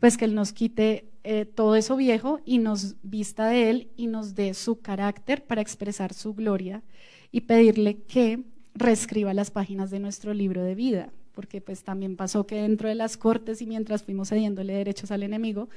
pues 0.00 0.16
que 0.16 0.24
Él 0.24 0.34
nos 0.34 0.52
quite 0.52 1.12
eh, 1.22 1.44
todo 1.44 1.76
eso 1.76 1.94
viejo 1.94 2.40
y 2.44 2.58
nos 2.58 2.96
vista 3.02 3.46
de 3.46 3.70
Él 3.70 3.92
y 3.96 4.08
nos 4.08 4.34
dé 4.34 4.54
su 4.54 4.80
carácter 4.80 5.46
para 5.46 5.60
expresar 5.60 6.14
su 6.14 6.34
gloria 6.34 6.82
y 7.32 7.42
pedirle 7.42 8.02
que 8.02 8.44
reescriba 8.74 9.34
las 9.34 9.50
páginas 9.50 9.90
de 9.90 9.98
nuestro 9.98 10.34
libro 10.34 10.62
de 10.62 10.74
vida, 10.74 11.10
porque 11.34 11.60
pues 11.60 11.82
también 11.82 12.16
pasó 12.16 12.46
que 12.46 12.62
dentro 12.62 12.88
de 12.88 12.94
las 12.94 13.16
cortes 13.16 13.60
y 13.62 13.66
mientras 13.66 14.04
fuimos 14.04 14.28
cediéndole 14.28 14.74
derechos 14.74 15.10
al 15.10 15.22
enemigo, 15.22 15.68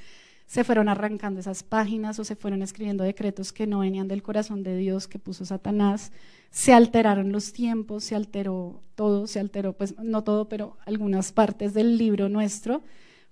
se 0.48 0.64
fueron 0.64 0.90
arrancando 0.90 1.40
esas 1.40 1.64
páginas 1.64 2.20
o 2.20 2.24
se 2.24 2.36
fueron 2.36 2.62
escribiendo 2.62 3.04
decretos 3.04 3.52
que 3.52 3.66
no 3.66 3.80
venían 3.80 4.08
del 4.08 4.22
corazón 4.22 4.62
de 4.62 4.78
Dios 4.78 5.08
que 5.08 5.18
puso 5.18 5.44
Satanás, 5.46 6.12
se 6.52 6.72
alteraron 6.72 7.32
los 7.32 7.52
tiempos, 7.52 8.04
se 8.04 8.16
alteró 8.16 8.84
todo, 8.94 9.26
se 9.28 9.40
alteró, 9.40 9.74
pues 9.74 9.98
no 9.98 10.24
todo, 10.24 10.48
pero 10.48 10.78
algunas 10.86 11.32
partes 11.32 11.74
del 11.74 11.98
libro 11.98 12.30
nuestro 12.30 12.84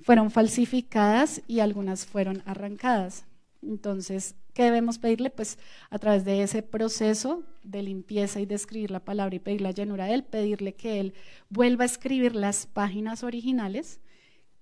fueron 0.02 0.32
falsificadas 0.32 1.42
y 1.48 1.60
algunas 1.60 2.06
fueron 2.06 2.42
arrancadas. 2.46 3.26
Entonces, 3.62 4.36
¿qué 4.54 4.64
debemos 4.64 5.00
pedirle? 5.00 5.30
Pues 5.30 5.58
a 5.90 6.00
través 6.00 6.26
de 6.26 6.44
ese 6.44 6.64
proceso 6.64 7.44
de 7.64 7.84
limpieza 7.84 8.40
y 8.40 8.46
de 8.46 8.56
escribir 8.56 8.92
la 8.92 9.04
palabra 9.04 9.36
y 9.36 9.40
pedir 9.40 9.62
la 9.62 9.72
llenura 9.72 10.06
de 10.06 10.14
él, 10.14 10.24
pedirle 10.24 10.74
que 10.74 11.00
él 11.00 11.14
vuelva 11.50 11.84
a 11.84 11.88
escribir 11.88 12.36
las 12.36 12.66
páginas 12.66 13.24
originales 13.24 14.00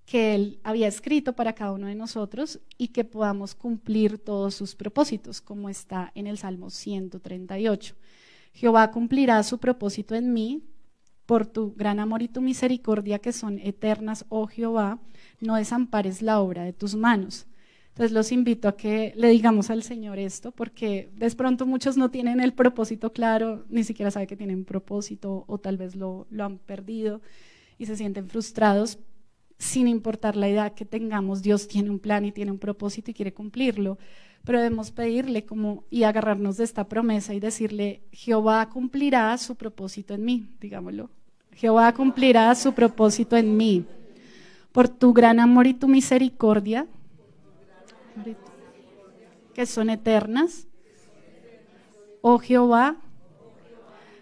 que 0.06 0.36
Él 0.36 0.60
había 0.64 0.90
escrito 0.90 1.34
para 1.34 1.54
cada 1.54 1.72
uno 1.72 1.88
de 1.88 1.96
nosotros 1.96 2.60
y 2.78 2.90
que 2.90 3.06
podamos 3.06 3.56
cumplir 3.56 4.18
todos 4.18 4.56
sus 4.56 4.76
propósitos, 4.76 5.40
como 5.40 5.70
está 5.70 6.12
en 6.16 6.28
el 6.28 6.38
Salmo 6.38 6.70
138. 6.70 7.96
Jehová 8.54 8.92
cumplirá 8.92 9.42
su 9.44 9.58
propósito 9.58 10.16
en 10.16 10.34
mí 10.34 10.64
por 11.26 11.48
tu 11.48 11.74
gran 11.76 12.02
amor 12.02 12.22
y 12.22 12.28
tu 12.28 12.42
misericordia 12.42 13.20
que 13.20 13.32
son 13.32 13.60
eternas, 13.60 14.26
oh 14.28 14.48
Jehová, 14.48 15.00
no 15.40 15.56
desampares 15.56 16.22
la 16.22 16.42
obra 16.42 16.64
de 16.64 16.74
tus 16.74 16.96
manos. 16.96 17.46
Entonces 18.02 18.16
los 18.16 18.32
invito 18.32 18.68
a 18.68 18.76
que 18.76 19.14
le 19.16 19.28
digamos 19.28 19.70
al 19.70 19.84
Señor 19.84 20.18
esto, 20.18 20.52
porque 20.52 21.12
de 21.16 21.30
pronto 21.30 21.68
muchos 21.68 21.98
no 21.98 22.10
tienen 22.10 22.40
el 22.40 22.52
propósito 22.52 23.14
claro, 23.14 23.64
ni 23.70 23.84
siquiera 23.84 24.10
saben 24.10 24.28
que 24.28 24.36
tienen 24.36 24.58
un 24.58 24.66
propósito 24.66 25.46
o 25.46 25.60
tal 25.60 25.78
vez 25.78 25.96
lo, 25.96 26.26
lo 26.32 26.44
han 26.44 26.58
perdido 26.58 27.22
y 27.78 27.86
se 27.86 27.96
sienten 27.96 28.28
frustrados, 28.28 28.98
sin 29.60 29.88
importar 29.88 30.36
la 30.36 30.48
edad 30.48 30.74
que 30.74 30.84
tengamos, 30.84 31.44
Dios 31.44 31.68
tiene 31.68 31.92
un 31.92 32.00
plan 32.00 32.26
y 32.26 32.32
tiene 32.32 32.50
un 32.50 32.58
propósito 32.58 33.12
y 33.12 33.14
quiere 33.14 33.36
cumplirlo. 33.36 34.00
Pero 34.46 34.58
debemos 34.58 34.90
pedirle 34.90 35.46
como 35.46 35.84
y 35.92 36.02
agarrarnos 36.02 36.58
de 36.58 36.64
esta 36.64 36.86
promesa 36.86 37.36
y 37.36 37.40
decirle, 37.40 38.02
Jehová 38.12 38.68
cumplirá 38.68 39.38
su 39.38 39.54
propósito 39.54 40.16
en 40.16 40.26
mí, 40.26 40.48
digámoslo. 40.60 41.12
Jehová 41.54 41.94
cumplirá 41.94 42.56
su 42.56 42.74
propósito 42.74 43.38
en 43.38 43.56
mí. 43.56 43.86
Por 44.72 44.90
tu 44.90 45.14
gran 45.14 45.40
amor 45.40 45.68
y 45.68 45.76
tu 45.76 45.88
misericordia, 45.88 46.88
que 49.54 49.66
son 49.66 49.90
eternas. 49.90 50.68
Oh 52.22 52.40
Jehová, 52.40 52.98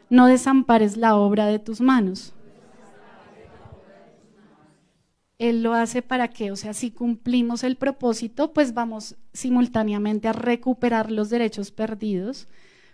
no 0.10 0.28
desampares 0.28 0.98
la 0.98 1.16
obra 1.16 1.48
de 1.48 1.60
tus 1.60 1.82
manos. 1.82 2.34
Él 5.38 5.64
lo 5.64 5.74
hace 5.74 6.02
para 6.02 6.28
que, 6.28 6.52
o 6.52 6.58
sea, 6.58 6.74
si 6.74 6.92
cumplimos 6.92 7.64
el 7.64 7.78
propósito, 7.78 8.52
pues 8.52 8.74
vamos 8.74 9.16
simultáneamente 9.32 10.28
a 10.28 10.34
recuperar 10.34 11.12
los 11.12 11.30
derechos 11.30 11.72
perdidos, 11.72 12.48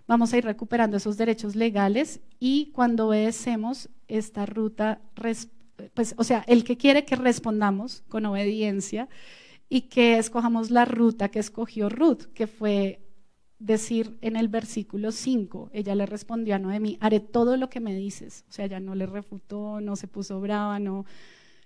vamos 0.08 0.32
a 0.32 0.38
ir 0.38 0.46
recuperando 0.46 0.98
esos 0.98 1.18
derechos 1.18 1.56
legales 1.56 2.20
y 2.39 2.72
cuando 2.72 3.08
obedecemos 3.08 3.89
esta 4.08 4.46
ruta, 4.46 5.02
pues, 5.96 6.14
o 6.18 6.24
sea, 6.24 6.43
el 6.46 6.64
que 6.64 6.78
quiere 6.78 7.04
que 7.04 7.16
respondamos 7.16 8.04
con 8.10 8.28
obediencia 8.28 9.10
y 9.70 9.82
que 9.82 10.18
escojamos 10.18 10.72
la 10.72 10.86
ruta 10.86 11.30
que 11.30 11.39
escogió 11.39 11.89
Ruth, 11.89 12.26
que 12.34 12.47
fue 12.47 13.01
decir 13.59 14.18
en 14.22 14.36
el 14.36 14.47
versículo 14.47 15.11
5, 15.11 15.72
ella 15.74 15.95
le 15.95 16.05
respondió 16.05 16.55
a 16.55 16.59
Noemí, 16.59 16.97
haré 16.99 17.20
todo 17.20 17.57
lo 17.57 17.70
que 17.70 17.80
me 17.80 17.95
dices. 17.95 18.45
O 18.49 18.51
sea, 18.51 18.66
ella 18.66 18.80
no 18.80 18.95
le 18.95 19.05
refutó, 19.05 19.82
no 19.82 19.95
se 19.95 20.07
puso 20.07 20.39
brava, 20.39 20.78
no, 20.80 21.05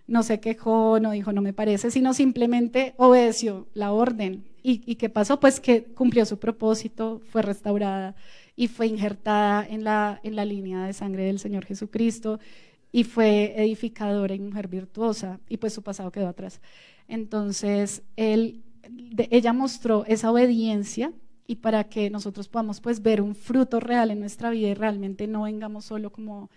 no 0.08 0.24
se 0.24 0.39
quejó, 0.39 1.00
no 1.00 1.12
dijo 1.12 1.34
no 1.34 1.41
me 1.41 1.54
parece, 1.54 1.91
sino 1.91 2.14
simplemente 2.14 2.93
obedeció 2.97 3.68
la 3.74 3.91
orden. 3.91 4.45
¿Y, 4.62 4.82
¿Y, 4.86 4.95
qué 4.95 5.10
pasó? 5.10 5.39
Pues 5.39 5.60
que 5.60 5.84
cumplió 5.84 6.26
su 6.26 6.38
propósito, 6.38 7.22
fue 7.32 7.41
restaurada 7.41 8.16
y 8.56 8.68
fue 8.68 8.88
injertada 8.88 9.66
en 9.66 9.84
la, 9.84 10.20
en 10.24 10.36
la 10.36 10.45
línea 10.45 10.86
de 10.86 10.93
sangre 10.93 11.24
del 11.24 11.39
Señor 11.39 11.66
Jesucristo 11.66 12.39
y 12.92 13.04
fue 13.04 13.54
edificadora 13.58 14.34
y 14.34 14.40
mujer 14.40 14.68
virtuosa 14.68 15.40
y 15.48 15.58
pues 15.58 15.74
su 15.74 15.84
pasado 15.84 16.12
quedó 16.12 16.28
atrás. 16.28 16.62
Entonces, 17.08 18.04
él, 18.16 18.64
ella 19.30 19.54
mostró 19.54 20.06
esa 20.06 20.32
obediencia 20.32 21.14
y 21.46 21.58
para 21.58 21.86
que 21.86 22.10
nosotros 22.10 22.48
podamos 22.48 22.80
pues 22.80 23.02
ver 23.02 23.22
un 23.22 23.36
fruto 23.36 23.80
real 23.80 24.12
en 24.12 24.20
nuestra 24.20 24.52
vida 24.52 24.70
y 24.70 24.74
realmente 24.74 25.28
no 25.28 25.44
vengamos 25.44 25.86
solo 25.86 26.12
como, 26.12 26.50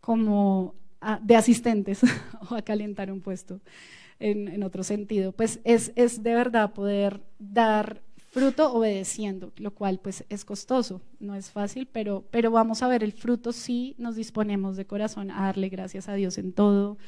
como 0.00 0.74
de 1.22 1.36
asistentes 1.36 2.00
o 2.50 2.54
a 2.54 2.62
calentar 2.62 3.10
un 3.12 3.20
puesto 3.20 3.60
en, 4.18 4.48
en 4.48 4.62
otro 4.62 4.82
sentido. 4.82 5.32
Pues 5.32 5.60
es, 5.64 5.92
es, 5.96 6.22
de 6.22 6.34
verdad 6.34 6.72
poder 6.72 7.22
dar 7.38 8.02
fruto 8.34 8.72
obedeciendo, 8.72 9.52
lo 9.58 9.72
cual 9.72 10.00
pues 10.00 10.24
es 10.28 10.44
costoso, 10.44 11.00
no 11.20 11.36
es 11.36 11.52
fácil, 11.52 11.86
pero, 11.86 12.24
pero 12.32 12.50
vamos 12.50 12.82
a 12.82 12.88
ver 12.88 13.04
el 13.04 13.12
fruto 13.12 13.52
si 13.52 13.94
nos 13.96 14.16
disponemos 14.16 14.76
de 14.76 14.86
corazón 14.86 15.30
a 15.30 15.42
darle 15.42 15.68
gracias 15.68 16.08
a 16.08 16.14
Dios 16.14 16.36
en 16.36 16.52
todo, 16.52 16.98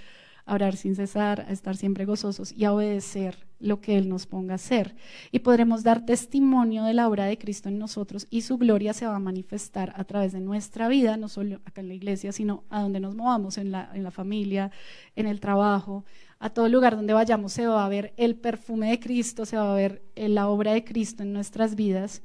a 0.44 0.54
orar 0.54 0.76
sin 0.76 0.94
cesar, 0.94 1.40
a 1.48 1.52
estar 1.52 1.76
siempre 1.76 2.04
gozosos 2.04 2.52
y 2.52 2.64
a 2.64 2.72
obedecer 2.72 3.44
lo 3.58 3.80
que 3.80 3.98
Él 3.98 4.08
nos 4.08 4.26
ponga 4.26 4.52
a 4.52 4.54
hacer. 4.54 4.94
Y 5.32 5.40
podremos 5.40 5.82
dar 5.82 6.06
testimonio 6.06 6.84
de 6.84 6.94
la 6.94 7.08
obra 7.08 7.24
de 7.24 7.38
Cristo 7.38 7.68
en 7.68 7.80
nosotros 7.80 8.28
y 8.30 8.42
su 8.42 8.56
gloria 8.56 8.92
se 8.92 9.08
va 9.08 9.16
a 9.16 9.18
manifestar 9.18 9.92
a 9.96 10.04
través 10.04 10.32
de 10.32 10.40
nuestra 10.40 10.86
vida, 10.86 11.16
no 11.16 11.28
solo 11.28 11.60
acá 11.64 11.80
en 11.80 11.88
la 11.88 11.94
iglesia, 11.94 12.30
sino 12.30 12.62
a 12.70 12.82
donde 12.82 13.00
nos 13.00 13.16
movamos, 13.16 13.58
en 13.58 13.72
la, 13.72 13.90
en 13.94 14.04
la 14.04 14.12
familia, 14.12 14.70
en 15.16 15.26
el 15.26 15.40
trabajo, 15.40 16.04
a 16.38 16.50
todo 16.50 16.68
lugar 16.68 16.96
donde 16.96 17.12
vayamos 17.12 17.52
se 17.52 17.66
va 17.66 17.84
a 17.84 17.88
ver 17.88 18.12
el 18.16 18.36
perfume 18.36 18.90
de 18.90 19.00
Cristo, 19.00 19.46
se 19.46 19.56
va 19.56 19.72
a 19.72 19.76
ver 19.76 20.02
la 20.14 20.48
obra 20.48 20.72
de 20.72 20.84
Cristo 20.84 21.22
en 21.22 21.32
nuestras 21.32 21.74
vidas 21.74 22.22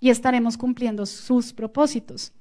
y 0.00 0.10
estaremos 0.10 0.56
cumpliendo 0.56 1.06
sus 1.06 1.52
propósitos, 1.52 2.32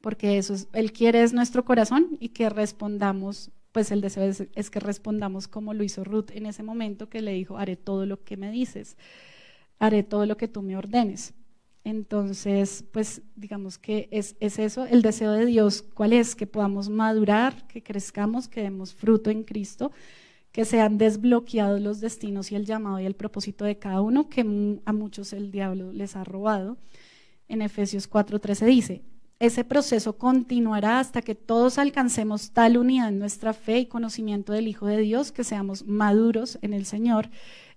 porque 0.00 0.38
eso 0.38 0.54
es, 0.54 0.68
Él 0.72 0.92
quiere 0.92 1.22
es 1.22 1.32
nuestro 1.32 1.64
corazón 1.64 2.16
y 2.20 2.30
que 2.30 2.48
respondamos 2.48 3.50
pues 3.72 3.90
el 3.90 4.02
deseo 4.02 4.30
es, 4.54 4.70
que 4.70 4.80
respondamos 4.80 5.48
como 5.48 5.74
lo 5.74 5.82
hizo 5.82 6.04
Ruth 6.04 6.30
en 6.32 6.46
ese 6.46 6.62
momento 6.62 7.08
que 7.08 7.22
le 7.22 7.32
dijo, 7.32 7.56
haré 7.56 7.76
todo 7.76 8.06
lo 8.06 8.22
que 8.22 8.36
me 8.36 8.50
dices, 8.50 8.98
haré 9.78 10.02
todo 10.02 10.26
lo 10.26 10.36
que 10.36 10.46
tú 10.46 10.60
me 10.62 10.76
ordenes. 10.76 11.34
Entonces, 11.84 12.84
pues 12.92 13.22
digamos 13.34 13.76
que 13.76 14.08
es, 14.12 14.36
es 14.38 14.58
eso, 14.58 14.86
el 14.86 15.02
deseo 15.02 15.32
de 15.32 15.46
Dios, 15.46 15.82
¿cuál 15.82 16.12
es? 16.12 16.36
Que 16.36 16.46
podamos 16.46 16.88
madurar, 16.88 17.66
que 17.66 17.82
crezcamos, 17.82 18.46
que 18.48 18.62
demos 18.62 18.94
fruto 18.94 19.30
en 19.30 19.42
Cristo, 19.42 19.90
que 20.52 20.64
sean 20.64 20.96
desbloqueados 20.96 21.80
los 21.80 22.00
destinos 22.00 22.52
y 22.52 22.56
el 22.56 22.66
llamado 22.66 23.00
y 23.00 23.06
el 23.06 23.14
propósito 23.14 23.64
de 23.64 23.78
cada 23.78 24.00
uno, 24.00 24.28
que 24.28 24.80
a 24.84 24.92
muchos 24.92 25.32
el 25.32 25.50
diablo 25.50 25.92
les 25.92 26.14
ha 26.14 26.22
robado. 26.22 26.76
En 27.48 27.62
Efesios 27.62 28.08
4:13 28.08 28.66
dice, 28.66 29.02
ese 29.42 29.64
proceso 29.64 30.18
continuará 30.18 31.00
hasta 31.00 31.20
que 31.20 31.34
todos 31.34 31.78
alcancemos 31.78 32.52
tal 32.52 32.76
unidad 32.76 33.08
en 33.08 33.18
nuestra 33.18 33.52
fe 33.52 33.80
y 33.80 33.86
conocimiento 33.86 34.52
del 34.52 34.68
Hijo 34.68 34.86
de 34.86 34.98
Dios 34.98 35.32
que 35.32 35.42
seamos 35.42 35.84
maduros 35.84 36.60
en 36.62 36.74
el 36.74 36.86
Señor, 36.86 37.28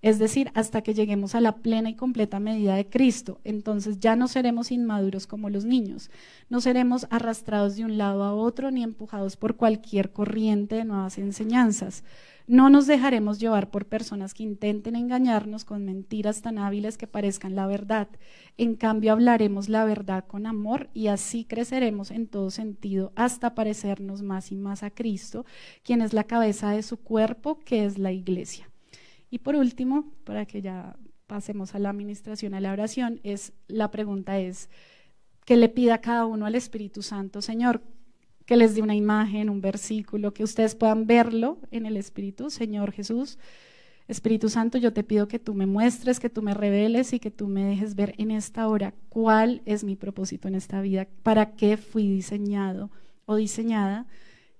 es 0.05 0.19
decir, 0.19 0.51
hasta 0.53 0.83
que 0.83 0.93
lleguemos 0.93 1.33
a 1.33 1.41
la 1.41 1.55
plena 1.55 1.89
y 1.89 1.95
completa 1.95 2.39
medida 2.39 2.75
de 2.75 2.87
Cristo. 2.87 3.39
Entonces 3.43 3.99
ya 3.99 4.15
no 4.15 4.27
seremos 4.27 4.71
inmaduros 4.71 5.25
como 5.25 5.49
los 5.49 5.65
niños, 5.65 6.11
no 6.47 6.61
seremos 6.61 7.07
arrastrados 7.09 7.75
de 7.75 7.85
un 7.85 7.97
lado 7.97 8.23
a 8.23 8.35
otro 8.35 8.69
ni 8.69 8.83
empujados 8.83 9.35
por 9.35 9.55
cualquier 9.55 10.13
corriente 10.13 10.75
de 10.75 10.85
nuevas 10.85 11.17
enseñanzas 11.17 12.03
no 12.47 12.69
nos 12.69 12.85
dejaremos 12.85 13.39
llevar 13.39 13.71
por 13.71 13.87
personas 13.87 14.35
que 14.35 14.43
intenten 14.43 14.95
engañarnos 14.95 15.65
con 15.65 15.83
mentiras 15.83 16.43
tan 16.43 16.59
hábiles 16.59 16.95
que 16.95 17.07
parezcan 17.07 17.55
la 17.55 17.65
verdad. 17.65 18.07
En 18.57 18.75
cambio, 18.75 19.13
hablaremos 19.13 19.67
la 19.67 19.83
verdad 19.83 20.25
con 20.27 20.45
amor 20.45 20.89
y 20.93 21.07
así 21.07 21.45
creceremos 21.45 22.11
en 22.11 22.27
todo 22.27 22.51
sentido 22.51 23.11
hasta 23.15 23.55
parecernos 23.55 24.21
más 24.21 24.51
y 24.51 24.57
más 24.57 24.83
a 24.83 24.91
Cristo, 24.91 25.43
quien 25.83 26.03
es 26.03 26.13
la 26.13 26.25
cabeza 26.25 26.69
de 26.69 26.83
su 26.83 26.97
cuerpo, 26.97 27.59
que 27.65 27.83
es 27.83 27.97
la 27.97 28.11
iglesia. 28.11 28.69
Y 29.29 29.39
por 29.39 29.55
último, 29.55 30.13
para 30.23 30.45
que 30.45 30.61
ya 30.61 30.95
pasemos 31.27 31.75
a 31.75 31.79
la 31.79 31.89
administración, 31.89 32.53
a 32.53 32.59
la 32.59 32.71
oración, 32.71 33.19
es 33.23 33.53
la 33.67 33.91
pregunta 33.91 34.39
es, 34.39 34.69
¿qué 35.45 35.57
le 35.57 35.69
pida 35.69 36.01
cada 36.01 36.25
uno 36.25 36.45
al 36.45 36.55
Espíritu 36.55 37.01
Santo, 37.01 37.41
Señor? 37.41 37.81
que 38.45 38.57
les 38.57 38.75
dé 38.75 38.81
una 38.81 38.95
imagen, 38.95 39.49
un 39.49 39.61
versículo, 39.61 40.33
que 40.33 40.43
ustedes 40.43 40.75
puedan 40.75 41.07
verlo 41.07 41.57
en 41.71 41.85
el 41.85 41.97
Espíritu, 41.97 42.49
Señor 42.49 42.91
Jesús. 42.91 43.39
Espíritu 44.07 44.49
Santo, 44.49 44.77
yo 44.77 44.93
te 44.93 45.03
pido 45.03 45.27
que 45.27 45.39
tú 45.39 45.55
me 45.55 45.65
muestres, 45.65 46.19
que 46.19 46.29
tú 46.29 46.43
me 46.43 46.53
reveles 46.53 47.11
y 47.13 47.19
que 47.19 47.31
tú 47.31 47.47
me 47.47 47.63
dejes 47.63 47.95
ver 47.95 48.13
en 48.19 48.29
esta 48.29 48.67
hora 48.67 48.93
cuál 49.09 49.63
es 49.65 49.83
mi 49.83 49.95
propósito 49.95 50.47
en 50.47 50.53
esta 50.53 50.79
vida, 50.81 51.07
para 51.23 51.55
qué 51.55 51.75
fui 51.75 52.07
diseñado 52.07 52.91
o 53.25 53.35
diseñada, 53.35 54.05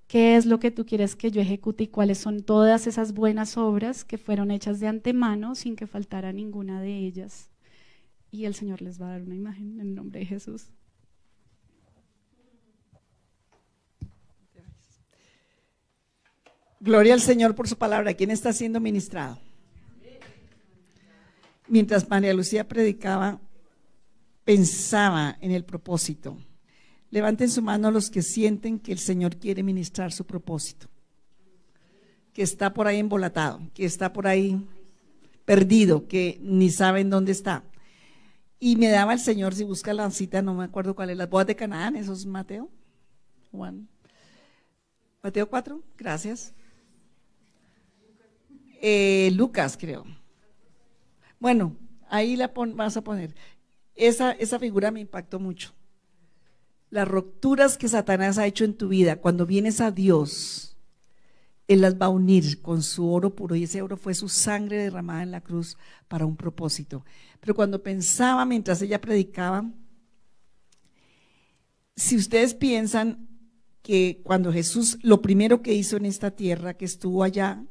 qué 0.08 0.36
es 0.36 0.45
lo 0.45 0.60
que 0.60 0.72
tú 0.72 0.86
quieres 0.86 1.16
que 1.16 1.32
yo 1.32 1.41
ejecute 1.41 1.86
y 1.86 1.88
cuáles 1.88 2.18
son 2.18 2.43
todas 2.43 2.88
esas 2.88 3.14
buenas 3.14 3.58
obras 3.58 4.03
que 4.03 4.18
fueron 4.18 4.51
hechas 4.51 4.80
de 4.80 4.88
antemano 4.88 5.56
sin 5.56 5.76
que 5.76 5.88
faltara 5.88 6.32
ninguna 6.32 6.82
de 6.82 6.97
ellas. 6.97 7.49
Y 8.32 8.45
el 8.45 8.56
Señor 8.56 8.82
les 8.82 9.01
va 9.01 9.08
a 9.08 9.12
dar 9.12 9.22
una 9.24 9.36
imagen 9.36 9.74
en 9.74 9.80
el 9.80 9.95
nombre 9.95 10.20
de 10.20 10.26
Jesús. 10.26 10.68
Gloria 16.80 17.14
al 17.14 17.22
Señor 17.22 17.56
por 17.56 17.68
su 17.68 17.78
palabra. 17.78 18.14
¿Quién 18.14 18.30
está 18.30 18.53
siendo 18.53 18.80
ministrado? 18.80 19.39
Mientras 21.68 22.08
María 22.08 22.34
Lucía 22.34 22.68
predicaba, 22.68 23.39
pensaba 24.43 25.36
en 25.41 25.51
el 25.51 25.66
propósito. 25.66 26.38
Levanten 27.16 27.49
su 27.49 27.61
mano 27.61 27.91
los 27.91 28.09
que 28.09 28.22
sienten 28.22 28.78
que 28.78 28.91
el 28.91 28.99
Señor 28.99 29.38
quiere 29.38 29.63
ministrar 29.63 30.11
su 30.11 30.26
propósito. 30.26 30.89
Que 32.34 32.41
está 32.41 32.74
por 32.74 32.88
ahí 32.88 32.99
embolatado, 32.99 33.61
que 33.74 33.86
está 33.86 34.11
por 34.11 34.28
ahí 34.28 34.61
perdido, 35.45 36.09
que 36.09 36.38
ni 36.41 36.70
saben 36.70 37.09
dónde 37.09 37.32
está. 37.32 37.63
Y 38.59 38.76
me 38.76 38.89
daba 38.89 39.13
el 39.13 39.22
Señor, 39.22 39.55
si 39.55 39.63
busca 39.63 39.93
la 39.93 40.11
cita, 40.11 40.41
no 40.41 40.55
me 40.55 40.66
acuerdo 40.66 40.93
cuál 40.93 41.09
es, 41.09 41.16
las 41.16 41.30
bodas 41.30 41.47
de 41.47 41.55
Canaán, 41.55 41.95
eso 41.95 42.11
es 42.11 42.26
Mateo. 42.26 42.70
Juan. 43.49 43.88
Mateo 45.24 45.49
4, 45.49 45.82
gracias. 45.97 46.53
Eh, 48.82 49.32
Lucas, 49.36 49.78
creo. 49.80 50.03
Bueno, 51.39 51.78
ahí 52.09 52.36
la 52.36 52.51
vas 52.53 52.97
a 52.97 53.01
poner. 53.05 53.34
Esa, 53.95 54.34
esa 54.34 54.59
figura 54.59 54.91
me 54.91 54.99
impactó 54.99 55.39
mucho. 55.39 55.74
Las 56.89 57.07
rupturas 57.07 57.77
que 57.77 57.88
Satanás 57.88 58.38
ha 58.38 58.45
hecho 58.45 58.63
en 58.63 58.75
tu 58.75 58.88
vida, 58.88 59.17
cuando 59.17 59.45
vienes 59.45 59.81
a 59.81 59.91
Dios, 59.91 60.77
Él 61.67 61.81
las 61.81 61.95
va 61.95 62.07
a 62.07 62.09
unir 62.09 62.61
con 62.61 62.83
su 62.83 63.11
oro 63.11 63.36
puro 63.36 63.55
y 63.55 63.63
ese 63.63 63.81
oro 63.81 63.97
fue 63.97 64.13
su 64.13 64.29
sangre 64.29 64.77
derramada 64.77 65.23
en 65.23 65.31
la 65.31 65.41
cruz 65.41 65.77
para 66.07 66.25
un 66.25 66.38
propósito. 66.38 67.05
Pero 67.39 67.55
cuando 67.55 67.81
pensaba 67.83 68.45
mientras 68.45 68.81
ella 68.81 69.01
predicaba, 69.01 69.69
si 71.95 72.17
ustedes 72.17 72.53
piensan 72.53 73.27
que 73.81 74.21
cuando 74.23 74.51
Jesús 74.51 74.97
lo 75.01 75.21
primero 75.21 75.61
que 75.61 75.73
hizo 75.73 75.97
en 75.97 76.05
esta 76.05 76.31
tierra, 76.31 76.75
que 76.75 76.86
estuvo 76.86 77.23
allá 77.23 77.63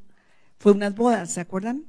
fue 0.57 0.71
unas 0.71 0.95
bodas, 0.95 1.33
¿se 1.33 1.41
acuerdan? 1.41 1.85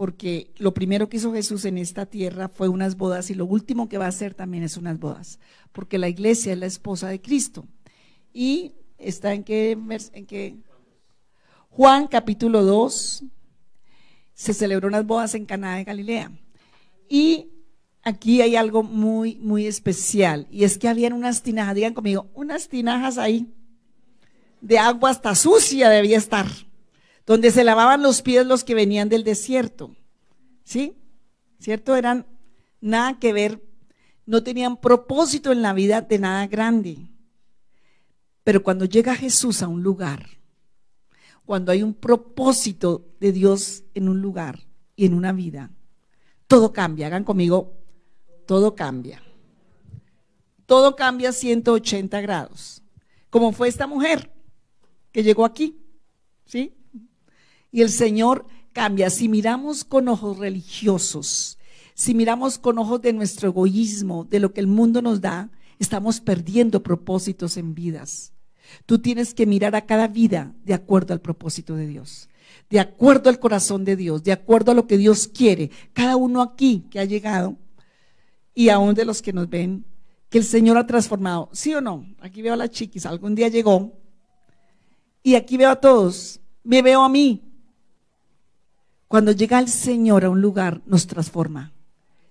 Porque 0.00 0.50
lo 0.56 0.72
primero 0.72 1.10
que 1.10 1.18
hizo 1.18 1.30
Jesús 1.34 1.66
en 1.66 1.76
esta 1.76 2.06
tierra 2.06 2.48
fue 2.48 2.70
unas 2.70 2.96
bodas 2.96 3.28
y 3.28 3.34
lo 3.34 3.44
último 3.44 3.86
que 3.86 3.98
va 3.98 4.06
a 4.06 4.08
hacer 4.08 4.32
también 4.32 4.62
es 4.64 4.78
unas 4.78 4.98
bodas, 4.98 5.38
porque 5.72 5.98
la 5.98 6.08
iglesia 6.08 6.54
es 6.54 6.58
la 6.58 6.64
esposa 6.64 7.08
de 7.08 7.20
Cristo. 7.20 7.66
Y 8.32 8.72
está 8.96 9.34
en 9.34 9.44
qué, 9.44 9.72
en 9.72 10.24
qué 10.24 10.56
Juan 11.68 12.08
capítulo 12.08 12.64
2 12.64 13.24
se 14.32 14.54
celebró 14.54 14.88
unas 14.88 15.04
bodas 15.04 15.34
en 15.34 15.44
Caná 15.44 15.76
de 15.76 15.84
Galilea. 15.84 16.32
Y 17.06 17.50
aquí 18.02 18.40
hay 18.40 18.56
algo 18.56 18.82
muy, 18.82 19.36
muy 19.36 19.66
especial. 19.66 20.46
Y 20.50 20.64
es 20.64 20.78
que 20.78 20.88
habían 20.88 21.12
unas 21.12 21.42
tinajas, 21.42 21.74
digan 21.74 21.92
conmigo, 21.92 22.30
unas 22.32 22.70
tinajas 22.70 23.18
ahí. 23.18 23.52
De 24.62 24.78
agua 24.78 25.10
hasta 25.10 25.34
sucia 25.34 25.90
debía 25.90 26.16
estar. 26.16 26.46
Donde 27.30 27.52
se 27.52 27.62
lavaban 27.62 28.02
los 28.02 28.22
pies 28.22 28.44
los 28.44 28.64
que 28.64 28.74
venían 28.74 29.08
del 29.08 29.22
desierto. 29.22 29.94
¿Sí? 30.64 30.96
¿Cierto? 31.60 31.94
Eran 31.94 32.26
nada 32.80 33.20
que 33.20 33.32
ver, 33.32 33.62
no 34.26 34.42
tenían 34.42 34.80
propósito 34.80 35.52
en 35.52 35.62
la 35.62 35.72
vida 35.72 36.00
de 36.00 36.18
nada 36.18 36.48
grande. 36.48 37.08
Pero 38.42 38.64
cuando 38.64 38.84
llega 38.84 39.14
Jesús 39.14 39.62
a 39.62 39.68
un 39.68 39.80
lugar, 39.80 40.26
cuando 41.44 41.70
hay 41.70 41.84
un 41.84 41.94
propósito 41.94 43.06
de 43.20 43.30
Dios 43.30 43.84
en 43.94 44.08
un 44.08 44.20
lugar 44.20 44.66
y 44.96 45.06
en 45.06 45.14
una 45.14 45.30
vida, 45.30 45.70
todo 46.48 46.72
cambia. 46.72 47.06
Hagan 47.06 47.22
conmigo, 47.22 47.74
todo 48.44 48.74
cambia. 48.74 49.22
Todo 50.66 50.96
cambia 50.96 51.30
180 51.30 52.20
grados. 52.22 52.82
Como 53.30 53.52
fue 53.52 53.68
esta 53.68 53.86
mujer 53.86 54.32
que 55.12 55.22
llegó 55.22 55.44
aquí. 55.44 55.76
¿Sí? 56.44 56.74
Y 57.72 57.82
el 57.82 57.90
Señor 57.90 58.46
cambia. 58.72 59.10
Si 59.10 59.28
miramos 59.28 59.84
con 59.84 60.08
ojos 60.08 60.38
religiosos, 60.38 61.58
si 61.94 62.14
miramos 62.14 62.58
con 62.58 62.78
ojos 62.78 63.02
de 63.02 63.12
nuestro 63.12 63.48
egoísmo, 63.48 64.24
de 64.24 64.40
lo 64.40 64.52
que 64.52 64.60
el 64.60 64.66
mundo 64.66 65.02
nos 65.02 65.20
da, 65.20 65.50
estamos 65.78 66.20
perdiendo 66.20 66.82
propósitos 66.82 67.56
en 67.56 67.74
vidas. 67.74 68.32
Tú 68.86 69.00
tienes 69.00 69.34
que 69.34 69.46
mirar 69.46 69.74
a 69.74 69.86
cada 69.86 70.08
vida 70.08 70.54
de 70.64 70.74
acuerdo 70.74 71.12
al 71.12 71.20
propósito 71.20 71.74
de 71.74 71.86
Dios, 71.86 72.28
de 72.68 72.80
acuerdo 72.80 73.28
al 73.28 73.40
corazón 73.40 73.84
de 73.84 73.96
Dios, 73.96 74.22
de 74.22 74.32
acuerdo 74.32 74.72
a 74.72 74.74
lo 74.74 74.86
que 74.86 74.96
Dios 74.96 75.28
quiere. 75.28 75.70
Cada 75.92 76.16
uno 76.16 76.40
aquí 76.40 76.86
que 76.90 77.00
ha 77.00 77.04
llegado 77.04 77.56
y 78.54 78.68
aún 78.68 78.94
de 78.94 79.04
los 79.04 79.22
que 79.22 79.32
nos 79.32 79.48
ven, 79.48 79.84
que 80.28 80.38
el 80.38 80.44
Señor 80.44 80.78
ha 80.78 80.86
transformado. 80.86 81.48
¿Sí 81.52 81.74
o 81.74 81.80
no? 81.80 82.06
Aquí 82.20 82.42
veo 82.42 82.54
a 82.54 82.56
las 82.56 82.70
chiquis, 82.70 83.06
algún 83.06 83.34
día 83.34 83.48
llegó 83.48 83.92
y 85.22 85.34
aquí 85.34 85.56
veo 85.56 85.70
a 85.70 85.80
todos, 85.80 86.40
me 86.62 86.82
veo 86.82 87.02
a 87.02 87.08
mí. 87.08 87.42
Cuando 89.10 89.32
llega 89.32 89.58
el 89.58 89.66
Señor 89.66 90.24
a 90.24 90.30
un 90.30 90.40
lugar, 90.40 90.82
nos 90.86 91.08
transforma, 91.08 91.72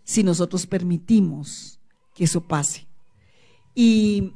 si 0.05 0.23
nosotros 0.23 0.65
permitimos 0.65 1.77
que 2.15 2.23
eso 2.23 2.39
pase. 2.39 2.88
Y 3.75 4.32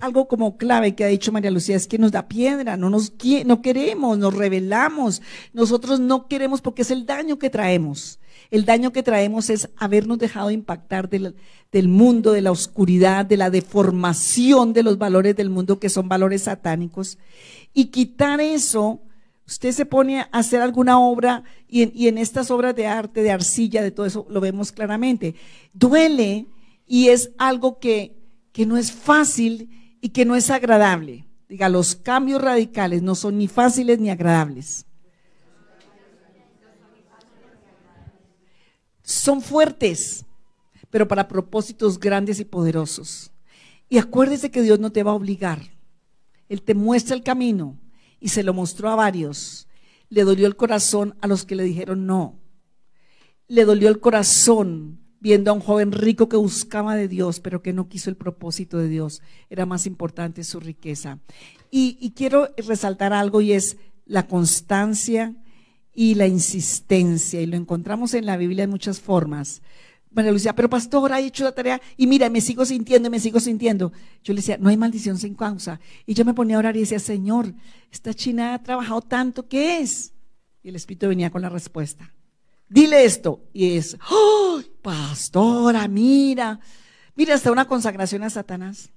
algo 0.00 0.26
como 0.26 0.56
clave 0.56 0.96
que 0.96 1.04
ha 1.04 1.06
dicho 1.06 1.30
María 1.30 1.52
Lucía 1.52 1.76
es 1.76 1.86
que 1.86 1.96
nos 1.96 2.10
da 2.10 2.26
piedra, 2.26 2.76
no 2.76 2.90
nos 2.90 3.12
no 3.44 3.62
queremos, 3.62 4.18
nos 4.18 4.34
rebelamos. 4.34 5.22
Nosotros 5.52 6.00
no 6.00 6.26
queremos 6.26 6.60
porque 6.60 6.82
es 6.82 6.90
el 6.90 7.06
daño 7.06 7.38
que 7.38 7.50
traemos. 7.50 8.18
El 8.50 8.64
daño 8.64 8.92
que 8.92 9.04
traemos 9.04 9.48
es 9.48 9.68
habernos 9.76 10.18
dejado 10.18 10.50
impactar 10.50 11.08
del, 11.08 11.36
del 11.70 11.86
mundo, 11.86 12.32
de 12.32 12.42
la 12.42 12.50
oscuridad, 12.50 13.24
de 13.26 13.36
la 13.36 13.50
deformación 13.50 14.72
de 14.72 14.82
los 14.82 14.98
valores 14.98 15.36
del 15.36 15.50
mundo 15.50 15.78
que 15.78 15.88
son 15.88 16.08
valores 16.08 16.42
satánicos. 16.42 17.16
Y 17.72 17.86
quitar 17.86 18.40
eso, 18.40 19.02
usted 19.46 19.72
se 19.72 19.86
pone 19.86 20.20
a 20.20 20.28
hacer 20.32 20.60
alguna 20.60 20.98
obra 20.98 21.44
y 21.68 22.08
en, 22.08 22.18
estas 22.18 22.50
obras 22.50 22.74
de 22.74 22.86
arte, 22.86 23.22
de 23.22 23.30
arcilla, 23.30 23.82
de 23.82 23.90
todo 23.90 24.06
eso, 24.06 24.26
lo 24.28 24.40
vemos 24.40 24.72
claramente. 24.72 25.34
Duele 25.72 26.46
y 26.86 27.08
es 27.08 27.30
algo 27.38 27.78
que 27.78 28.16
que 28.56 28.64
no 28.64 28.78
es 28.78 28.90
fácil 28.90 29.98
y 30.00 30.08
que 30.08 30.24
no 30.24 30.34
es 30.34 30.48
agradable. 30.48 31.28
Diga, 31.46 31.68
los 31.68 31.94
cambios 31.94 32.40
radicales 32.40 33.02
no 33.02 33.14
son 33.14 33.36
ni 33.36 33.48
fáciles 33.48 33.98
ni 33.98 34.08
agradables. 34.08 34.86
Son 39.02 39.42
fuertes, 39.42 40.24
pero 40.88 41.06
para 41.06 41.28
propósitos 41.28 42.00
grandes 42.00 42.40
y 42.40 42.46
poderosos. 42.46 43.30
Y 43.90 43.98
acuérdese 43.98 44.50
que 44.50 44.62
Dios 44.62 44.80
no 44.80 44.90
te 44.90 45.02
va 45.02 45.10
a 45.10 45.16
obligar. 45.16 45.60
Él 46.48 46.62
te 46.62 46.72
muestra 46.72 47.14
el 47.14 47.22
camino 47.22 47.76
y 48.20 48.28
se 48.28 48.42
lo 48.42 48.54
mostró 48.54 48.90
a 48.90 48.96
varios. 48.96 49.68
Le 50.08 50.24
dolió 50.24 50.46
el 50.46 50.56
corazón 50.56 51.16
a 51.20 51.26
los 51.26 51.44
que 51.44 51.56
le 51.56 51.64
dijeron 51.64 52.06
no. 52.06 52.38
Le 53.48 53.64
dolió 53.64 53.88
el 53.88 54.00
corazón 54.00 55.00
viendo 55.20 55.50
a 55.50 55.54
un 55.54 55.60
joven 55.60 55.92
rico 55.92 56.28
que 56.28 56.36
buscaba 56.36 56.94
de 56.94 57.08
Dios, 57.08 57.40
pero 57.40 57.62
que 57.62 57.72
no 57.72 57.88
quiso 57.88 58.10
el 58.10 58.16
propósito 58.16 58.78
de 58.78 58.88
Dios. 58.88 59.22
Era 59.50 59.66
más 59.66 59.86
importante 59.86 60.44
su 60.44 60.60
riqueza. 60.60 61.18
Y, 61.70 62.12
quiero 62.14 62.48
resaltar 62.56 63.12
algo 63.12 63.40
y 63.40 63.52
es 63.52 63.76
la 64.04 64.26
constancia 64.26 65.34
y 65.92 66.14
la 66.14 66.26
insistencia. 66.26 67.40
Y 67.40 67.46
lo 67.46 67.56
encontramos 67.56 68.14
en 68.14 68.24
la 68.26 68.36
Biblia 68.36 68.64
de 68.64 68.70
muchas 68.70 69.00
formas. 69.00 69.62
Pero 70.24 70.70
pastor, 70.70 71.12
ha 71.12 71.20
hecho 71.20 71.44
la 71.44 71.52
tarea 71.52 71.80
y 71.96 72.06
mira, 72.06 72.30
me 72.30 72.40
sigo 72.40 72.64
sintiendo, 72.64 73.10
me 73.10 73.20
sigo 73.20 73.38
sintiendo. 73.38 73.92
Yo 74.24 74.32
le 74.32 74.38
decía, 74.38 74.56
no 74.58 74.68
hay 74.68 74.76
maldición 74.76 75.18
sin 75.18 75.34
causa. 75.34 75.78
Y 76.06 76.14
yo 76.14 76.24
me 76.24 76.34
ponía 76.34 76.56
a 76.56 76.58
orar 76.60 76.76
y 76.76 76.80
decía, 76.80 76.98
Señor, 76.98 77.54
esta 77.92 78.14
china 78.14 78.54
ha 78.54 78.62
trabajado 78.62 79.02
tanto, 79.02 79.46
¿qué 79.46 79.80
es? 79.80 80.12
Y 80.62 80.70
el 80.70 80.76
Espíritu 80.76 81.08
venía 81.08 81.30
con 81.30 81.42
la 81.42 81.48
respuesta 81.48 82.12
dile 82.68 83.04
esto. 83.04 83.42
Y 83.52 83.76
es, 83.76 83.96
¡oh, 84.10 84.60
pastora, 84.82 85.86
mira! 85.88 86.60
Mira, 87.14 87.34
hasta 87.34 87.52
una 87.52 87.66
consagración 87.66 88.22
a 88.22 88.30
Satanás. 88.30 88.90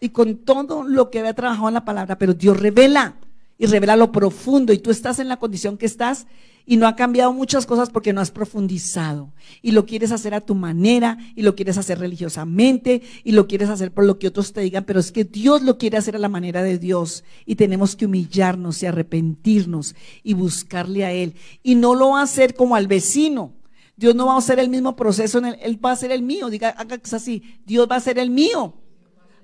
Y 0.00 0.10
con 0.10 0.44
todo 0.44 0.84
lo 0.84 1.10
que 1.10 1.20
había 1.20 1.34
trabajado 1.34 1.68
en 1.68 1.74
la 1.74 1.84
palabra, 1.84 2.18
pero 2.18 2.34
Dios 2.34 2.58
revela 2.58 3.16
y 3.58 3.66
revela 3.66 3.96
lo 3.96 4.12
profundo. 4.12 4.72
Y 4.72 4.78
tú 4.78 4.90
estás 4.90 5.18
en 5.18 5.28
la 5.28 5.38
condición 5.38 5.78
que 5.78 5.86
estás 5.86 6.26
y 6.66 6.76
no 6.76 6.88
ha 6.88 6.96
cambiado 6.96 7.32
muchas 7.32 7.64
cosas 7.64 7.90
porque 7.90 8.12
no 8.12 8.20
has 8.20 8.32
profundizado. 8.32 9.32
Y 9.62 9.70
lo 9.70 9.86
quieres 9.86 10.10
hacer 10.10 10.34
a 10.34 10.40
tu 10.40 10.56
manera 10.56 11.16
y 11.36 11.42
lo 11.42 11.54
quieres 11.54 11.78
hacer 11.78 12.00
religiosamente 12.00 13.02
y 13.22 13.32
lo 13.32 13.46
quieres 13.46 13.70
hacer 13.70 13.92
por 13.92 14.04
lo 14.04 14.18
que 14.18 14.26
otros 14.26 14.52
te 14.52 14.60
digan, 14.62 14.84
pero 14.84 14.98
es 14.98 15.12
que 15.12 15.24
Dios 15.24 15.62
lo 15.62 15.78
quiere 15.78 15.96
hacer 15.96 16.16
a 16.16 16.18
la 16.18 16.28
manera 16.28 16.62
de 16.62 16.78
Dios 16.78 17.24
y 17.46 17.54
tenemos 17.54 17.94
que 17.94 18.06
humillarnos 18.06 18.82
y 18.82 18.86
arrepentirnos 18.86 19.94
y 20.24 20.34
buscarle 20.34 21.04
a 21.04 21.12
Él. 21.12 21.34
Y 21.62 21.76
no 21.76 21.94
lo 21.94 22.10
va 22.10 22.20
a 22.20 22.24
hacer 22.24 22.54
como 22.54 22.74
al 22.74 22.88
vecino. 22.88 23.52
Dios 23.96 24.14
no 24.14 24.26
va 24.26 24.34
a 24.34 24.38
hacer 24.38 24.58
el 24.58 24.68
mismo 24.68 24.96
proceso, 24.96 25.38
en 25.38 25.56
Él 25.62 25.82
va 25.82 25.90
a 25.90 25.94
hacer 25.94 26.10
el 26.10 26.22
mío. 26.22 26.50
Diga, 26.50 26.70
haga 26.70 27.00
así, 27.12 27.42
Dios 27.64 27.88
va 27.90 27.94
a 27.94 27.98
hacer 27.98 28.18
el 28.18 28.30
mío 28.30 28.74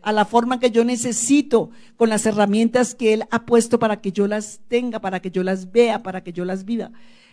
a 0.03 0.13
la 0.13 0.25
forma 0.25 0.61
que 0.61 0.71
yo 0.71 0.85
necesito, 0.85 1.71
con 1.97 2.09
las 2.09 2.27
herramientas 2.27 2.95
que 2.95 3.15
Él 3.15 3.25
ha 3.31 3.47
puesto 3.47 3.79
para 3.79 4.01
que 4.01 4.13
yo 4.13 4.27
las 4.27 4.61
tenga, 4.69 5.01
para 5.01 5.21
que 5.21 5.31
yo 5.31 5.43
las 5.43 5.73
vea, 5.73 6.03
para 6.03 6.23
que 6.23 6.33
yo 6.33 6.45
las 6.45 6.65
viva. 6.65 6.91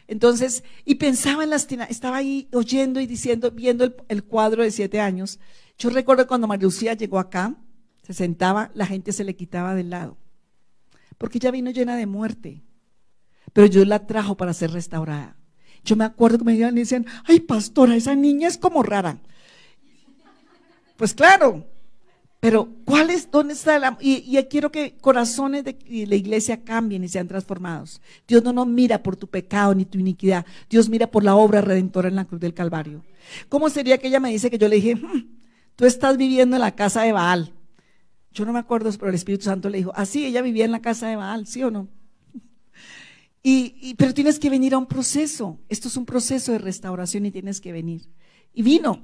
Entonces, 0.08 0.64
y 0.86 0.96
pensaba 0.96 1.44
en 1.44 1.52
las 1.52 1.68
estaba 1.72 2.18
ahí 2.18 2.48
oyendo 2.52 3.00
y 3.00 3.06
diciendo, 3.06 3.52
viendo 3.52 3.94
el, 4.08 4.24
cuadro 4.24 4.64
de 4.64 4.72
siete 4.72 5.00
años. 5.00 5.40
Yo 5.78 5.92
recuerdo 5.92 6.26
cuando 6.26 6.48
María 6.48 6.64
Lucía 6.64 6.94
llegó 6.94 7.20
acá, 7.20 7.56
se 8.02 8.14
sentaba, 8.14 8.72
la 8.74 8.88
gente 8.88 9.12
se 9.12 9.24
le 9.24 9.36
quitaba 9.36 9.76
del 9.76 9.92
lado, 9.92 10.18
porque 11.20 11.38
ella 11.38 11.52
vino 11.52 11.70
llena 11.70 11.96
de 11.96 12.08
muerte, 12.08 12.64
pero 13.54 13.68
yo 13.68 13.86
la 13.86 14.08
trajo 14.08 14.36
para 14.36 14.54
ser 14.54 14.72
restaurada. 14.72 15.38
Yo 15.84 15.96
me 15.96 16.06
acuerdo 16.06 16.40
que 16.40 16.44
me 16.44 16.58
decían, 16.58 17.06
ay 17.26 17.40
pastora, 17.42 17.96
esa 17.96 18.16
niña 18.16 18.48
es 18.48 18.58
como 18.58 18.82
rara. 18.82 19.20
Pues 20.98 21.14
claro, 21.14 21.66
pero, 22.40 22.70
¿cuál 22.86 23.10
es, 23.10 23.30
dónde 23.30 23.54
está 23.54 23.78
la... 23.80 23.98
Y, 24.00 24.38
quiero 24.50 24.72
que 24.72 24.96
corazones 24.98 25.66
de 25.66 25.78
la 26.08 26.16
iglesia 26.16 26.64
cambien 26.64 27.04
y 27.04 27.10
sean 27.10 27.28
transformados. 27.28 28.02
Dios 28.28 28.44
no 28.44 28.54
nos 28.54 28.66
mira 28.66 29.04
por 29.04 29.18
tu 29.18 29.28
pecado 29.28 29.76
ni 29.76 29.84
tu 29.84 30.00
iniquidad. 30.00 30.46
Dios 30.70 30.88
mira 30.88 31.12
por 31.12 31.24
la 31.26 31.36
obra 31.36 31.60
redentora 31.60 32.08
en 32.08 32.16
la 32.16 32.26
cruz 32.26 32.40
del 32.40 32.54
Calvario. 32.54 33.04
¿Cómo 33.50 33.70
sería 33.70 33.98
que 33.98 34.08
ella 34.08 34.22
me 34.22 34.32
dice 34.32 34.50
que 34.50 34.58
yo 34.58 34.70
le 34.70 34.78
dije, 34.78 34.96
hmm, 34.96 35.28
tú 35.76 35.86
estás 35.86 36.16
viviendo 36.16 36.56
en 36.56 36.62
la 36.62 36.76
casa 36.76 37.02
de 37.02 37.12
Baal? 37.12 37.54
Yo 38.32 38.46
no 38.46 38.54
me 38.54 38.60
acuerdo, 38.60 38.90
pero 38.98 39.10
el 39.10 39.16
Espíritu 39.16 39.44
Santo 39.44 39.70
le 39.70 39.80
dijo, 39.80 39.92
así 39.94 40.26
ella 40.26 40.42
vivía 40.42 40.64
en 40.64 40.72
la 40.72 40.82
casa 40.82 41.10
de 41.10 41.18
Baal, 41.18 41.46
¿sí 41.46 41.62
o 41.64 41.72
no? 41.72 41.90
Y, 43.44 43.96
pero 43.96 44.14
tienes 44.14 44.40
que 44.40 44.50
venir 44.50 44.74
a 44.74 44.78
un 44.78 44.86
proceso. 44.86 45.60
Esto 45.68 45.88
es 45.88 45.98
un 45.98 46.06
proceso 46.06 46.52
de 46.54 46.60
restauración 46.60 47.26
y 47.26 47.32
tienes 47.32 47.60
que 47.60 47.72
venir. 47.72 48.10
Y 48.54 48.62
vino. 48.62 49.02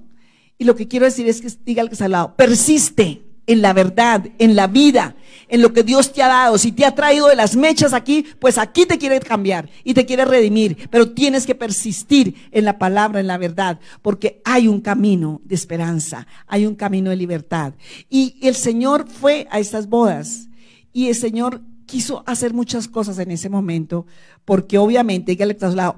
Y 0.57 0.63
lo 0.63 0.75
que 0.75 0.87
quiero 0.87 1.05
decir 1.05 1.27
es 1.27 1.41
que 1.41 1.49
diga 1.65 1.81
al 1.81 1.89
que 1.89 1.95
está 1.95 2.05
al 2.05 2.11
lado, 2.11 2.35
persiste 2.35 3.24
en 3.47 3.61
la 3.61 3.73
verdad, 3.73 4.27
en 4.39 4.55
la 4.55 4.67
vida, 4.67 5.15
en 5.47 5.61
lo 5.61 5.73
que 5.73 5.83
Dios 5.83 6.11
te 6.11 6.23
ha 6.23 6.27
dado. 6.27 6.57
Si 6.57 6.71
te 6.71 6.85
ha 6.85 6.95
traído 6.95 7.27
de 7.27 7.35
las 7.35 7.55
mechas 7.55 7.93
aquí, 7.93 8.25
pues 8.39 8.57
aquí 8.57 8.85
te 8.85 8.97
quiere 8.97 9.19
cambiar 9.19 9.69
y 9.83 9.93
te 9.93 10.05
quiere 10.05 10.25
redimir. 10.25 10.89
Pero 10.89 11.11
tienes 11.11 11.45
que 11.45 11.55
persistir 11.55 12.35
en 12.51 12.65
la 12.65 12.77
palabra, 12.77 13.19
en 13.19 13.27
la 13.27 13.37
verdad, 13.37 13.79
porque 14.01 14.41
hay 14.45 14.67
un 14.67 14.81
camino 14.81 15.41
de 15.43 15.55
esperanza, 15.55 16.27
hay 16.47 16.65
un 16.65 16.75
camino 16.75 17.09
de 17.09 17.15
libertad. 17.17 17.73
Y 18.09 18.37
el 18.41 18.55
Señor 18.55 19.07
fue 19.07 19.47
a 19.51 19.59
estas 19.59 19.87
bodas 19.87 20.47
y 20.91 21.07
el 21.07 21.15
Señor 21.15 21.61
quiso 21.85 22.23
hacer 22.25 22.53
muchas 22.53 22.87
cosas 22.87 23.19
en 23.19 23.29
ese 23.29 23.49
momento, 23.49 24.07
porque 24.43 24.79
obviamente, 24.79 25.37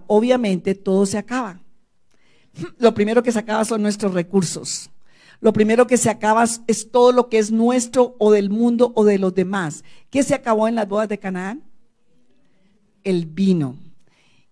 obviamente 0.08 0.76
todo 0.76 1.06
se 1.06 1.18
acaba. 1.18 1.62
Lo 2.80 2.94
primero 2.94 3.24
que 3.24 3.32
se 3.32 3.40
acaba 3.40 3.64
son 3.64 3.84
nuestros 3.84 4.14
recursos 4.14 4.90
lo 5.40 5.54
primero 5.54 5.88
que 5.88 5.98
se 5.98 6.10
acaba 6.10 6.46
es 6.68 6.92
todo 6.92 7.12
lo 7.12 7.30
que 7.30 7.38
es 7.38 7.52
nuestro 7.52 8.16
o 8.18 8.32
del 8.32 8.50
mundo 8.50 8.92
o 8.96 9.06
de 9.06 9.20
los 9.20 9.36
demás. 9.36 9.84
¿Qué 10.10 10.24
se 10.24 10.34
acabó 10.34 10.68
en 10.68 10.76
las 10.76 10.88
bodas 10.88 11.10
de 11.10 11.20
Canaán? 11.20 11.64
El 13.04 13.26
vino. 13.26 13.78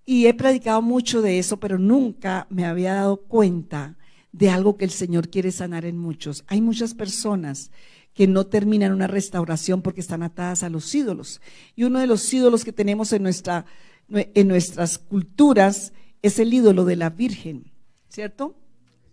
Y 0.06 0.28
he 0.28 0.34
predicado 0.36 0.82
mucho 0.82 1.22
de 1.22 1.40
eso, 1.40 1.60
pero 1.60 1.80
nunca 1.80 2.46
me 2.50 2.66
había 2.66 2.94
dado 2.94 3.18
cuenta 3.18 3.98
de 4.32 4.50
algo 4.50 4.78
que 4.78 4.86
el 4.86 4.92
Señor 4.92 5.30
quiere 5.30 5.52
sanar 5.52 5.86
en 5.86 5.98
muchos. 5.98 6.44
Hay 6.48 6.62
muchas 6.62 6.94
personas 6.94 7.72
que 8.14 8.28
no 8.28 8.46
terminan 8.46 8.94
una 8.94 9.08
restauración 9.08 9.82
porque 9.82 10.02
están 10.02 10.22
atadas 10.22 10.62
a 10.62 10.70
los 10.70 10.94
ídolos. 10.94 11.42
Y 11.76 11.84
uno 11.84 12.00
de 12.00 12.08
los 12.08 12.32
ídolos 12.34 12.64
que 12.64 12.72
tenemos 12.72 13.12
en, 13.12 13.24
nuestra, 13.24 13.66
en 14.10 14.48
nuestras 14.48 15.00
culturas 15.00 15.92
es 16.22 16.38
el 16.40 16.54
ídolo 16.54 16.86
de 16.86 16.96
la 16.96 17.10
Virgen, 17.10 17.72
¿cierto? 18.10 18.56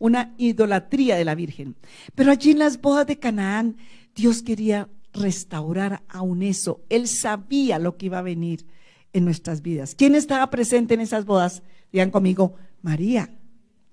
Una 0.02 0.34
idolatría 0.36 1.14
de 1.14 1.24
la 1.24 1.36
Virgen. 1.36 1.76
Pero 2.16 2.32
allí 2.32 2.50
en 2.50 2.58
las 2.58 2.80
bodas 2.80 3.06
de 3.06 3.20
Canaán, 3.20 3.76
Dios 4.16 4.42
quería 4.42 4.88
restaurar 5.12 6.02
aún 6.08 6.42
eso. 6.42 6.80
Él 6.88 7.06
sabía 7.06 7.78
lo 7.78 7.96
que 7.96 8.06
iba 8.06 8.18
a 8.18 8.22
venir 8.22 8.66
en 9.12 9.24
nuestras 9.24 9.62
vidas. 9.62 9.94
¿Quién 9.94 10.16
estaba 10.16 10.50
presente 10.50 10.94
en 10.94 11.00
esas 11.02 11.24
bodas? 11.24 11.62
Digan 11.92 12.10
conmigo, 12.10 12.56
María, 12.80 13.30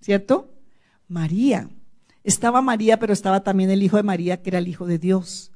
¿cierto? 0.01 0.49
María. 1.07 1.69
Estaba 2.23 2.63
María, 2.63 2.97
pero 2.97 3.13
estaba 3.13 3.43
también 3.43 3.69
el 3.69 3.83
hijo 3.83 3.97
de 3.97 4.03
María, 4.03 4.41
que 4.41 4.49
era 4.49 4.57
el 4.57 4.67
hijo 4.67 4.87
de 4.87 4.97
Dios. 4.97 5.51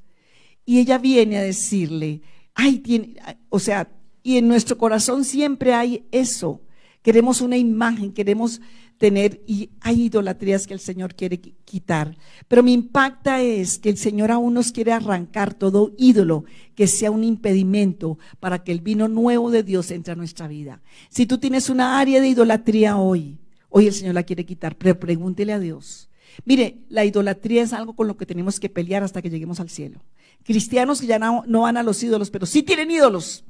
Y 0.64 0.78
ella 0.78 0.98
viene 0.98 1.36
a 1.36 1.42
decirle, 1.42 2.22
ay, 2.54 2.78
tiene, 2.78 3.16
o 3.48 3.58
sea, 3.58 3.90
y 4.22 4.38
en 4.38 4.46
nuestro 4.46 4.78
corazón 4.78 5.24
siempre 5.24 5.74
hay 5.74 6.06
eso. 6.12 6.60
Queremos 7.02 7.40
una 7.40 7.56
imagen, 7.56 8.12
queremos 8.12 8.60
tener, 8.98 9.42
y 9.46 9.70
hay 9.80 10.02
idolatrías 10.02 10.66
que 10.66 10.74
el 10.74 10.80
Señor 10.80 11.14
quiere 11.14 11.38
quitar. 11.38 12.16
Pero 12.48 12.62
me 12.62 12.70
impacta 12.70 13.42
es 13.42 13.78
que 13.78 13.88
el 13.88 13.96
Señor 13.96 14.30
aún 14.30 14.54
nos 14.54 14.72
quiere 14.72 14.92
arrancar 14.92 15.54
todo 15.54 15.92
ídolo 15.98 16.44
que 16.74 16.86
sea 16.86 17.10
un 17.10 17.24
impedimento 17.24 18.18
para 18.40 18.62
que 18.62 18.72
el 18.72 18.80
vino 18.80 19.08
nuevo 19.08 19.50
de 19.50 19.62
Dios 19.62 19.90
entre 19.90 20.12
a 20.12 20.16
nuestra 20.16 20.48
vida. 20.48 20.82
Si 21.08 21.26
tú 21.26 21.38
tienes 21.38 21.68
una 21.68 21.98
área 21.98 22.20
de 22.20 22.28
idolatría 22.28 22.96
hoy, 22.96 23.38
hoy 23.68 23.86
el 23.86 23.94
Señor 23.94 24.14
la 24.14 24.22
quiere 24.22 24.46
quitar, 24.46 24.76
pero 24.76 24.98
pregúntele 24.98 25.52
a 25.52 25.58
Dios. 25.58 26.08
Mire, 26.44 26.78
la 26.88 27.04
idolatría 27.04 27.62
es 27.62 27.72
algo 27.72 27.94
con 27.94 28.08
lo 28.08 28.16
que 28.16 28.26
tenemos 28.26 28.58
que 28.58 28.68
pelear 28.68 29.02
hasta 29.02 29.22
que 29.22 29.30
lleguemos 29.30 29.60
al 29.60 29.70
cielo. 29.70 30.00
Cristianos 30.44 31.00
que 31.00 31.06
ya 31.06 31.18
no, 31.18 31.44
no 31.46 31.62
van 31.62 31.76
a 31.76 31.82
los 31.82 32.02
ídolos, 32.02 32.30
pero 32.30 32.46
sí 32.46 32.62
tienen 32.62 32.90
ídolos. 32.90 33.44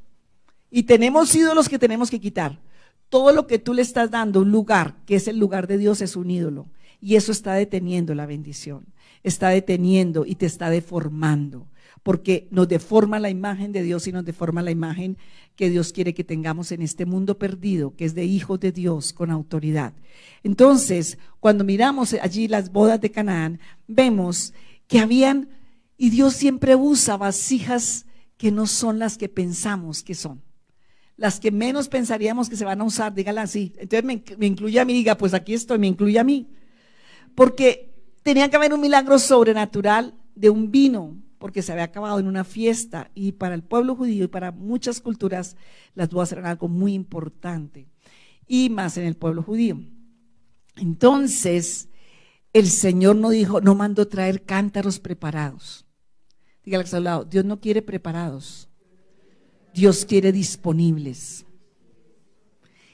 Y 0.71 0.85
tenemos 0.85 1.35
ídolos 1.35 1.69
que 1.69 1.79
tenemos 1.79 2.11
que 2.11 2.21
quitar. 2.21 2.59
Todo 3.15 3.31
lo 3.31 3.47
que 3.47 3.61
tú 3.61 3.75
le 3.75 3.83
estás 3.83 4.11
dando 4.11 4.41
un 4.41 4.51
lugar, 4.51 4.97
que 5.07 5.15
es 5.15 5.29
el 5.29 5.39
lugar 5.39 5.69
de 5.69 5.79
Dios, 5.79 6.01
es 6.01 6.17
un 6.17 6.33
ídolo. 6.33 6.67
Y 7.01 7.15
eso 7.15 7.31
está 7.31 7.55
deteniendo 7.55 8.13
la 8.17 8.27
bendición. 8.27 8.87
Está 9.23 9.51
deteniendo 9.51 10.27
y 10.27 10.35
te 10.35 10.47
está 10.47 10.69
deformando. 10.69 11.69
Porque 12.03 12.49
nos 12.51 12.67
deforma 12.67 13.21
la 13.21 13.31
imagen 13.31 13.71
de 13.71 13.85
Dios 13.85 14.09
y 14.09 14.13
nos 14.13 14.25
deforma 14.25 14.63
la 14.63 14.73
imagen 14.73 15.17
que 15.55 15.71
Dios 15.71 15.93
quiere 15.93 16.13
que 16.13 16.25
tengamos 16.25 16.73
en 16.73 16.83
este 16.83 17.07
mundo 17.07 17.39
perdido, 17.39 17.95
que 17.95 18.05
es 18.05 18.17
de 18.17 18.25
hijos 18.25 18.59
de 18.59 18.73
Dios 18.73 19.13
con 19.13 19.31
autoridad. 19.31 19.93
Entonces, 20.43 21.17
cuando 21.39 21.63
miramos 21.63 22.15
allí 22.15 22.49
las 22.49 22.73
bodas 22.73 23.01
de 23.01 23.13
Canaán, 23.13 23.61
vemos 23.87 24.53
que 24.89 24.99
habían, 24.99 25.51
y 25.97 26.11
Dios 26.11 26.35
siempre 26.35 26.75
usa 26.75 27.17
vasijas 27.17 28.07
que 28.37 28.51
no 28.51 28.67
son 28.67 28.99
las 28.99 29.17
que 29.17 29.29
pensamos 29.29 30.03
que 30.03 30.17
son. 30.17 30.43
Las 31.17 31.39
que 31.39 31.51
menos 31.51 31.89
pensaríamos 31.89 32.49
que 32.49 32.57
se 32.57 32.65
van 32.65 32.81
a 32.81 32.85
usar, 32.85 33.15
dígala 33.15 33.43
así. 33.43 33.73
Entonces 33.77 34.05
me, 34.05 34.47
incluye 34.47 34.81
a 34.81 34.85
mí, 34.85 34.93
diga, 34.93 35.17
pues 35.17 35.35
aquí 35.35 35.55
estoy, 35.55 35.79
me 35.79 35.87
incluye 35.87 36.19
a 36.19 36.25
mí. 36.25 36.49
Porque 37.35 37.95
tenía 38.23 38.49
que 38.51 38.57
haber 38.57 38.75
un 38.75 38.81
milagro 38.81 39.19
sobrenatural 39.19 40.15
de 40.35 40.51
un 40.51 40.71
vino, 40.71 41.17
porque 41.39 41.63
se 41.63 41.73
había 41.73 41.85
acabado 41.85 42.19
en 42.19 42.27
una 42.27 42.43
fiesta 42.43 43.11
y 43.15 43.33
para 43.33 43.55
el 43.55 43.63
pueblo 43.63 43.95
judío 43.95 44.25
y 44.25 44.29
para 44.29 44.51
muchas 44.51 45.01
culturas 45.01 45.57
las 45.95 46.09
bodas 46.11 46.33
eran 46.33 46.47
algo 46.47 46.69
muy 46.69 46.95
importante 46.95 47.89
y 48.47 48.71
más 48.71 48.97
en 48.97 49.05
el 49.05 49.17
pueblo 49.17 49.43
judío. 49.43 49.79
Entonces, 50.77 51.89
el 52.53 52.69
Señor 52.69 53.17
no 53.17 53.31
dijo, 53.31 53.61
no 53.61 53.75
mandó 53.75 54.09
traer 54.09 54.45
cántaros 54.45 54.99
preparados. 54.99 55.87
Dígale 56.65 56.85
al 56.93 57.05
lado, 57.05 57.25
Dios 57.25 57.45
no 57.45 57.61
quiere 57.61 57.83
preparados, 57.83 58.71
Dios 59.75 60.05
quiere 60.05 60.33
disponibles. 60.33 61.45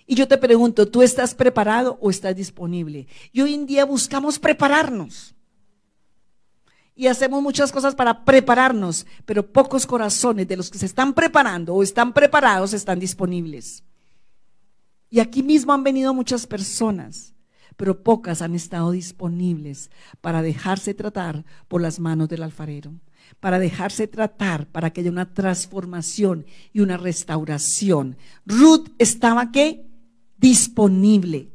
Y 0.07 0.15
yo 0.17 0.27
te 0.27 0.39
pregunto, 0.39 0.89
¿tú 0.89 1.03
estás 1.03 1.35
preparado 1.35 1.99
o 2.01 2.11
estás 2.11 2.35
disponible? 2.35 3.07
Y 3.33 3.43
hoy 3.43 3.55
en 3.55 3.67
día 3.67 3.85
buscamos 3.85 4.39
prepararnos. 4.39 5.35
Y 6.97 7.07
hacemos 7.07 7.43
muchas 7.43 7.71
cosas 7.71 7.95
para 7.95 8.25
prepararnos, 8.25 9.07
pero 9.25 9.53
pocos 9.53 9.87
corazones 9.87 10.49
de 10.49 10.57
los 10.57 10.71
que 10.71 10.79
se 10.79 10.87
están 10.87 11.15
preparando 11.15 11.75
o 11.75 11.83
están 11.83 12.13
preparados 12.13 12.73
están 12.73 12.99
disponibles. 12.99 13.85
Y 15.11 15.21
aquí 15.21 15.43
mismo 15.43 15.73
han 15.73 15.85
venido 15.85 16.13
muchas 16.13 16.47
personas 16.47 17.35
pero 17.81 18.03
pocas 18.03 18.43
han 18.43 18.55
estado 18.55 18.91
disponibles 18.91 19.91
para 20.21 20.43
dejarse 20.43 20.93
tratar 20.93 21.47
por 21.67 21.81
las 21.81 21.99
manos 21.99 22.29
del 22.29 22.43
alfarero, 22.43 22.93
para 23.39 23.59
dejarse 23.59 24.07
tratar 24.07 24.67
para 24.67 24.91
que 24.91 25.01
haya 25.01 25.11
una 25.11 25.33
transformación 25.33 26.47
y 26.73 26.81
una 26.81 26.97
restauración. 26.97 28.17
Ruth 28.45 28.89
estaba 28.99 29.53
qué? 29.53 29.87
Disponible. 30.37 31.49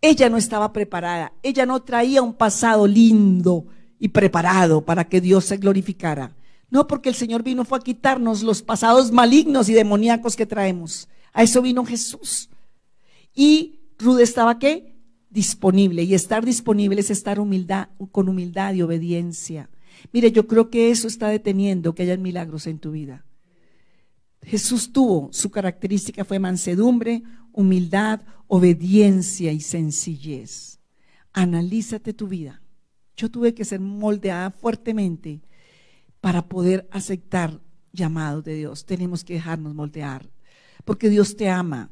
Ella 0.00 0.28
no 0.28 0.36
estaba 0.36 0.72
preparada, 0.72 1.32
ella 1.42 1.66
no 1.66 1.82
traía 1.82 2.22
un 2.22 2.34
pasado 2.34 2.86
lindo 2.86 3.66
y 3.98 4.08
preparado 4.08 4.82
para 4.82 5.08
que 5.08 5.20
Dios 5.20 5.46
se 5.46 5.56
glorificara. 5.56 6.32
No, 6.70 6.86
porque 6.86 7.08
el 7.08 7.14
Señor 7.14 7.42
vino 7.42 7.64
fue 7.64 7.78
a 7.78 7.82
quitarnos 7.82 8.42
los 8.42 8.62
pasados 8.62 9.12
malignos 9.12 9.68
y 9.68 9.72
demoníacos 9.72 10.36
que 10.36 10.46
traemos. 10.46 11.08
A 11.32 11.42
eso 11.42 11.62
vino 11.62 11.84
Jesús. 11.84 12.50
Y 13.34 13.80
Rude 13.98 14.22
estaba 14.22 14.58
qué? 14.58 14.96
Disponible. 15.30 16.02
Y 16.02 16.14
estar 16.14 16.44
disponible 16.44 17.00
es 17.00 17.10
estar 17.10 17.38
humildad, 17.38 17.88
con 18.10 18.28
humildad 18.28 18.74
y 18.74 18.82
obediencia. 18.82 19.68
Mire, 20.12 20.32
yo 20.32 20.46
creo 20.46 20.70
que 20.70 20.90
eso 20.90 21.08
está 21.08 21.28
deteniendo 21.28 21.94
que 21.94 22.02
haya 22.02 22.16
milagros 22.16 22.66
en 22.66 22.78
tu 22.78 22.92
vida. 22.92 23.24
Jesús 24.42 24.92
tuvo, 24.92 25.28
su 25.32 25.50
característica 25.50 26.24
fue 26.24 26.38
mansedumbre, 26.38 27.22
humildad, 27.52 28.20
obediencia 28.46 29.52
y 29.52 29.60
sencillez. 29.60 30.78
Analízate 31.32 32.12
tu 32.12 32.28
vida. 32.28 32.62
Yo 33.16 33.30
tuve 33.30 33.54
que 33.54 33.64
ser 33.64 33.80
moldeada 33.80 34.50
fuertemente 34.50 35.42
para 36.20 36.48
poder 36.48 36.88
aceptar 36.90 37.60
llamados 37.92 38.44
de 38.44 38.54
Dios. 38.54 38.86
Tenemos 38.86 39.24
que 39.24 39.34
dejarnos 39.34 39.74
moldear, 39.74 40.30
porque 40.84 41.08
Dios 41.08 41.36
te 41.36 41.48
ama. 41.48 41.90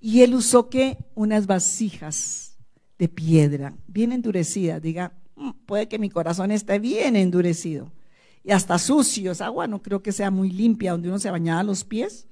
Y 0.00 0.22
él 0.22 0.34
usó 0.34 0.68
que 0.68 0.98
unas 1.14 1.46
vasijas 1.46 2.58
de 2.98 3.08
piedra, 3.08 3.76
bien 3.86 4.12
endurecidas. 4.12 4.82
Diga, 4.82 5.12
puede 5.66 5.88
que 5.88 5.98
mi 5.98 6.10
corazón 6.10 6.50
esté 6.50 6.78
bien 6.78 7.16
endurecido 7.16 7.92
y 8.44 8.52
hasta 8.52 8.78
sucio. 8.78 9.32
Esa 9.32 9.46
agua 9.46 9.66
no 9.66 9.82
creo 9.82 10.02
que 10.02 10.12
sea 10.12 10.30
muy 10.30 10.50
limpia, 10.50 10.92
donde 10.92 11.08
uno 11.08 11.18
se 11.18 11.30
bañaba 11.30 11.62
los 11.62 11.84
pies. 11.84 12.26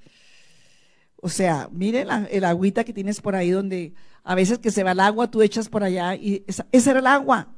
O 1.17 1.29
sea, 1.29 1.69
mire 1.71 2.05
el 2.31 2.43
agüita 2.43 2.83
que 2.83 2.93
tienes 2.93 3.21
por 3.21 3.35
ahí, 3.35 3.51
donde 3.51 3.93
a 4.23 4.35
veces 4.35 4.59
que 4.59 4.71
se 4.71 4.83
va 4.83 4.91
el 4.91 4.99
agua, 4.99 5.29
tú 5.29 5.41
echas 5.41 5.69
por 5.69 5.83
allá 5.83 6.15
y 6.15 6.43
esa, 6.47 6.65
esa 6.71 6.91
era 6.91 6.99
el 6.99 7.07
agua. 7.07 7.53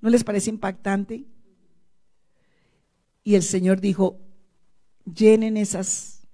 ¿No 0.00 0.10
les 0.10 0.24
parece 0.24 0.50
impactante? 0.50 1.24
Y 3.24 3.34
el 3.34 3.42
Señor 3.42 3.80
dijo, 3.80 4.18
llenen 5.04 5.56
esas 5.56 6.26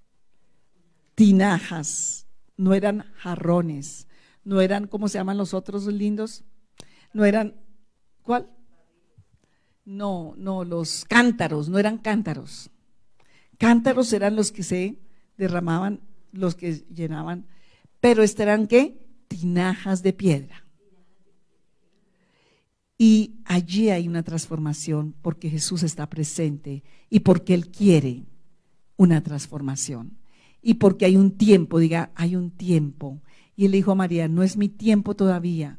tinajas 1.15 2.25
no 2.57 2.73
eran 2.73 3.05
jarrones, 3.15 4.07
no 4.43 4.61
eran, 4.61 4.87
¿cómo 4.87 5.07
se 5.07 5.17
llaman 5.17 5.37
los 5.37 5.53
otros 5.53 5.85
lindos? 5.87 6.43
No 7.13 7.25
eran, 7.25 7.55
¿cuál? 8.25 8.49
No, 9.85 10.33
no, 10.37 10.65
los 10.65 11.05
cántaros, 11.05 11.69
no 11.69 11.79
eran 11.79 11.99
cántaros. 11.99 12.71
Cántaros 13.57 14.11
eran 14.11 14.35
los 14.35 14.51
que 14.51 14.63
se 14.63 14.99
derramaban, 15.37 16.01
los 16.33 16.55
que 16.55 16.83
llenaban, 16.93 17.45
pero 18.01 18.23
estos 18.23 18.41
eran 18.41 18.67
qué? 18.67 18.97
Tinajas 19.27 20.03
de 20.03 20.11
piedra. 20.11 20.65
Y 22.97 23.35
allí 23.45 23.89
hay 23.89 24.07
una 24.07 24.23
transformación 24.23 25.15
porque 25.21 25.49
Jesús 25.49 25.83
está 25.83 26.09
presente 26.09 26.83
y 27.09 27.19
porque 27.21 27.53
Él 27.53 27.69
quiere 27.69 28.25
una 28.97 29.21
transformación 29.21 30.17
y 30.67 30.75
porque 30.75 31.05
hay 31.05 31.15
un 31.15 31.37
tiempo, 31.37 31.77
diga, 31.77 32.11
hay 32.15 32.35
un 32.35 32.49
tiempo. 32.49 33.21
Y 33.55 33.65
él 33.65 33.73
dijo 33.73 33.91
a 33.91 33.95
María, 33.95 34.27
no 34.27 34.41
es 34.41 34.57
mi 34.57 34.67
tiempo 34.67 35.15
todavía. 35.15 35.77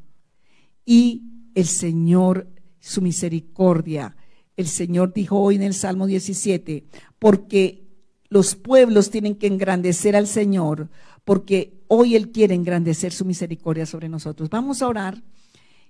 Y 0.85 1.36
el 1.57 1.65
Señor, 1.65 2.47
su 2.79 3.01
misericordia, 3.01 4.15
el 4.55 4.67
Señor 4.67 5.11
dijo 5.11 5.39
hoy 5.39 5.55
en 5.55 5.63
el 5.63 5.73
Salmo 5.73 6.05
17, 6.05 6.85
porque 7.17 7.87
los 8.29 8.55
pueblos 8.55 9.09
tienen 9.09 9.33
que 9.33 9.47
engrandecer 9.47 10.15
al 10.15 10.27
Señor, 10.27 10.91
porque 11.25 11.81
hoy 11.87 12.15
Él 12.15 12.29
quiere 12.29 12.53
engrandecer 12.53 13.11
su 13.11 13.25
misericordia 13.25 13.87
sobre 13.87 14.07
nosotros. 14.07 14.51
Vamos 14.51 14.83
a 14.83 14.87
orar 14.87 15.23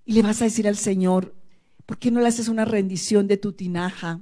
y 0.05 0.13
le 0.13 0.21
vas 0.21 0.41
a 0.41 0.45
decir 0.45 0.69
al 0.69 0.77
Señor, 0.77 1.35
¿por 1.85 1.97
qué 1.97 2.11
no 2.11 2.21
le 2.21 2.29
haces 2.29 2.47
una 2.47 2.63
rendición 2.63 3.27
de 3.27 3.35
tu 3.35 3.51
tinaja? 3.51 4.21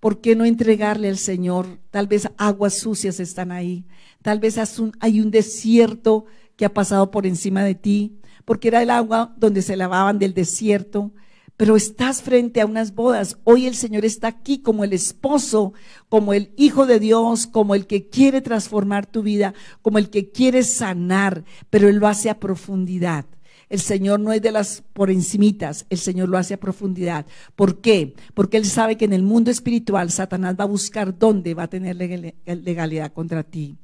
¿Por 0.00 0.22
qué 0.22 0.36
no 0.36 0.46
entregarle 0.46 1.10
al 1.10 1.18
Señor? 1.18 1.80
Tal 1.90 2.06
vez 2.06 2.30
aguas 2.38 2.78
sucias 2.78 3.20
están 3.20 3.52
ahí. 3.52 3.84
Tal 4.22 4.40
vez 4.40 4.58
hay 5.00 5.20
un 5.20 5.30
desierto 5.30 6.24
que 6.56 6.64
ha 6.64 6.72
pasado 6.72 7.10
por 7.10 7.26
encima 7.26 7.62
de 7.62 7.74
ti, 7.74 8.20
porque 8.46 8.68
era 8.68 8.82
el 8.82 8.88
agua 8.88 9.34
donde 9.36 9.60
se 9.60 9.76
lavaban 9.76 10.18
del 10.18 10.32
desierto. 10.32 11.12
pero 11.58 11.74
estás 11.74 12.20
frente 12.20 12.60
a 12.60 12.66
unas 12.66 12.94
bodas. 12.94 13.38
Hoy 13.44 13.66
el 13.66 13.74
Señor 13.74 14.04
está 14.04 14.28
aquí 14.28 14.58
como 14.58 14.84
el 14.84 14.92
esposo, 14.92 15.72
como 16.10 16.34
el 16.34 16.52
Hijo 16.56 16.84
de 16.84 17.00
Dios, 17.00 17.46
como 17.46 17.74
el 17.74 17.86
que 17.86 18.10
quiere 18.10 18.42
transformar 18.42 19.06
tu 19.06 19.22
vida, 19.22 19.54
como 19.80 19.96
el 19.96 20.10
que 20.10 20.30
quiere 20.30 20.62
sanar, 20.62 21.44
pero 21.70 21.88
Él 21.88 21.96
lo 21.96 22.08
hace 22.08 22.28
a 22.28 22.40
profundidad. 22.40 23.24
El 23.70 23.80
Señor 23.80 24.20
no 24.20 24.34
es 24.34 24.42
de 24.42 24.52
las 24.52 24.84
por 24.92 25.10
encimitas, 25.10 25.86
el 25.88 25.96
Señor 25.96 26.28
lo 26.28 26.36
hace 26.36 26.52
a 26.52 26.60
profundidad. 26.60 27.24
¿Por 27.56 27.80
qué? 27.80 28.14
Porque 28.34 28.58
Él 28.58 28.66
sabe 28.66 28.98
que 28.98 29.06
en 29.06 29.14
el 29.14 29.22
mundo 29.22 29.50
espiritual 29.50 30.10
Satanás 30.10 30.56
va 30.60 30.64
a 30.64 30.68
buscar 30.68 31.18
dónde 31.18 31.54
va 31.54 31.62
a 31.62 31.68
tener 31.68 31.96
legalidad 31.96 33.12
contra 33.14 33.42
ti. 33.42 33.76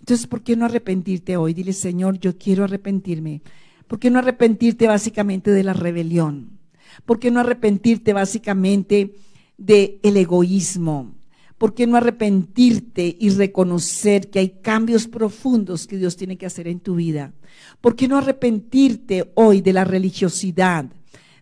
Entonces, 0.00 0.26
¿por 0.26 0.42
qué 0.42 0.56
no 0.56 0.66
arrepentirte 0.66 1.36
hoy? 1.36 1.54
Dile, 1.54 1.72
Señor, 1.72 2.18
yo 2.18 2.36
quiero 2.36 2.64
arrepentirme. 2.64 3.40
¿Por 3.86 3.98
qué 3.98 4.10
no 4.10 4.18
arrepentirte 4.18 4.86
básicamente 4.86 5.50
de 5.50 5.62
la 5.62 5.72
rebelión? 5.72 6.58
¿Por 7.04 7.18
qué 7.18 7.30
no 7.30 7.40
arrepentirte 7.40 8.12
básicamente 8.12 9.14
del 9.58 9.98
el 10.02 10.16
egoísmo? 10.16 11.14
¿Por 11.58 11.74
qué 11.74 11.86
no 11.86 11.96
arrepentirte 11.96 13.16
y 13.18 13.30
reconocer 13.30 14.28
que 14.28 14.40
hay 14.40 14.60
cambios 14.60 15.06
profundos 15.06 15.86
que 15.86 15.98
Dios 15.98 16.16
tiene 16.16 16.36
que 16.36 16.46
hacer 16.46 16.66
en 16.66 16.80
tu 16.80 16.96
vida? 16.96 17.32
¿Por 17.80 17.94
qué 17.94 18.08
no 18.08 18.18
arrepentirte 18.18 19.32
hoy 19.34 19.60
de 19.60 19.72
la 19.72 19.84
religiosidad, 19.84 20.86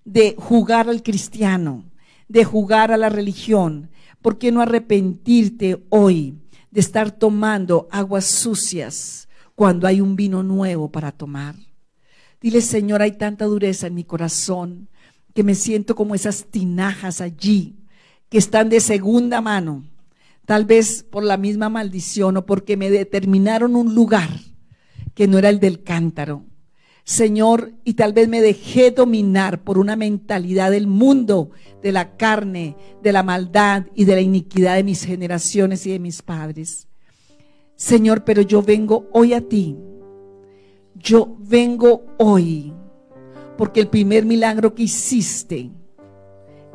de 0.05 0.34
jugar 0.36 0.88
al 0.88 1.03
cristiano, 1.03 1.84
de 2.28 2.45
jugar 2.45 2.93
a 2.93 2.97
la 2.97 3.09
religión? 3.09 3.90
¿Por 4.20 4.38
qué 4.38 4.53
no 4.53 4.61
arrepentirte 4.61 5.82
hoy 5.88 6.34
de 6.70 6.80
estar 6.80 7.11
tomando 7.11 7.88
aguas 7.90 8.26
sucias 8.26 9.28
cuando 9.55 9.86
hay 9.86 10.01
un 10.01 10.14
vino 10.14 10.43
nuevo 10.43 10.90
para 10.90 11.11
tomar? 11.11 11.55
Dile, 12.43 12.61
Señor, 12.61 13.03
hay 13.03 13.12
tanta 13.12 13.45
dureza 13.45 13.86
en 13.86 13.95
mi 13.95 14.03
corazón 14.03 14.88
que 15.32 15.45
me 15.45 15.55
siento 15.55 15.95
como 15.95 16.14
esas 16.16 16.47
tinajas 16.47 17.20
allí 17.20 17.76
que 18.28 18.38
están 18.38 18.68
de 18.68 18.80
segunda 18.80 19.40
mano, 19.40 19.84
tal 20.45 20.64
vez 20.64 21.05
por 21.05 21.22
la 21.22 21.36
misma 21.36 21.68
maldición 21.68 22.36
o 22.36 22.47
porque 22.47 22.76
me 22.76 22.90
determinaron 22.90 23.76
un 23.76 23.95
lugar 23.95 24.28
que 25.14 25.28
no 25.28 25.38
era 25.38 25.51
el 25.51 25.61
del 25.61 25.82
cántaro. 25.82 26.45
Señor, 27.05 27.74
y 27.84 27.95
tal 27.95 28.12
vez 28.12 28.28
me 28.28 28.40
dejé 28.40 28.90
dominar 28.90 29.62
por 29.62 29.78
una 29.78 29.97
mentalidad 29.97 30.70
del 30.70 30.86
mundo, 30.86 31.51
de 31.82 31.93
la 31.93 32.16
carne, 32.16 32.76
de 33.03 33.12
la 33.12 33.22
maldad 33.22 33.86
y 33.95 34.05
de 34.05 34.14
la 34.14 34.20
iniquidad 34.20 34.76
de 34.76 34.84
mis 34.84 35.05
generaciones 35.05 35.86
y 35.86 35.90
de 35.90 35.99
mis 35.99 36.22
padres. 36.22 36.88
Señor, 37.76 38.24
pero 38.24 38.43
yo 38.43 38.62
vengo 38.62 39.09
hoy 39.12 39.34
a 39.34 39.40
ti. 39.40 39.76
Yo 40.95 41.36
vengo 41.38 42.05
hoy 42.18 42.72
porque 43.57 43.80
el 43.80 43.88
primer 43.88 44.24
milagro 44.24 44.74
que 44.74 44.84
hiciste 44.84 45.70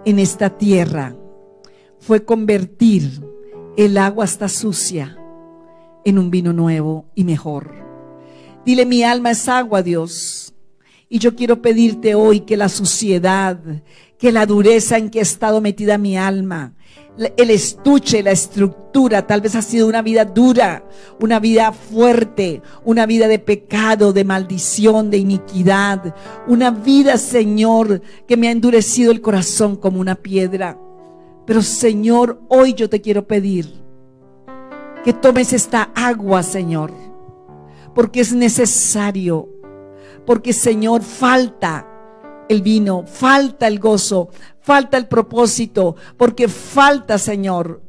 en 0.05 0.19
esta 0.19 0.57
tierra 0.57 1.15
fue 1.99 2.23
convertir 2.23 3.23
el 3.75 3.97
agua 3.97 4.23
hasta 4.23 4.47
sucia 4.47 5.17
en 6.05 6.17
un 6.17 6.31
vino 6.31 6.53
nuevo 6.53 7.05
y 7.15 7.23
mejor. 7.23 7.75
Dile, 8.65 8.85
mi 8.85 9.03
alma 9.03 9.31
es 9.31 9.49
agua, 9.49 9.83
Dios. 9.83 10.53
Y 11.09 11.19
yo 11.19 11.35
quiero 11.35 11.61
pedirte 11.61 12.15
hoy 12.15 12.41
que 12.41 12.57
la 12.57 12.69
suciedad, 12.69 13.59
que 14.17 14.31
la 14.31 14.45
dureza 14.45 14.97
en 14.97 15.09
que 15.09 15.19
ha 15.19 15.23
estado 15.23 15.61
metida 15.61 15.97
mi 15.97 16.17
alma, 16.17 16.76
el 17.17 17.49
estuche, 17.49 18.21
la 18.21 18.31
estructura, 18.31 19.25
tal 19.25 19.41
vez 19.41 19.55
ha 19.55 19.61
sido 19.61 19.87
una 19.87 20.01
vida 20.01 20.25
dura, 20.25 20.83
una 21.19 21.39
vida 21.39 21.71
fuerte, 21.71 22.61
una 22.85 23.05
vida 23.05 23.27
de 23.27 23.39
pecado, 23.39 24.13
de 24.13 24.23
maldición, 24.23 25.09
de 25.09 25.17
iniquidad, 25.17 26.15
una 26.47 26.69
vida, 26.69 27.17
Señor, 27.17 28.01
que 28.27 28.37
me 28.37 28.47
ha 28.47 28.51
endurecido 28.51 29.11
el 29.11 29.21
corazón 29.21 29.75
como 29.75 29.99
una 29.99 30.15
piedra. 30.15 30.79
Pero 31.45 31.61
Señor, 31.61 32.41
hoy 32.49 32.73
yo 32.73 32.89
te 32.89 33.01
quiero 33.01 33.25
pedir 33.25 33.81
que 35.03 35.13
tomes 35.13 35.53
esta 35.53 35.91
agua, 35.95 36.43
Señor, 36.43 36.91
porque 37.95 38.19
es 38.19 38.33
necesario, 38.33 39.49
porque 40.25 40.53
Señor, 40.53 41.01
falta 41.01 41.87
el 42.49 42.61
vino, 42.61 43.05
falta 43.05 43.67
el 43.67 43.79
gozo, 43.79 44.29
falta 44.61 44.97
el 44.97 45.07
propósito, 45.07 45.95
porque 46.17 46.47
falta, 46.47 47.17
Señor, 47.17 47.81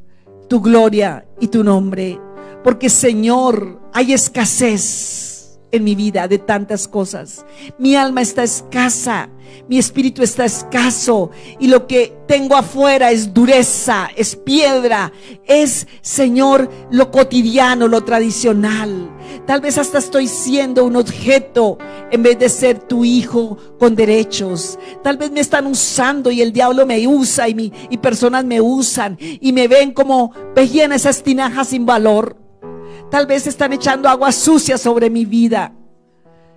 tu 0.47 0.61
gloria 0.61 1.25
y 1.39 1.47
tu 1.47 1.63
nombre. 1.63 2.19
Porque, 2.63 2.89
Señor, 2.89 3.81
hay 3.93 4.13
escasez 4.13 5.59
en 5.71 5.83
mi 5.83 5.95
vida 5.95 6.27
de 6.27 6.39
tantas 6.39 6.87
cosas. 6.87 7.45
Mi 7.77 7.95
alma 7.95 8.21
está 8.21 8.43
escasa 8.43 9.29
mi 9.67 9.77
espíritu 9.77 10.23
está 10.23 10.45
escaso 10.45 11.29
y 11.59 11.67
lo 11.67 11.85
que 11.85 12.17
tengo 12.27 12.55
afuera 12.55 13.11
es 13.11 13.33
dureza, 13.33 14.09
es 14.15 14.35
piedra, 14.35 15.11
es, 15.45 15.87
Señor, 16.01 16.69
lo 16.91 17.11
cotidiano, 17.11 17.87
lo 17.87 18.03
tradicional. 18.03 19.15
Tal 19.45 19.61
vez 19.61 19.77
hasta 19.77 19.97
estoy 19.97 20.27
siendo 20.27 20.85
un 20.85 20.95
objeto 20.95 21.77
en 22.11 22.23
vez 22.23 22.39
de 22.39 22.49
ser 22.49 22.79
tu 22.79 23.05
hijo 23.05 23.57
con 23.79 23.95
derechos. 23.95 24.77
Tal 25.03 25.17
vez 25.17 25.31
me 25.31 25.39
están 25.39 25.67
usando 25.67 26.31
y 26.31 26.41
el 26.41 26.53
diablo 26.53 26.85
me 26.85 27.07
usa 27.07 27.47
y, 27.49 27.73
y 27.89 27.97
personas 27.97 28.45
me 28.45 28.61
usan 28.61 29.17
y 29.19 29.53
me 29.53 29.67
ven 29.67 29.91
como 29.91 30.31
veían 30.55 30.91
esas 30.91 31.23
tinajas 31.23 31.69
sin 31.69 31.85
valor. 31.85 32.37
Tal 33.11 33.25
vez 33.25 33.47
están 33.47 33.73
echando 33.73 34.07
agua 34.07 34.31
sucia 34.31 34.77
sobre 34.77 35.09
mi 35.09 35.25
vida. 35.25 35.73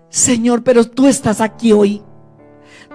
Señor, 0.08 0.62
pero 0.62 0.84
tú 0.84 1.06
estás 1.06 1.40
aquí 1.40 1.72
hoy 1.72 2.02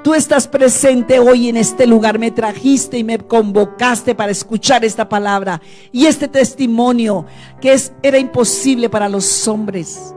Tú 0.07 0.13
estás 0.13 0.47
presente 0.47 1.19
hoy 1.19 1.49
en 1.49 1.57
este 1.57 1.85
lugar, 1.85 2.17
me 2.17 2.31
trajiste 2.31 2.97
y 2.97 3.03
me 3.03 3.17
convocaste 3.17 4.15
para 4.15 4.31
escuchar 4.31 4.85
esta 4.85 5.09
palabra 5.09 5.61
y 5.91 6.05
este 6.05 6.29
testimonio 6.29 7.25
que 7.59 7.73
es, 7.73 7.91
era 8.01 8.17
imposible 8.17 8.89
para 8.89 9.09
los 9.09 9.49
hombres, 9.49 10.15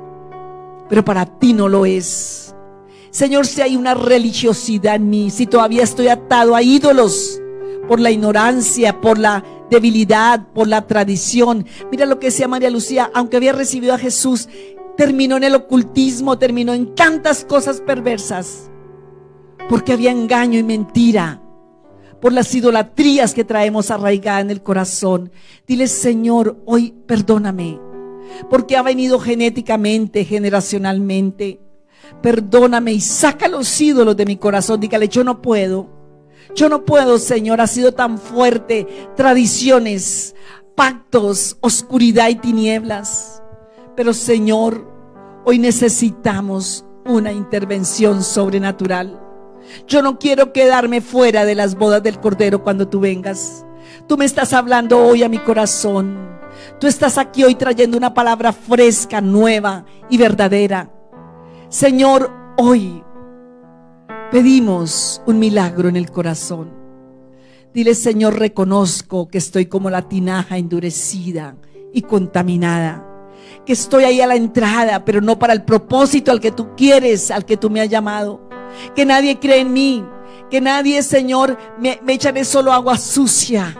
pero 0.88 1.04
para 1.04 1.26
ti 1.26 1.54
no 1.54 1.68
lo 1.68 1.86
es. 1.86 2.54
Señor, 3.10 3.48
si 3.48 3.62
hay 3.62 3.74
una 3.74 3.94
religiosidad 3.94 4.94
en 4.94 5.10
mí, 5.10 5.28
si 5.28 5.48
todavía 5.48 5.82
estoy 5.82 6.06
atado 6.06 6.54
a 6.54 6.62
ídolos 6.62 7.42
por 7.88 7.98
la 7.98 8.12
ignorancia, 8.12 9.00
por 9.00 9.18
la 9.18 9.44
debilidad, 9.72 10.46
por 10.54 10.68
la 10.68 10.86
tradición. 10.86 11.66
Mira 11.90 12.06
lo 12.06 12.20
que 12.20 12.28
decía 12.28 12.46
María 12.46 12.70
Lucía, 12.70 13.10
aunque 13.12 13.38
había 13.38 13.54
recibido 13.54 13.92
a 13.92 13.98
Jesús, 13.98 14.48
terminó 14.96 15.36
en 15.36 15.42
el 15.42 15.56
ocultismo, 15.56 16.38
terminó 16.38 16.74
en 16.74 16.94
tantas 16.94 17.44
cosas 17.44 17.80
perversas 17.80 18.69
porque 19.68 19.92
había 19.92 20.10
engaño 20.10 20.58
y 20.58 20.62
mentira, 20.62 21.40
por 22.20 22.32
las 22.32 22.54
idolatrías 22.54 23.34
que 23.34 23.44
traemos 23.44 23.90
arraigadas 23.90 24.42
en 24.42 24.50
el 24.50 24.62
corazón. 24.62 25.30
Dile, 25.66 25.86
Señor, 25.86 26.62
hoy 26.66 26.94
perdóname, 27.06 27.80
porque 28.48 28.76
ha 28.76 28.82
venido 28.82 29.18
genéticamente, 29.18 30.24
generacionalmente. 30.24 31.60
Perdóname 32.22 32.92
y 32.92 33.00
saca 33.00 33.48
los 33.48 33.80
ídolos 33.80 34.16
de 34.16 34.26
mi 34.26 34.36
corazón. 34.36 34.80
Dígale, 34.80 35.08
yo 35.08 35.24
no 35.24 35.40
puedo. 35.40 35.88
Yo 36.54 36.68
no 36.68 36.84
puedo, 36.84 37.18
Señor, 37.18 37.60
ha 37.60 37.66
sido 37.66 37.92
tan 37.92 38.18
fuerte. 38.18 38.86
Tradiciones, 39.16 40.34
pactos, 40.74 41.56
oscuridad 41.60 42.28
y 42.28 42.34
tinieblas. 42.34 43.42
Pero, 43.96 44.12
Señor, 44.12 44.86
hoy 45.44 45.58
necesitamos 45.58 46.84
una 47.06 47.32
intervención 47.32 48.22
sobrenatural. 48.22 49.20
Yo 49.86 50.02
no 50.02 50.18
quiero 50.18 50.52
quedarme 50.52 51.00
fuera 51.00 51.44
de 51.44 51.54
las 51.54 51.74
bodas 51.74 52.02
del 52.02 52.20
Cordero 52.20 52.62
cuando 52.62 52.88
tú 52.88 53.00
vengas. 53.00 53.64
Tú 54.06 54.16
me 54.16 54.24
estás 54.24 54.52
hablando 54.52 54.98
hoy 54.98 55.22
a 55.22 55.28
mi 55.28 55.38
corazón. 55.38 56.38
Tú 56.78 56.86
estás 56.86 57.18
aquí 57.18 57.44
hoy 57.44 57.54
trayendo 57.54 57.96
una 57.96 58.14
palabra 58.14 58.52
fresca, 58.52 59.20
nueva 59.20 59.84
y 60.08 60.18
verdadera. 60.18 60.90
Señor, 61.68 62.30
hoy 62.56 63.02
pedimos 64.30 65.22
un 65.26 65.38
milagro 65.38 65.88
en 65.88 65.96
el 65.96 66.10
corazón. 66.10 66.72
Dile, 67.72 67.94
Señor, 67.94 68.38
reconozco 68.38 69.28
que 69.28 69.38
estoy 69.38 69.66
como 69.66 69.90
la 69.90 70.08
tinaja 70.08 70.58
endurecida 70.58 71.56
y 71.92 72.02
contaminada. 72.02 73.09
Que 73.70 73.74
estoy 73.74 74.02
ahí 74.02 74.20
a 74.20 74.26
la 74.26 74.34
entrada, 74.34 75.04
pero 75.04 75.20
no 75.20 75.38
para 75.38 75.52
el 75.52 75.62
propósito 75.62 76.32
al 76.32 76.40
que 76.40 76.50
tú 76.50 76.74
quieres, 76.76 77.30
al 77.30 77.44
que 77.44 77.56
tú 77.56 77.70
me 77.70 77.80
has 77.80 77.88
llamado. 77.88 78.40
Que 78.96 79.06
nadie 79.06 79.38
cree 79.38 79.60
en 79.60 79.72
mí, 79.72 80.04
que 80.50 80.60
nadie, 80.60 81.00
Señor, 81.04 81.56
me, 81.78 82.00
me 82.02 82.14
echaré 82.14 82.44
solo 82.44 82.72
agua 82.72 82.98
sucia, 82.98 83.78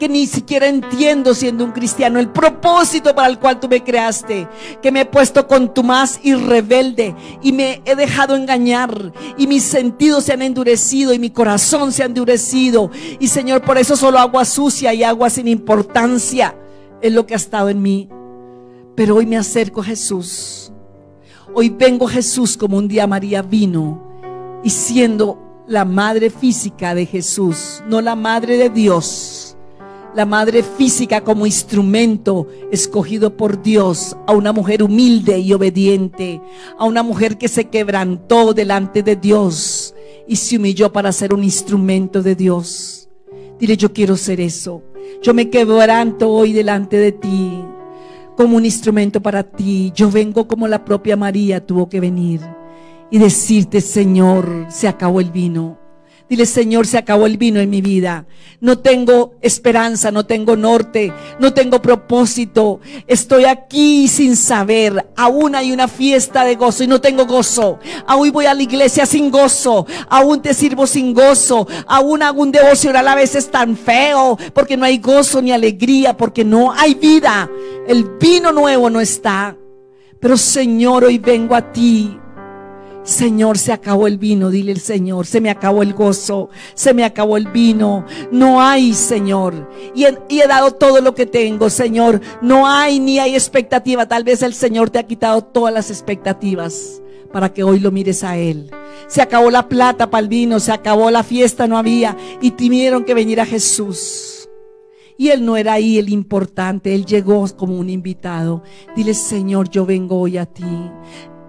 que 0.00 0.08
ni 0.08 0.26
siquiera 0.26 0.66
entiendo 0.66 1.36
siendo 1.36 1.64
un 1.64 1.70
cristiano 1.70 2.18
el 2.18 2.30
propósito 2.30 3.14
para 3.14 3.28
el 3.28 3.38
cual 3.38 3.60
tú 3.60 3.68
me 3.68 3.84
creaste, 3.84 4.48
que 4.82 4.90
me 4.90 5.02
he 5.02 5.04
puesto 5.04 5.46
contumaz 5.46 6.18
y 6.24 6.34
rebelde 6.34 7.14
y 7.42 7.52
me 7.52 7.80
he 7.84 7.94
dejado 7.94 8.34
engañar. 8.34 9.12
Y 9.38 9.46
mis 9.46 9.62
sentidos 9.62 10.24
se 10.24 10.32
han 10.32 10.42
endurecido 10.42 11.14
y 11.14 11.20
mi 11.20 11.30
corazón 11.30 11.92
se 11.92 12.02
ha 12.02 12.06
endurecido. 12.06 12.90
Y 13.20 13.28
Señor, 13.28 13.62
por 13.62 13.78
eso 13.78 13.94
solo 13.94 14.18
agua 14.18 14.44
sucia 14.44 14.92
y 14.92 15.04
agua 15.04 15.30
sin 15.30 15.46
importancia 15.46 16.56
es 17.00 17.12
lo 17.12 17.24
que 17.24 17.34
ha 17.34 17.36
estado 17.36 17.68
en 17.68 17.80
mí. 17.80 18.08
Pero 18.94 19.16
hoy 19.16 19.26
me 19.26 19.36
acerco 19.36 19.80
a 19.80 19.84
Jesús. 19.84 20.70
Hoy 21.54 21.70
vengo 21.70 22.06
a 22.06 22.10
Jesús 22.10 22.56
como 22.56 22.76
un 22.76 22.88
día 22.88 23.06
María 23.06 23.42
vino 23.42 24.02
y 24.62 24.70
siendo 24.70 25.64
la 25.66 25.84
madre 25.84 26.30
física 26.30 26.94
de 26.94 27.06
Jesús, 27.06 27.82
no 27.88 28.00
la 28.00 28.14
madre 28.14 28.56
de 28.56 28.70
Dios. 28.70 29.56
La 30.14 30.26
madre 30.26 30.62
física 30.62 31.22
como 31.22 31.46
instrumento 31.46 32.46
escogido 32.70 33.34
por 33.34 33.62
Dios 33.62 34.14
a 34.26 34.32
una 34.32 34.52
mujer 34.52 34.82
humilde 34.82 35.38
y 35.38 35.54
obediente, 35.54 36.42
a 36.78 36.84
una 36.84 37.02
mujer 37.02 37.38
que 37.38 37.48
se 37.48 37.70
quebrantó 37.70 38.52
delante 38.52 39.02
de 39.02 39.16
Dios 39.16 39.94
y 40.28 40.36
se 40.36 40.58
humilló 40.58 40.92
para 40.92 41.12
ser 41.12 41.32
un 41.32 41.42
instrumento 41.42 42.22
de 42.22 42.34
Dios. 42.34 43.08
Dile, 43.58 43.78
yo 43.78 43.94
quiero 43.94 44.18
ser 44.18 44.42
eso. 44.42 44.82
Yo 45.22 45.32
me 45.32 45.48
quebranto 45.48 46.28
hoy 46.30 46.52
delante 46.52 46.98
de 46.98 47.12
ti 47.12 47.64
como 48.36 48.56
un 48.56 48.64
instrumento 48.64 49.20
para 49.20 49.42
ti. 49.42 49.92
Yo 49.94 50.10
vengo 50.10 50.48
como 50.48 50.68
la 50.68 50.84
propia 50.84 51.16
María 51.16 51.64
tuvo 51.64 51.88
que 51.88 52.00
venir 52.00 52.40
y 53.10 53.18
decirte, 53.18 53.80
Señor, 53.80 54.66
se 54.70 54.88
acabó 54.88 55.20
el 55.20 55.30
vino. 55.30 55.81
Dile, 56.32 56.46
Señor, 56.46 56.86
se 56.86 56.96
acabó 56.96 57.26
el 57.26 57.36
vino 57.36 57.60
en 57.60 57.68
mi 57.68 57.82
vida. 57.82 58.24
No 58.58 58.78
tengo 58.78 59.34
esperanza, 59.42 60.10
no 60.10 60.24
tengo 60.24 60.56
norte, 60.56 61.12
no 61.38 61.52
tengo 61.52 61.82
propósito. 61.82 62.80
Estoy 63.06 63.44
aquí 63.44 64.08
sin 64.08 64.34
saber. 64.34 65.10
Aún 65.14 65.54
hay 65.54 65.72
una 65.72 65.88
fiesta 65.88 66.46
de 66.46 66.54
gozo 66.54 66.84
y 66.84 66.86
no 66.86 67.02
tengo 67.02 67.26
gozo. 67.26 67.80
Aún 68.06 68.32
voy 68.32 68.46
a 68.46 68.54
la 68.54 68.62
iglesia 68.62 69.04
sin 69.04 69.30
gozo. 69.30 69.86
Aún 70.08 70.40
te 70.40 70.54
sirvo 70.54 70.86
sin 70.86 71.12
gozo. 71.12 71.68
Aún 71.86 72.22
hago 72.22 72.40
un 72.40 72.50
devocional 72.50 73.06
a 73.08 73.14
veces 73.14 73.50
tan 73.50 73.76
feo 73.76 74.38
porque 74.54 74.78
no 74.78 74.86
hay 74.86 74.96
gozo 74.96 75.42
ni 75.42 75.52
alegría, 75.52 76.16
porque 76.16 76.46
no 76.46 76.72
hay 76.72 76.94
vida. 76.94 77.50
El 77.86 78.04
vino 78.18 78.52
nuevo 78.52 78.88
no 78.88 79.02
está. 79.02 79.54
Pero 80.18 80.38
Señor, 80.38 81.04
hoy 81.04 81.18
vengo 81.18 81.54
a 81.54 81.72
ti 81.72 82.18
Señor, 83.04 83.58
se 83.58 83.72
acabó 83.72 84.06
el 84.06 84.16
vino, 84.16 84.50
dile 84.50 84.70
el 84.72 84.80
Señor, 84.80 85.26
se 85.26 85.40
me 85.40 85.50
acabó 85.50 85.82
el 85.82 85.92
gozo, 85.92 86.50
se 86.74 86.94
me 86.94 87.04
acabó 87.04 87.36
el 87.36 87.48
vino, 87.48 88.04
no 88.30 88.62
hay, 88.62 88.94
Señor, 88.94 89.68
y 89.94 90.04
he, 90.04 90.46
dado 90.46 90.72
todo 90.72 91.00
lo 91.00 91.14
que 91.14 91.26
tengo, 91.26 91.68
Señor, 91.68 92.20
no 92.40 92.66
hay 92.66 93.00
ni 93.00 93.18
hay 93.18 93.34
expectativa, 93.34 94.06
tal 94.06 94.22
vez 94.22 94.42
el 94.42 94.54
Señor 94.54 94.90
te 94.90 95.00
ha 95.00 95.06
quitado 95.06 95.42
todas 95.42 95.74
las 95.74 95.90
expectativas 95.90 97.02
para 97.32 97.52
que 97.52 97.64
hoy 97.64 97.80
lo 97.80 97.90
mires 97.90 98.22
a 98.22 98.36
Él. 98.36 98.70
Se 99.08 99.22
acabó 99.22 99.50
la 99.50 99.68
plata 99.68 100.10
para 100.10 100.22
el 100.22 100.28
vino, 100.28 100.60
se 100.60 100.70
acabó 100.70 101.10
la 101.10 101.24
fiesta, 101.24 101.66
no 101.66 101.78
había, 101.78 102.16
y 102.40 102.52
tuvieron 102.52 103.04
que 103.04 103.14
venir 103.14 103.40
a 103.40 103.46
Jesús. 103.46 104.48
Y 105.16 105.28
Él 105.28 105.44
no 105.44 105.56
era 105.56 105.74
ahí 105.74 105.98
el 105.98 106.08
importante, 106.08 106.94
Él 106.94 107.04
llegó 107.04 107.46
como 107.56 107.78
un 107.78 107.90
invitado. 107.90 108.62
Dile, 108.96 109.14
Señor, 109.14 109.68
yo 109.70 109.86
vengo 109.86 110.20
hoy 110.20 110.36
a 110.36 110.46
ti. 110.46 110.90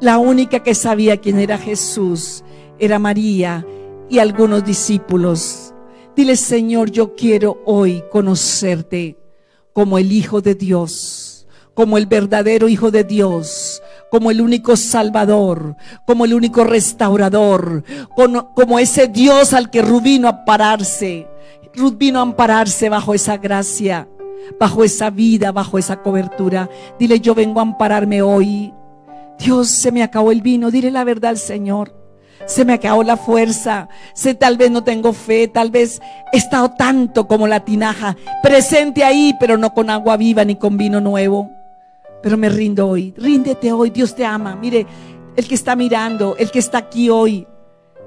La 0.04 0.18
única 0.18 0.60
que 0.60 0.76
sabía 0.76 1.16
quién 1.16 1.40
era 1.40 1.58
Jesús 1.58 2.44
era 2.78 3.00
María 3.00 3.66
y 4.10 4.20
algunos 4.20 4.66
discípulos. 4.66 5.74
Dile, 6.14 6.36
Señor, 6.36 6.92
yo 6.92 7.16
quiero 7.16 7.62
hoy 7.66 8.04
conocerte 8.12 9.18
como 9.72 9.98
el 9.98 10.12
Hijo 10.12 10.42
de 10.42 10.56
Dios, 10.56 11.48
como 11.74 11.98
el 11.98 12.06
verdadero 12.06 12.68
Hijo 12.68 12.92
de 12.92 13.06
Dios, 13.06 13.82
como 14.12 14.30
el 14.30 14.42
único 14.42 14.76
Salvador, 14.76 15.78
como 16.06 16.26
el 16.26 16.34
único 16.34 16.66
restaurador, 16.66 17.86
como, 18.14 18.80
ese 18.80 19.08
Dios 19.08 19.54
al 19.54 19.70
que 19.70 19.82
Ruth 19.82 20.04
vino 20.04 20.28
a 20.28 20.44
pararse. 20.44 21.30
Ruth 21.74 21.96
vino 21.98 22.20
a 22.20 22.24
ampararse 22.24 22.90
bajo 22.90 23.14
esa 23.14 23.38
gracia, 23.38 24.10
bajo 24.60 24.84
esa 24.84 25.10
vida, 25.12 25.54
bajo 25.54 25.78
esa 25.78 26.02
cobertura. 26.02 26.70
Dile, 27.00 27.22
yo 27.22 27.34
vengo 27.34 27.62
a 27.62 27.64
ampararme 27.64 28.22
hoy 28.22 28.74
Dios, 29.40 29.68
se 29.68 29.92
me 29.92 30.04
acabó 30.04 30.32
el 30.32 30.42
vino, 30.42 30.72
dile 30.72 30.92
la 30.92 31.04
verdad 31.04 31.32
al 31.32 31.38
Señor. 31.38 31.96
Se 32.46 32.66
me 32.66 32.74
acabó 32.74 33.04
la 33.04 33.18
fuerza. 33.18 33.88
Sé, 34.14 34.36
tal 34.36 34.58
vez 34.58 34.70
no 34.72 34.84
tengo 34.84 35.14
fe, 35.14 35.48
tal 35.48 35.72
vez 35.72 36.02
he 36.32 36.38
estado 36.38 36.72
tanto 36.72 37.28
como 37.28 37.48
la 37.48 37.64
tinaja, 37.64 38.18
presente 38.42 39.04
ahí, 39.04 39.34
pero 39.40 39.58
no 39.58 39.74
con 39.74 39.90
agua 39.90 40.18
viva 40.18 40.44
ni 40.44 40.56
con 40.56 40.78
vino 40.78 41.00
nuevo. 41.00 41.50
Pero 42.22 42.38
me 42.38 42.50
rindo 42.50 42.88
hoy. 42.88 43.14
Ríndete 43.18 43.72
hoy, 43.72 43.90
Dios 43.90 44.16
te 44.16 44.26
ama. 44.26 44.56
Mire, 44.56 44.86
el 45.36 45.48
que 45.48 45.56
está 45.56 45.76
mirando, 45.76 46.36
el 46.38 46.52
que 46.52 46.60
está 46.60 46.80
aquí 46.80 47.10
hoy, 47.10 47.48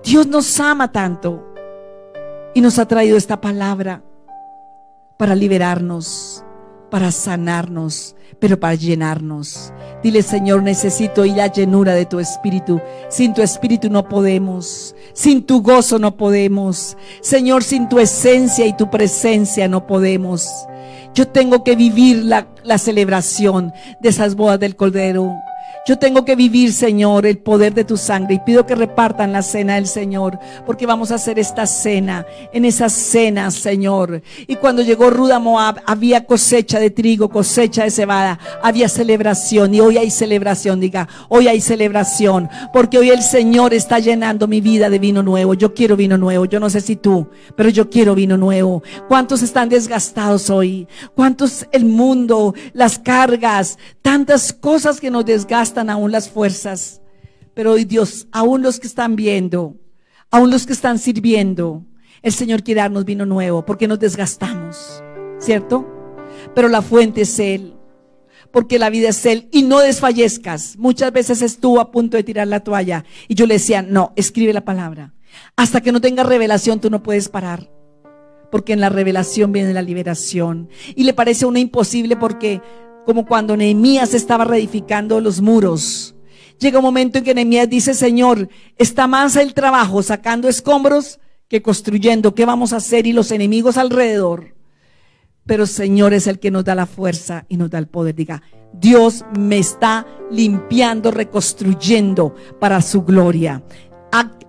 Dios 0.04 0.26
nos 0.26 0.60
ama 0.60 0.92
tanto 0.92 1.42
y 2.54 2.60
nos 2.60 2.78
ha 2.78 2.86
traído 2.86 3.16
esta 3.16 3.40
palabra 3.40 4.02
para 5.16 5.34
liberarnos, 5.34 6.44
para 6.90 7.10
sanarnos, 7.10 8.16
pero 8.38 8.58
para 8.58 8.74
llenarnos. 8.74 9.72
Dile, 10.02 10.22
Señor, 10.22 10.62
necesito 10.62 11.24
y 11.24 11.30
la 11.32 11.48
llenura 11.48 11.94
de 11.94 12.06
tu 12.06 12.20
espíritu. 12.20 12.80
Sin 13.08 13.34
tu 13.34 13.42
espíritu 13.42 13.90
no 13.90 14.08
podemos. 14.08 14.94
Sin 15.12 15.44
tu 15.44 15.62
gozo 15.62 15.98
no 15.98 16.16
podemos. 16.16 16.96
Señor, 17.20 17.64
sin 17.64 17.88
tu 17.88 17.98
esencia 17.98 18.66
y 18.66 18.76
tu 18.76 18.90
presencia 18.90 19.68
no 19.68 19.86
podemos. 19.86 20.48
Yo 21.14 21.26
tengo 21.28 21.64
que 21.64 21.76
vivir 21.76 22.24
la, 22.24 22.46
la 22.62 22.78
celebración 22.78 23.72
de 24.00 24.10
esas 24.10 24.34
bodas 24.34 24.60
del 24.60 24.76
Cordero. 24.76 25.32
Yo 25.86 25.96
tengo 25.96 26.24
que 26.24 26.34
vivir, 26.34 26.72
Señor, 26.72 27.26
el 27.26 27.38
poder 27.38 27.72
de 27.72 27.84
tu 27.84 27.96
sangre 27.96 28.34
y 28.34 28.40
pido 28.40 28.66
que 28.66 28.74
repartan 28.74 29.32
la 29.32 29.42
cena 29.42 29.76
del 29.76 29.86
Señor, 29.86 30.36
porque 30.66 30.84
vamos 30.84 31.12
a 31.12 31.14
hacer 31.14 31.38
esta 31.38 31.64
cena, 31.64 32.26
en 32.52 32.64
esa 32.64 32.88
cena, 32.88 33.52
Señor. 33.52 34.20
Y 34.48 34.56
cuando 34.56 34.82
llegó 34.82 35.10
Ruda 35.10 35.38
Moab, 35.38 35.80
había 35.86 36.26
cosecha 36.26 36.80
de 36.80 36.90
trigo, 36.90 37.28
cosecha 37.28 37.84
de 37.84 37.92
cebada, 37.92 38.40
había 38.64 38.88
celebración 38.88 39.74
y 39.74 39.80
hoy 39.80 39.96
hay 39.96 40.10
celebración, 40.10 40.80
diga, 40.80 41.08
hoy 41.28 41.46
hay 41.46 41.60
celebración, 41.60 42.48
porque 42.72 42.98
hoy 42.98 43.10
el 43.10 43.22
Señor 43.22 43.72
está 43.72 44.00
llenando 44.00 44.48
mi 44.48 44.60
vida 44.60 44.90
de 44.90 44.98
vino 44.98 45.22
nuevo. 45.22 45.54
Yo 45.54 45.72
quiero 45.72 45.94
vino 45.94 46.18
nuevo, 46.18 46.46
yo 46.46 46.58
no 46.58 46.68
sé 46.68 46.80
si 46.80 46.96
tú, 46.96 47.28
pero 47.54 47.68
yo 47.68 47.90
quiero 47.90 48.16
vino 48.16 48.36
nuevo. 48.36 48.82
¿Cuántos 49.06 49.40
están 49.40 49.68
desgastados 49.68 50.50
hoy? 50.50 50.88
¿Cuántos 51.14 51.68
el 51.70 51.84
mundo, 51.84 52.54
las 52.72 52.98
cargas, 52.98 53.78
tantas 54.02 54.52
cosas 54.52 54.98
que 54.98 55.12
nos 55.12 55.24
desgastan? 55.24 55.75
Aún 55.78 56.12
las 56.12 56.28
fuerzas. 56.28 57.00
Pero 57.54 57.72
hoy 57.72 57.84
Dios, 57.84 58.26
aún 58.32 58.62
los 58.62 58.80
que 58.80 58.86
están 58.86 59.16
viendo, 59.16 59.76
aún 60.30 60.50
los 60.50 60.66
que 60.66 60.72
están 60.72 60.98
sirviendo, 60.98 61.84
el 62.22 62.32
Señor 62.32 62.62
quiere 62.62 62.80
darnos 62.80 63.04
vino 63.04 63.24
nuevo 63.24 63.64
porque 63.64 63.88
nos 63.88 63.98
desgastamos, 63.98 65.02
¿cierto? 65.38 65.86
Pero 66.54 66.68
la 66.68 66.82
fuente 66.82 67.22
es 67.22 67.38
Él, 67.38 67.74
porque 68.50 68.78
la 68.78 68.90
vida 68.90 69.10
es 69.10 69.24
Él 69.26 69.48
y 69.52 69.62
no 69.62 69.80
desfallezcas. 69.80 70.76
Muchas 70.76 71.12
veces 71.12 71.42
estuvo 71.42 71.80
a 71.80 71.90
punto 71.90 72.16
de 72.16 72.24
tirar 72.24 72.48
la 72.48 72.60
toalla 72.60 73.04
y 73.28 73.34
yo 73.34 73.46
le 73.46 73.54
decía, 73.54 73.82
no, 73.82 74.12
escribe 74.16 74.52
la 74.52 74.64
palabra. 74.64 75.14
Hasta 75.56 75.80
que 75.80 75.92
no 75.92 76.00
tengas 76.00 76.26
revelación 76.26 76.80
tú 76.80 76.90
no 76.90 77.02
puedes 77.02 77.28
parar. 77.28 77.70
Porque 78.50 78.72
en 78.72 78.80
la 78.80 78.88
revelación 78.88 79.52
viene 79.52 79.72
la 79.72 79.82
liberación. 79.82 80.68
Y 80.94 81.04
le 81.04 81.14
parece 81.14 81.46
una 81.46 81.58
imposible 81.58 82.16
porque 82.16 82.62
como 83.06 83.24
cuando 83.24 83.56
Nehemías 83.56 84.12
estaba 84.12 84.44
reedificando 84.44 85.20
los 85.20 85.40
muros. 85.40 86.14
Llega 86.58 86.78
un 86.78 86.84
momento 86.84 87.18
en 87.18 87.24
que 87.24 87.34
Nehemías 87.34 87.70
dice, 87.70 87.94
Señor, 87.94 88.48
está 88.76 89.06
más 89.06 89.36
el 89.36 89.54
trabajo 89.54 90.02
sacando 90.02 90.48
escombros 90.48 91.20
que 91.48 91.62
construyendo. 91.62 92.34
¿Qué 92.34 92.44
vamos 92.44 92.72
a 92.72 92.78
hacer? 92.78 93.06
Y 93.06 93.12
los 93.12 93.30
enemigos 93.30 93.76
alrededor. 93.76 94.56
Pero 95.46 95.66
Señor 95.66 96.12
es 96.12 96.26
el 96.26 96.40
que 96.40 96.50
nos 96.50 96.64
da 96.64 96.74
la 96.74 96.86
fuerza 96.86 97.46
y 97.48 97.56
nos 97.56 97.70
da 97.70 97.78
el 97.78 97.86
poder. 97.86 98.16
Diga, 98.16 98.42
Dios 98.72 99.24
me 99.38 99.58
está 99.58 100.04
limpiando, 100.30 101.12
reconstruyendo 101.12 102.34
para 102.58 102.82
su 102.82 103.02
gloria 103.02 103.62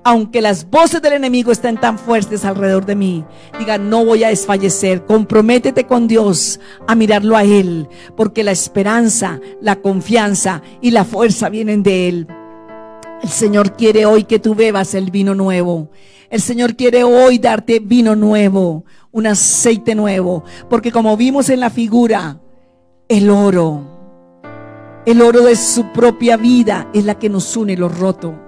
aunque 0.04 0.42
las 0.42 0.70
voces 0.70 1.02
del 1.02 1.14
enemigo 1.14 1.52
estén 1.52 1.76
tan 1.78 2.00
fuertes 2.00 2.46
alrededor 2.46 2.86
de 2.86 2.96
mí, 2.96 3.26
diga, 3.60 3.78
no 3.78 4.06
voy 4.06 4.24
a 4.24 4.30
desfallecer. 4.30 5.06
Comprométete 5.06 5.86
con 5.86 6.08
Dios 6.08 6.62
a 6.88 6.96
mirarlo 6.96 7.36
a 7.36 7.44
Él, 7.44 7.90
porque 8.16 8.44
la 8.44 8.52
esperanza, 8.52 9.42
la 9.62 9.78
confianza 9.78 10.62
y 10.82 10.92
la 10.92 11.04
fuerza 11.04 11.50
vienen 11.50 11.84
de 11.84 12.08
Él. 12.08 12.28
El 13.22 13.30
Señor 13.30 13.76
quiere 13.76 14.06
hoy 14.06 14.24
que 14.24 14.40
tú 14.40 14.56
bebas 14.56 14.94
el 14.94 15.12
vino 15.12 15.36
nuevo. 15.36 15.90
El 16.30 16.42
Señor 16.42 16.76
quiere 16.76 17.04
hoy 17.04 17.38
darte 17.38 17.80
vino 17.80 18.16
nuevo, 18.16 18.86
un 19.12 19.28
aceite 19.28 19.94
nuevo, 19.94 20.44
porque 20.70 20.92
como 20.92 21.18
vimos 21.18 21.50
en 21.50 21.60
la 21.60 21.70
figura, 21.70 22.40
el 23.10 23.30
oro, 23.30 23.98
el 25.06 25.22
oro 25.22 25.42
de 25.42 25.56
su 25.56 25.92
propia 25.92 26.38
vida 26.38 26.90
es 26.94 27.04
la 27.04 27.20
que 27.20 27.30
nos 27.30 27.58
une 27.58 27.76
lo 27.76 27.90
roto. 27.90 28.47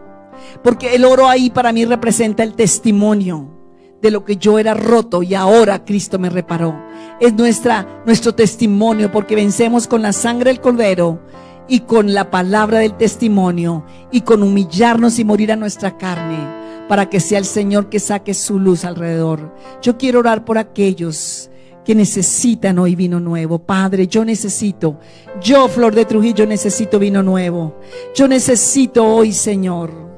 Porque 0.64 0.96
el 0.96 1.06
oro 1.06 1.28
ahí 1.28 1.50
para 1.50 1.72
mí 1.72 1.86
representa 1.86 2.44
el 2.44 2.54
testimonio 2.54 3.60
de 4.02 4.12
lo 4.12 4.24
que 4.24 4.38
yo 4.38 4.60
era 4.60 4.74
roto 4.74 5.24
y 5.24 5.36
ahora 5.36 5.84
Cristo 5.86 6.20
me 6.20 6.30
reparó. 6.30 6.76
Es 7.20 7.34
nuestra, 7.34 8.04
nuestro 8.06 8.34
testimonio 8.34 9.12
porque 9.12 9.36
vencemos 9.36 9.88
con 9.88 10.02
la 10.02 10.14
sangre 10.14 10.52
del 10.52 10.62
cordero 10.62 11.20
y 11.68 11.82
con 11.82 12.14
la 12.14 12.32
palabra 12.32 12.80
del 12.80 12.96
testimonio 12.96 13.86
y 14.12 14.22
con 14.22 14.42
humillarnos 14.44 15.20
y 15.20 15.26
morir 15.26 15.52
a 15.52 15.56
nuestra 15.56 15.98
carne 15.98 16.60
para 16.88 17.10
que 17.10 17.20
sea 17.20 17.38
el 17.38 17.46
Señor 17.46 17.90
que 17.90 18.00
saque 18.00 18.34
su 18.34 18.58
luz 18.58 18.84
alrededor. 18.84 19.54
Yo 19.82 19.98
quiero 19.98 20.20
orar 20.20 20.44
por 20.46 20.58
aquellos 20.58 21.52
que 21.86 21.94
necesitan 21.94 22.80
hoy 22.80 22.96
vino 22.96 23.20
nuevo. 23.20 23.60
Padre, 23.60 24.08
yo 24.08 24.26
necesito, 24.26 25.00
yo, 25.42 25.68
Flor 25.68 25.94
de 25.94 26.06
Trujillo, 26.06 26.48
necesito 26.48 26.98
vino 26.98 27.22
nuevo. 27.22 27.80
Yo 28.16 28.28
necesito 28.28 29.06
hoy, 29.06 29.34
Señor 29.34 30.09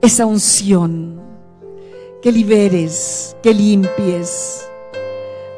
esa 0.00 0.26
unción 0.26 1.20
que 2.22 2.32
liberes, 2.32 3.36
que 3.42 3.54
limpies. 3.54 4.66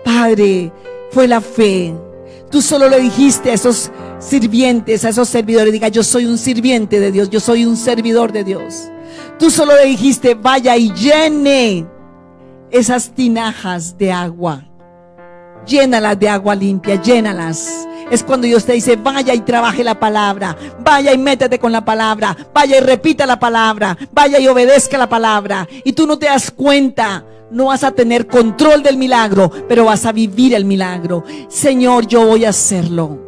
Padre, 0.04 0.72
fue 1.10 1.26
la 1.28 1.40
fe. 1.40 1.94
Tú 2.50 2.62
solo 2.62 2.88
le 2.88 3.00
dijiste 3.00 3.50
a 3.50 3.54
esos 3.54 3.90
sirvientes, 4.18 5.04
a 5.04 5.10
esos 5.10 5.28
servidores, 5.28 5.72
diga, 5.72 5.88
yo 5.88 6.02
soy 6.02 6.26
un 6.26 6.38
sirviente 6.38 6.98
de 7.00 7.12
Dios, 7.12 7.30
yo 7.30 7.40
soy 7.40 7.64
un 7.64 7.76
servidor 7.76 8.32
de 8.32 8.44
Dios. 8.44 8.90
Tú 9.38 9.50
solo 9.50 9.76
le 9.76 9.86
dijiste, 9.86 10.34
vaya 10.34 10.76
y 10.76 10.92
llene 10.92 11.86
esas 12.70 13.14
tinajas 13.14 13.96
de 13.96 14.12
agua. 14.12 14.68
Llénalas 15.66 16.18
de 16.18 16.28
agua 16.28 16.54
limpia, 16.54 17.00
llénalas. 17.00 17.86
Es 18.10 18.22
cuando 18.24 18.46
Dios 18.46 18.64
te 18.64 18.72
dice, 18.72 18.96
vaya 18.96 19.34
y 19.34 19.40
trabaje 19.40 19.84
la 19.84 20.00
palabra, 20.00 20.56
vaya 20.82 21.12
y 21.12 21.18
métete 21.18 21.58
con 21.58 21.72
la 21.72 21.84
palabra, 21.84 22.34
vaya 22.54 22.78
y 22.78 22.80
repita 22.80 23.26
la 23.26 23.38
palabra, 23.38 23.98
vaya 24.12 24.38
y 24.38 24.48
obedezca 24.48 24.96
la 24.96 25.08
palabra. 25.08 25.68
Y 25.84 25.92
tú 25.92 26.06
no 26.06 26.18
te 26.18 26.26
das 26.26 26.50
cuenta, 26.50 27.24
no 27.50 27.66
vas 27.66 27.84
a 27.84 27.90
tener 27.90 28.26
control 28.26 28.82
del 28.82 28.96
milagro, 28.96 29.50
pero 29.68 29.84
vas 29.84 30.06
a 30.06 30.12
vivir 30.12 30.54
el 30.54 30.64
milagro. 30.64 31.24
Señor, 31.48 32.06
yo 32.06 32.26
voy 32.26 32.46
a 32.46 32.50
hacerlo 32.50 33.18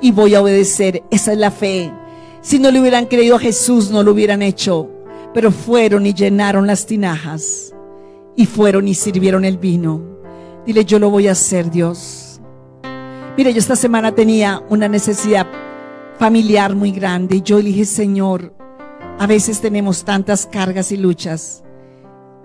y 0.00 0.12
voy 0.12 0.34
a 0.34 0.42
obedecer. 0.42 1.02
Esa 1.10 1.32
es 1.32 1.38
la 1.38 1.50
fe. 1.50 1.92
Si 2.40 2.58
no 2.58 2.70
le 2.70 2.80
hubieran 2.80 3.06
creído 3.06 3.36
a 3.36 3.40
Jesús, 3.40 3.90
no 3.90 4.02
lo 4.02 4.12
hubieran 4.12 4.42
hecho. 4.42 4.88
Pero 5.34 5.50
fueron 5.50 6.06
y 6.06 6.14
llenaron 6.14 6.66
las 6.66 6.86
tinajas. 6.86 7.74
Y 8.36 8.46
fueron 8.46 8.86
y 8.88 8.94
sirvieron 8.94 9.44
el 9.44 9.58
vino. 9.58 10.17
Dile, 10.68 10.84
yo 10.84 10.98
lo 10.98 11.08
voy 11.08 11.28
a 11.28 11.32
hacer, 11.32 11.70
Dios. 11.70 12.42
Mire, 13.38 13.54
yo 13.54 13.58
esta 13.58 13.74
semana 13.74 14.14
tenía 14.14 14.62
una 14.68 14.86
necesidad 14.86 15.46
familiar 16.18 16.74
muy 16.74 16.92
grande. 16.92 17.36
Y 17.36 17.40
yo 17.40 17.56
le 17.56 17.70
dije, 17.70 17.86
Señor, 17.86 18.52
a 19.18 19.26
veces 19.26 19.62
tenemos 19.62 20.04
tantas 20.04 20.44
cargas 20.44 20.92
y 20.92 20.98
luchas. 20.98 21.64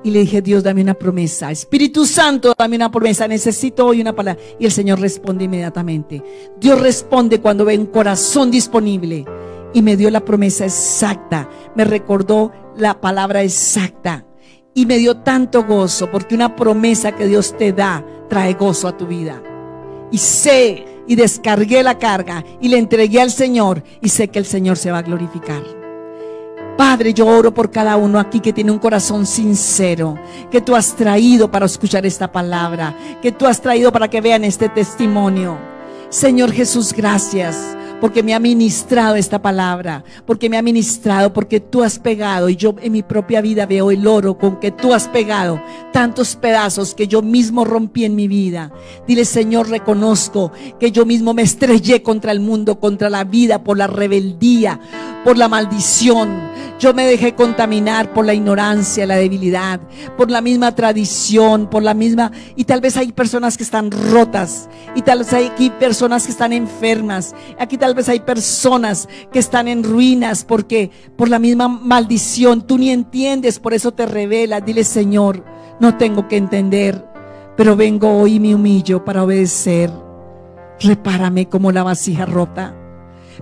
Y 0.05 0.11
le 0.11 0.21
dije, 0.21 0.41
Dios, 0.41 0.63
dame 0.63 0.81
una 0.81 0.93
promesa. 0.93 1.51
Espíritu 1.51 2.05
Santo, 2.05 2.53
dame 2.57 2.77
una 2.77 2.89
promesa. 2.89 3.27
Necesito 3.27 3.87
hoy 3.87 3.99
una 3.99 4.15
palabra. 4.15 4.41
Y 4.57 4.63
el 4.67 4.71
Señor 4.71 5.01
responde 5.01 5.43
inmediatamente. 5.43 6.23
Dios 6.61 6.79
responde 6.79 7.41
cuando 7.41 7.65
ve 7.65 7.77
un 7.77 7.87
corazón 7.87 8.51
disponible. 8.51 9.25
Y 9.73 9.81
me 9.81 9.97
dio 9.97 10.09
la 10.09 10.23
promesa 10.23 10.63
exacta. 10.63 11.49
Me 11.75 11.83
recordó 11.83 12.53
la 12.77 13.01
palabra 13.01 13.43
exacta. 13.43 14.25
Y 14.73 14.85
me 14.85 14.97
dio 14.97 15.17
tanto 15.17 15.63
gozo 15.65 16.09
porque 16.09 16.35
una 16.35 16.55
promesa 16.55 17.11
que 17.13 17.27
Dios 17.27 17.55
te 17.57 17.73
da 17.73 18.03
trae 18.27 18.53
gozo 18.53 18.87
a 18.87 18.97
tu 18.97 19.05
vida. 19.05 19.41
Y 20.11 20.17
sé 20.17 20.85
y 21.07 21.15
descargué 21.15 21.83
la 21.83 21.97
carga 21.99 22.43
y 22.59 22.69
le 22.69 22.77
entregué 22.77 23.21
al 23.21 23.31
Señor 23.31 23.83
y 24.01 24.09
sé 24.09 24.29
que 24.29 24.39
el 24.39 24.45
Señor 24.45 24.77
se 24.77 24.91
va 24.91 24.99
a 24.99 25.03
glorificar. 25.03 25.63
Padre, 26.77 27.13
yo 27.13 27.27
oro 27.27 27.53
por 27.53 27.69
cada 27.69 27.97
uno 27.97 28.19
aquí 28.19 28.39
que 28.39 28.51
tiene 28.51 28.71
un 28.71 28.79
corazón 28.79 29.27
sincero, 29.27 30.17
que 30.49 30.59
tú 30.59 30.75
has 30.75 30.95
traído 30.95 31.51
para 31.51 31.67
escuchar 31.67 32.05
esta 32.05 32.31
palabra, 32.31 32.97
que 33.21 33.31
tú 33.31 33.45
has 33.45 33.61
traído 33.61 33.91
para 33.91 34.09
que 34.09 34.21
vean 34.21 34.43
este 34.43 34.69
testimonio. 34.69 35.57
Señor 36.09 36.51
Jesús, 36.51 36.93
gracias 36.93 37.77
porque 38.03 38.21
me 38.21 38.33
ha 38.33 38.39
ministrado 38.41 39.15
esta 39.15 39.41
palabra, 39.41 40.03
porque 40.25 40.49
me 40.49 40.57
ha 40.57 40.61
ministrado, 40.61 41.31
porque 41.31 41.61
tú 41.61 41.83
has 41.83 41.99
pegado 41.99 42.49
y 42.49 42.57
yo 42.57 42.75
en 42.81 42.91
mi 42.91 43.01
propia 43.01 43.39
vida 43.39 43.65
veo 43.65 43.91
el 43.91 44.05
oro 44.05 44.37
con 44.37 44.59
que 44.59 44.71
tú 44.71 44.93
has 44.93 45.07
pegado 45.07 45.63
tantos 45.93 46.35
pedazos 46.35 46.95
que 46.95 47.07
yo 47.07 47.21
mismo 47.21 47.63
rompí 47.63 48.03
en 48.03 48.13
mi 48.13 48.27
vida. 48.27 48.73
Dile, 49.07 49.23
Señor, 49.23 49.69
reconozco 49.69 50.51
que 50.81 50.91
yo 50.91 51.05
mismo 51.05 51.33
me 51.33 51.43
estrellé 51.43 52.03
contra 52.03 52.33
el 52.33 52.41
mundo, 52.41 52.77
contra 52.77 53.09
la 53.09 53.23
vida, 53.23 53.63
por 53.63 53.77
la 53.77 53.87
rebeldía, 53.87 54.81
por 55.23 55.37
la 55.37 55.47
maldición. 55.47 56.51
Yo 56.79 56.93
me 56.93 57.05
dejé 57.05 57.33
contaminar 57.35 58.11
por 58.11 58.25
la 58.25 58.33
ignorancia, 58.33 59.05
la 59.05 59.15
debilidad, 59.15 59.79
por 60.17 60.29
la 60.29 60.41
misma 60.41 60.75
tradición, 60.75 61.69
por 61.69 61.83
la 61.83 61.93
misma... 61.93 62.33
Y 62.57 62.65
tal 62.65 62.81
vez 62.81 62.97
hay 62.97 63.13
personas 63.13 63.55
que 63.55 63.63
están 63.63 63.89
rotas, 63.91 64.67
y 64.95 65.01
tal 65.01 65.19
vez 65.19 65.31
hay 65.31 65.69
personas 65.79 66.25
que 66.25 66.31
están 66.31 66.51
enfermas, 66.51 67.33
aquí 67.57 67.77
tal 67.77 67.92
vez 67.93 68.09
hay 68.09 68.19
personas 68.21 69.07
que 69.31 69.39
están 69.39 69.67
en 69.67 69.83
ruinas 69.83 70.45
porque 70.45 70.91
por 71.15 71.29
la 71.29 71.39
misma 71.39 71.67
maldición 71.67 72.61
tú 72.61 72.77
ni 72.77 72.89
entiendes, 72.89 73.59
por 73.59 73.73
eso 73.73 73.91
te 73.93 74.05
revelas. 74.05 74.65
Dile, 74.65 74.83
Señor, 74.83 75.43
no 75.79 75.97
tengo 75.97 76.27
que 76.27 76.37
entender, 76.37 77.05
pero 77.55 77.75
vengo 77.75 78.17
hoy 78.19 78.35
y 78.35 78.39
me 78.39 78.55
humillo 78.55 79.03
para 79.03 79.23
obedecer. 79.23 79.91
Repárame 80.79 81.47
como 81.47 81.71
la 81.71 81.83
vasija 81.83 82.25
rota. 82.25 82.75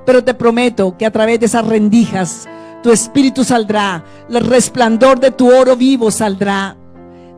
Pero 0.05 0.23
te 0.23 0.33
prometo 0.33 0.97
que 0.97 1.05
a 1.05 1.11
través 1.11 1.39
de 1.39 1.45
esas 1.47 1.65
rendijas 1.65 2.47
tu 2.81 2.91
espíritu 2.91 3.43
saldrá, 3.43 4.03
el 4.29 4.43
resplandor 4.43 5.19
de 5.19 5.31
tu 5.31 5.53
oro 5.53 5.75
vivo 5.75 6.09
saldrá. 6.09 6.77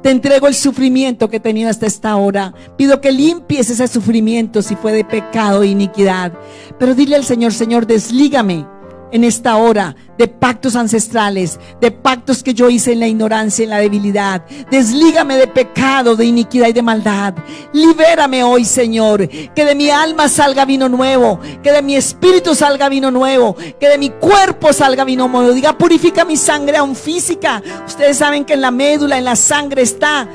Te 0.03 0.11
entrego 0.11 0.47
el 0.47 0.53
sufrimiento 0.53 1.29
que 1.29 1.37
he 1.37 1.39
tenido 1.39 1.69
hasta 1.69 1.87
esta 1.87 2.17
hora. 2.17 2.53
Pido 2.77 2.99
que 2.99 3.13
limpies 3.13 3.69
ese 3.69 3.87
sufrimiento 3.87 4.61
si 4.61 4.75
fue 4.75 4.91
de 4.91 5.05
pecado 5.05 5.63
e 5.63 5.67
iniquidad. 5.67 6.33
Pero 6.77 6.93
dile 6.93 7.15
al 7.15 7.23
Señor, 7.23 7.53
Señor, 7.53 7.87
deslígame 7.87 8.67
en 9.13 9.23
esta 9.23 9.57
hora 9.57 9.95
de 10.17 10.27
pactos 10.27 10.75
ancestrales, 10.75 11.59
de 11.79 11.91
pactos 11.91 12.41
que 12.41 12.55
yo 12.55 12.67
hice 12.67 12.93
en 12.93 12.99
la 12.99 13.07
ignorancia, 13.07 13.63
en 13.63 13.69
la 13.69 13.77
debilidad. 13.77 14.43
Deslígame 14.71 15.37
de 15.37 15.45
pecado, 15.45 16.15
de 16.15 16.25
iniquidad 16.25 16.67
y 16.69 16.73
de 16.73 16.81
maldad. 16.81 17.35
Libérame 17.73 18.43
hoy, 18.43 18.65
Señor. 18.65 19.29
Que 19.29 19.65
de 19.65 19.75
mi 19.75 19.91
alma 19.91 20.27
salga 20.27 20.65
vino 20.65 20.89
nuevo, 20.89 21.39
que 21.61 21.71
de 21.71 21.83
mi 21.83 21.95
espíritu 21.95 22.55
salga 22.55 22.89
vino 22.89 23.11
nuevo, 23.11 23.55
que 23.79 23.87
de 23.87 23.99
mi 23.99 24.09
cuerpo 24.09 24.73
salga 24.73 25.03
vino 25.03 25.27
nuevo. 25.27 25.53
Diga, 25.53 25.77
purifica 25.77 26.25
mi 26.25 26.35
sangre 26.35 26.77
aún 26.77 26.95
física. 26.95 27.61
Ustedes 27.85 28.17
saben 28.17 28.45
que 28.45 28.53
en 28.53 28.61
la 28.61 28.71
médula, 28.71 29.19
en 29.19 29.25
la 29.25 29.35
sangre 29.35 29.83
está 29.83 30.27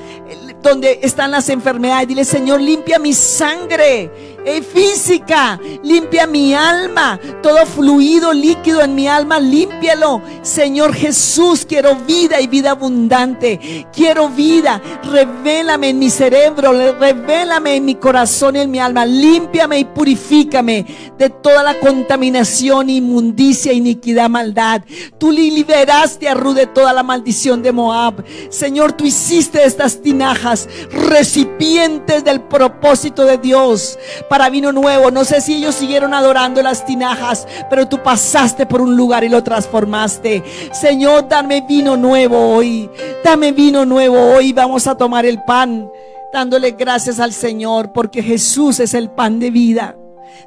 donde 0.63 1.01
están 1.03 1.33
las 1.33 1.49
enfermedades. 1.49 2.07
Dile, 2.07 2.25
Señor, 2.25 2.61
limpia 2.61 3.01
mi 3.01 3.13
sangre 3.13 4.38
física, 4.63 5.61
limpia 5.83 6.27
mi 6.27 6.55
alma, 6.55 7.19
todo 7.43 7.65
fluido 7.67 8.33
líquido 8.33 8.83
en 8.83 8.95
mi 8.95 9.09
alma, 9.09 9.39
límpialo. 9.39 10.23
Señor 10.43 10.95
Jesús, 10.95 11.65
quiero 11.69 11.95
vida 11.97 12.41
y 12.41 12.47
vida 12.47 12.73
abundante. 12.73 13.87
Quiero 13.93 14.29
vida. 14.29 14.81
Revélame 15.05 15.91
en 15.91 15.99
mi 15.99 16.11
cerebro, 16.11 16.73
revélame 16.73 17.77
en 17.77 17.85
mi 17.85 17.95
corazón 17.97 18.57
y 18.57 18.61
en 18.61 18.71
mi 18.71 18.79
alma. 18.79 19.05
Límpiame 19.05 19.79
y 19.81 19.85
purifícame 19.85 20.87
de 21.19 21.31
toda 21.31 21.63
la 21.63 21.79
contaminación, 21.79 22.91
inmundicia, 22.91 23.73
iniquidad, 23.73 24.29
maldad. 24.29 24.83
Tú 25.19 25.31
liberaste 25.33 26.29
a 26.29 26.35
Ruth 26.35 26.57
de 26.57 26.67
toda 26.67 26.93
la 26.93 27.03
maldición 27.03 27.63
de 27.63 27.73
Moab. 27.73 28.25
Señor, 28.51 28.93
tú 28.93 29.05
hiciste 29.05 29.65
estas 29.65 30.01
tinajas 30.01 30.69
recipientes 30.91 32.25
del 32.25 32.41
propósito 32.43 33.25
de 33.25 33.39
Dios 33.39 33.99
para 34.29 34.38
vino 34.49 34.71
nuevo. 34.73 35.11
No 35.11 35.25
sé 35.25 35.41
si 35.41 35.57
ellos 35.57 35.75
siguieron 35.75 36.15
adorando 36.15 36.63
las 36.63 36.87
tinajas, 36.87 37.47
pero 37.69 37.89
tú 37.89 38.03
pasaste 38.03 38.65
por 38.67 38.81
un 38.81 38.97
lugar 38.97 39.25
y 39.25 39.29
lo 39.29 39.43
transformaste. 39.43 40.45
Señor, 40.73 41.29
dame 41.29 41.63
vino 41.63 41.97
nuevo 41.97 42.55
hoy. 42.55 42.89
Dame 43.25 43.51
vino 43.51 43.85
nuevo 43.85 44.35
hoy. 44.35 44.53
Vamos 44.53 44.87
a 44.87 44.97
tomar 44.97 45.27
el 45.27 45.43
pan 45.43 45.91
dándole 46.33 46.73
gracias 46.73 47.19
al 47.21 47.33
Señor 47.33 47.93
porque 47.93 48.23
Jesús 48.23 48.81
es 48.81 48.95
el 48.95 49.11
pan 49.11 49.41
de 49.41 49.51
vida. 49.51 49.97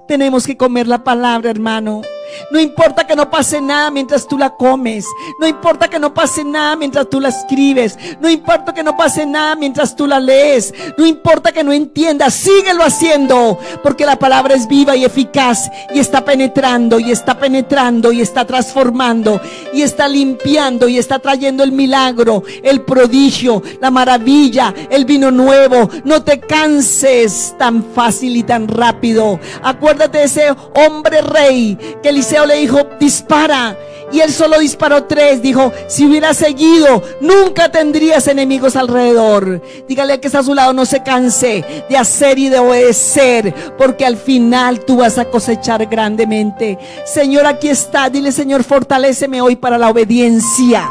Tenemos 0.08 0.46
que 0.48 0.58
comer 0.58 0.88
la 0.88 1.04
palabra, 1.04 1.50
hermano. 1.50 2.02
No 2.52 2.60
importa 2.60 3.06
que 3.06 3.16
no 3.16 3.30
pase 3.30 3.62
nada 3.62 3.92
mientras 3.92 4.28
tú 4.28 4.38
la 4.38 4.52
comes. 4.52 5.06
No 5.40 5.48
importa 5.48 5.90
que 5.90 6.00
no 6.00 6.14
pase 6.14 6.44
nada 6.44 6.76
mientras 6.76 7.10
tú 7.10 7.20
la 7.20 7.30
escribes. 7.30 7.98
No 8.20 8.30
importa 8.30 8.74
que 8.74 8.84
no 8.84 8.96
pase 8.98 9.26
nada 9.26 9.56
mientras 9.56 9.96
tú 9.96 10.08
la 10.08 10.20
lees. 10.20 10.74
No 10.98 11.06
importa 11.06 11.52
que 11.52 11.64
no 11.64 11.74
entiendas. 11.74 12.34
Síguelo 12.34 12.84
haciendo. 12.84 13.58
Porque 13.84 14.06
la 14.06 14.18
palabra 14.18 14.56
es 14.56 14.68
viva 14.68 14.96
y 14.96 15.06
eficaz. 15.06 15.70
Y 15.94 16.00
está 16.00 16.24
penetrando 16.24 17.00
y 17.00 17.12
está 17.12 17.38
penetrando 17.38 18.12
y 18.12 18.22
está 18.22 18.46
transformando. 18.46 19.42
Y 19.74 19.82
está 19.82 20.08
limpiando 20.08 20.88
y 20.88 20.98
está 20.98 21.20
trayendo 21.20 21.64
el 21.64 21.72
milagro, 21.72 22.44
el 22.64 22.82
prodigio, 22.82 23.62
la 23.80 23.92
maravilla, 23.92 24.74
el 24.90 25.06
vino 25.06 25.32
nuevo. 25.32 25.90
No 26.04 26.24
te 26.24 26.40
canses 26.40 27.56
tan 27.58 27.84
fácil 27.84 28.36
y 28.36 28.44
tan 28.44 28.68
rápido. 28.68 29.40
Acuérdate 29.64 30.20
de 30.20 30.24
ese 30.26 30.56
hombre 30.76 31.22
rey 31.22 31.78
que 32.02 32.12
Eliseo 32.22 32.46
le 32.46 32.58
dijo, 32.58 32.78
dispara. 33.00 33.76
Y 34.12 34.20
él 34.20 34.32
solo 34.32 34.60
disparó 34.60 35.06
tres. 35.06 35.42
Dijo, 35.42 35.72
si 35.88 36.06
hubiera 36.06 36.36
seguido, 36.36 37.02
nunca 37.20 37.72
tendrías 37.72 38.28
enemigos 38.28 38.76
alrededor. 38.76 39.60
Dígale 39.88 40.20
que 40.20 40.28
está 40.28 40.40
a 40.40 40.44
su 40.44 40.54
lado, 40.54 40.72
no 40.72 40.86
se 40.86 41.02
canse 41.02 41.66
de 41.90 41.98
hacer 41.98 42.38
y 42.38 42.50
de 42.50 42.60
obedecer, 42.60 43.74
porque 43.76 44.06
al 44.06 44.18
final 44.18 44.82
tú 44.86 44.98
vas 44.98 45.18
a 45.18 45.26
cosechar 45.26 45.88
grandemente. 45.88 46.78
Señor, 47.12 47.48
aquí 47.48 47.70
está. 47.70 48.08
Dile, 48.12 48.32
Señor, 48.32 48.64
fortaléceme 48.64 49.42
hoy 49.42 49.56
para 49.56 49.80
la 49.80 49.90
obediencia. 49.90 50.88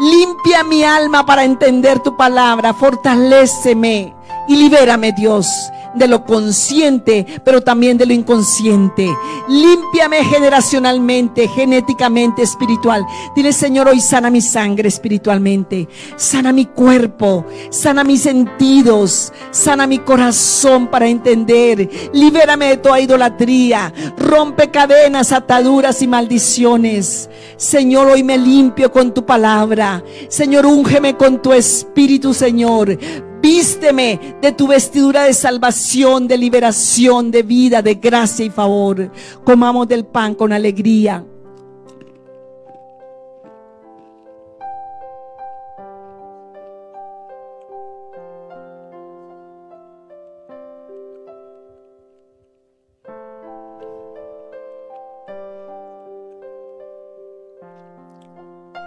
Limpia 0.00 0.64
mi 0.64 0.82
alma 0.82 1.26
para 1.26 1.44
entender 1.44 1.98
tu 1.98 2.16
palabra. 2.16 2.72
Fortaléceme 2.72 4.14
y 4.48 4.56
libérame, 4.56 5.12
Dios 5.12 5.46
de 5.94 6.08
lo 6.08 6.24
consciente, 6.24 7.26
pero 7.44 7.62
también 7.62 7.98
de 7.98 8.06
lo 8.06 8.12
inconsciente. 8.12 9.08
Límpiame 9.48 10.24
generacionalmente, 10.24 11.48
genéticamente, 11.48 12.42
espiritual. 12.42 13.04
Dile, 13.34 13.52
Señor, 13.52 13.88
hoy 13.88 14.00
sana 14.00 14.30
mi 14.30 14.40
sangre 14.40 14.88
espiritualmente, 14.88 15.88
sana 16.16 16.52
mi 16.52 16.66
cuerpo, 16.66 17.44
sana 17.70 18.04
mis 18.04 18.22
sentidos, 18.22 19.32
sana 19.50 19.86
mi 19.86 19.98
corazón 19.98 20.88
para 20.88 21.08
entender. 21.08 21.88
Libérame 22.12 22.66
de 22.66 22.76
toda 22.76 23.00
idolatría, 23.00 23.92
rompe 24.16 24.70
cadenas, 24.70 25.32
ataduras 25.32 26.02
y 26.02 26.06
maldiciones. 26.06 27.28
Señor, 27.56 28.08
hoy 28.08 28.22
me 28.22 28.38
limpio 28.38 28.90
con 28.92 29.12
tu 29.12 29.24
palabra. 29.26 30.02
Señor, 30.28 30.66
úngeme 30.66 31.16
con 31.16 31.42
tu 31.42 31.52
espíritu, 31.52 32.32
Señor. 32.32 32.96
Vísteme 33.40 34.36
de 34.42 34.52
tu 34.52 34.66
vestidura 34.66 35.24
de 35.24 35.32
salvación, 35.32 36.28
de 36.28 36.36
liberación, 36.36 37.30
de 37.30 37.42
vida, 37.42 37.80
de 37.80 37.94
gracia 37.94 38.44
y 38.44 38.50
favor. 38.50 39.10
Comamos 39.44 39.88
del 39.88 40.04
pan 40.04 40.34
con 40.34 40.52
alegría. 40.52 41.24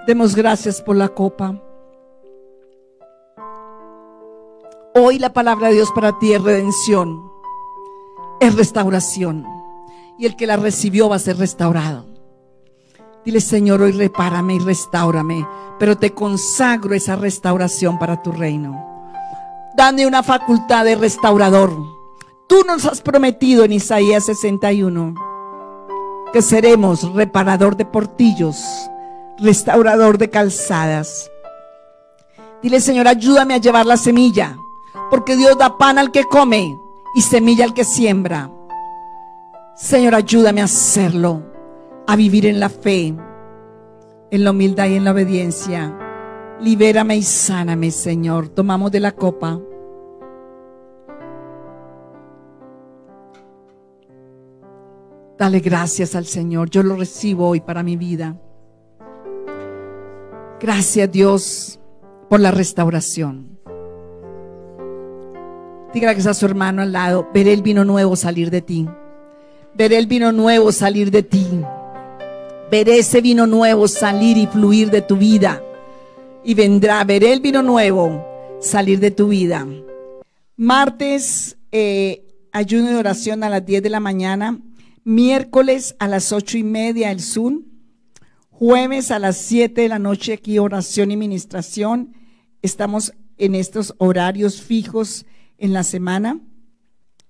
Demos 0.06 0.36
gracias 0.36 0.82
por 0.82 0.98
la 0.98 1.08
copa. 1.08 1.73
Hoy 4.96 5.18
la 5.18 5.34
palabra 5.34 5.70
de 5.70 5.74
Dios 5.74 5.92
para 5.92 6.20
ti 6.20 6.34
es 6.34 6.44
redención, 6.44 7.32
es 8.40 8.56
restauración. 8.56 9.44
Y 10.20 10.28
el 10.28 10.36
que 10.36 10.46
la 10.46 10.56
recibió 10.56 11.10
va 11.10 11.16
a 11.16 11.20
ser 11.20 11.38
restaurado. 11.38 12.06
Dile, 13.26 13.42
Señor, 13.42 13.82
hoy 13.82 13.92
repárame 13.92 14.54
y 14.54 14.60
restaurame, 14.60 15.48
pero 15.80 15.98
te 15.98 16.14
consagro 16.14 16.94
esa 16.94 17.16
restauración 17.16 17.98
para 17.98 18.22
tu 18.22 18.32
reino. 18.32 18.86
Dame 19.76 20.06
una 20.06 20.22
facultad 20.22 20.86
de 20.86 20.96
restaurador. 20.96 21.76
Tú 22.48 22.64
nos 22.68 22.86
has 22.86 23.02
prometido 23.02 23.66
en 23.66 23.72
Isaías 23.72 24.26
61 24.26 25.16
que 26.32 26.44
seremos 26.44 27.12
reparador 27.14 27.78
de 27.78 27.86
portillos, 27.86 28.64
restaurador 29.40 30.20
de 30.20 30.30
calzadas. 30.30 31.32
Dile, 32.62 32.80
Señor, 32.80 33.08
ayúdame 33.08 33.56
a 33.56 33.60
llevar 33.60 33.88
la 33.88 33.98
semilla, 33.98 34.56
porque 35.14 35.36
Dios 35.36 35.60
da 35.60 35.78
pan 35.78 36.00
al 36.00 36.10
que 36.10 36.24
come 36.24 36.76
y 37.14 37.22
semilla 37.22 37.66
al 37.66 37.76
que 37.76 37.84
siembra. 37.84 38.50
Señor, 39.76 40.16
ayúdame 40.16 40.60
a 40.60 40.64
hacerlo, 40.64 41.44
a 42.08 42.16
vivir 42.16 42.48
en 42.48 42.60
la 42.60 42.68
fe, 42.68 43.14
en 44.32 44.44
la 44.44 44.50
humildad 44.50 44.88
y 44.88 44.96
en 44.96 45.04
la 45.04 45.12
obediencia. 45.12 45.96
Libérame 46.62 47.16
y 47.16 47.22
sáname, 47.22 47.92
Señor. 47.92 48.50
Tomamos 48.50 48.92
de 48.92 49.02
la 49.02 49.12
copa. 49.12 49.62
Dale 55.38 55.60
gracias 55.60 56.16
al 56.16 56.26
Señor. 56.26 56.72
Yo 56.72 56.82
lo 56.82 56.96
recibo 56.96 57.50
hoy 57.50 57.62
para 57.62 57.84
mi 57.84 57.98
vida. 57.98 58.36
Gracias 60.60 61.12
Dios 61.12 61.80
por 62.30 62.40
la 62.40 62.50
restauración. 62.50 63.53
Diga 65.94 66.16
que 66.16 66.28
a 66.28 66.34
su 66.34 66.46
hermano 66.46 66.82
al 66.82 66.92
lado. 66.92 67.30
Veré 67.34 67.54
el 67.54 67.62
vino 67.62 67.86
nuevo 67.86 68.16
salir 68.16 68.50
de 68.50 68.62
ti. 68.62 68.90
Veré 69.76 69.98
el 69.98 70.08
vino 70.08 70.32
nuevo 70.32 70.72
salir 70.72 71.12
de 71.12 71.22
ti. 71.22 71.46
Veré 72.72 72.98
ese 72.98 73.22
vino 73.22 73.46
nuevo 73.46 73.88
salir 73.88 74.38
y 74.38 74.48
fluir 74.48 74.90
de 74.90 75.04
tu 75.04 75.18
vida. 75.18 75.62
Y 76.44 76.56
vendrá, 76.56 77.04
veré 77.04 77.32
el 77.32 77.42
vino 77.42 77.62
nuevo 77.62 78.26
salir 78.60 79.00
de 79.00 79.12
tu 79.12 79.28
vida. 79.28 79.68
Martes, 80.58 81.58
eh, 81.72 82.24
ayuno 82.52 82.90
de 82.90 82.96
oración 82.96 83.44
a 83.44 83.50
las 83.50 83.64
10 83.64 83.84
de 83.84 83.90
la 83.92 84.00
mañana. 84.00 84.60
Miércoles 85.04 85.96
a 86.00 86.08
las 86.08 86.32
ocho 86.32 86.58
y 86.58 86.64
media 86.64 87.12
el 87.12 87.22
Zoom. 87.22 87.66
Jueves 88.50 89.12
a 89.12 89.20
las 89.20 89.38
7 89.38 89.82
de 89.82 89.90
la 89.90 90.00
noche 90.00 90.34
aquí 90.34 90.58
oración 90.58 91.12
y 91.12 91.18
ministración. 91.18 92.14
Estamos 92.64 93.14
en 93.38 93.54
estos 93.54 93.94
horarios 94.00 94.60
fijos 94.60 95.28
en 95.64 95.72
la 95.72 95.84
semana. 95.84 96.42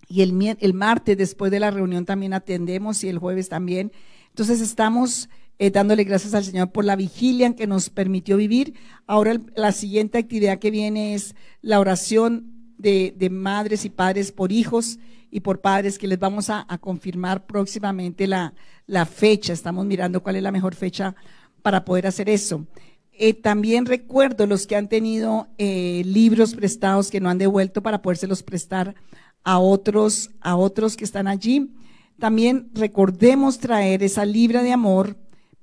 Y 0.07 0.23
el, 0.23 0.57
el 0.59 0.73
martes 0.73 1.17
después 1.17 1.51
de 1.51 1.59
la 1.59 1.69
reunión 1.69 2.05
también 2.05 2.33
atendemos 2.33 3.03
y 3.03 3.09
el 3.09 3.19
jueves 3.19 3.47
también. 3.47 3.91
Entonces 4.29 4.59
estamos 4.59 5.29
eh, 5.59 5.69
dándole 5.69 6.03
gracias 6.03 6.33
al 6.33 6.43
Señor 6.43 6.71
por 6.71 6.83
la 6.83 6.95
vigilia 6.95 7.55
que 7.55 7.67
nos 7.67 7.91
permitió 7.91 8.35
vivir. 8.35 8.73
Ahora 9.05 9.39
la 9.55 9.71
siguiente 9.71 10.17
actividad 10.17 10.57
que 10.57 10.71
viene 10.71 11.13
es 11.13 11.35
la 11.61 11.79
oración 11.79 12.73
de, 12.79 13.13
de 13.15 13.29
madres 13.29 13.85
y 13.85 13.89
padres 13.89 14.31
por 14.31 14.51
hijos 14.51 14.97
y 15.29 15.41
por 15.41 15.61
padres 15.61 15.99
que 15.99 16.07
les 16.07 16.17
vamos 16.17 16.49
a, 16.49 16.65
confirmar 16.79 17.45
próximamente 17.45 18.25
la, 18.25 18.53
fecha. 19.05 19.53
Estamos 19.53 19.85
mirando 19.85 20.23
cuál 20.23 20.37
es 20.37 20.43
la 20.43 20.51
mejor 20.51 20.73
fecha 20.73 21.15
para 21.61 21.85
poder 21.85 22.07
hacer 22.07 22.29
eso. 22.29 22.65
Eh, 23.15 23.33
también 23.35 23.85
recuerdo 23.85 24.47
los 24.47 24.65
que 24.65 24.75
han 24.75 24.89
tenido 24.89 25.47
eh, 25.59 26.01
libros 26.05 26.55
prestados 26.55 27.11
que 27.11 27.19
no 27.19 27.29
han 27.29 27.37
devuelto 27.37 27.83
para 27.83 28.01
podérselos 28.01 28.41
prestar 28.41 28.95
a 29.43 29.59
otros, 29.59 30.31
a 30.41 30.55
otros 30.55 30.97
que 30.97 31.03
están 31.03 31.27
allí. 31.27 31.71
También 32.19 32.71
recordemos 32.73 33.59
traer 33.59 34.01
esa 34.01 34.25
libra 34.25 34.63
de 34.63 34.71
amor 34.71 35.15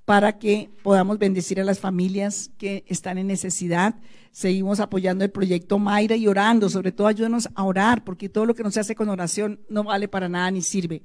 para 0.05 0.39
que 0.39 0.71
podamos 0.83 1.19
bendecir 1.19 1.61
a 1.61 1.65
las 1.65 1.81
familias 1.81 2.51
que 2.57 2.85
están 2.87 3.19
en 3.19 3.27
necesidad. 3.27 3.97
Seguimos 4.31 4.79
apoyando 4.79 5.25
el 5.25 5.31
proyecto 5.31 5.79
Mayra 5.79 6.15
y 6.15 6.29
orando, 6.29 6.69
sobre 6.69 6.93
todo 6.93 7.09
ayúdenos 7.09 7.49
a 7.55 7.65
orar, 7.65 8.05
porque 8.05 8.29
todo 8.29 8.47
lo 8.47 8.55
que 8.55 8.63
no 8.63 8.71
se 8.71 8.81
hace 8.81 8.95
con 8.95 9.09
oración 9.09 9.61
no 9.69 9.83
vale 9.83 10.07
para 10.07 10.29
nada 10.29 10.51
ni 10.53 10.63
sirve. 10.63 11.03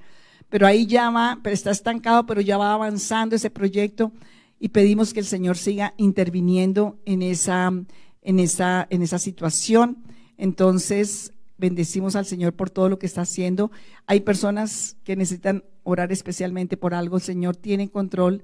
Pero 0.49 0.67
ahí 0.67 0.85
ya 0.85 1.09
va, 1.09 1.39
pero 1.41 1.53
está 1.55 1.71
estancado, 1.71 2.25
pero 2.27 2.41
ya 2.41 2.57
va 2.57 2.73
avanzando 2.73 3.35
ese 3.35 3.49
proyecto 3.49 4.11
y 4.65 4.69
pedimos 4.69 5.13
que 5.13 5.19
el 5.19 5.27
Señor 5.27 5.57
siga 5.57 5.93
interviniendo 5.95 6.97
en 7.05 7.21
esa, 7.21 7.71
en 8.23 8.39
esa, 8.39 8.87
en 8.89 9.03
esa 9.03 9.19
situación. 9.19 10.03
Entonces, 10.39 11.33
bendecimos 11.59 12.15
al 12.15 12.25
Señor 12.25 12.53
por 12.53 12.71
todo 12.71 12.89
lo 12.89 12.97
que 12.97 13.05
está 13.05 13.21
haciendo. 13.21 13.69
Hay 14.07 14.21
personas 14.21 14.97
que 15.03 15.15
necesitan 15.15 15.65
orar 15.83 16.11
especialmente 16.11 16.77
por 16.77 16.95
algo. 16.95 17.17
El 17.17 17.21
Señor 17.21 17.55
tiene 17.55 17.91
control 17.91 18.43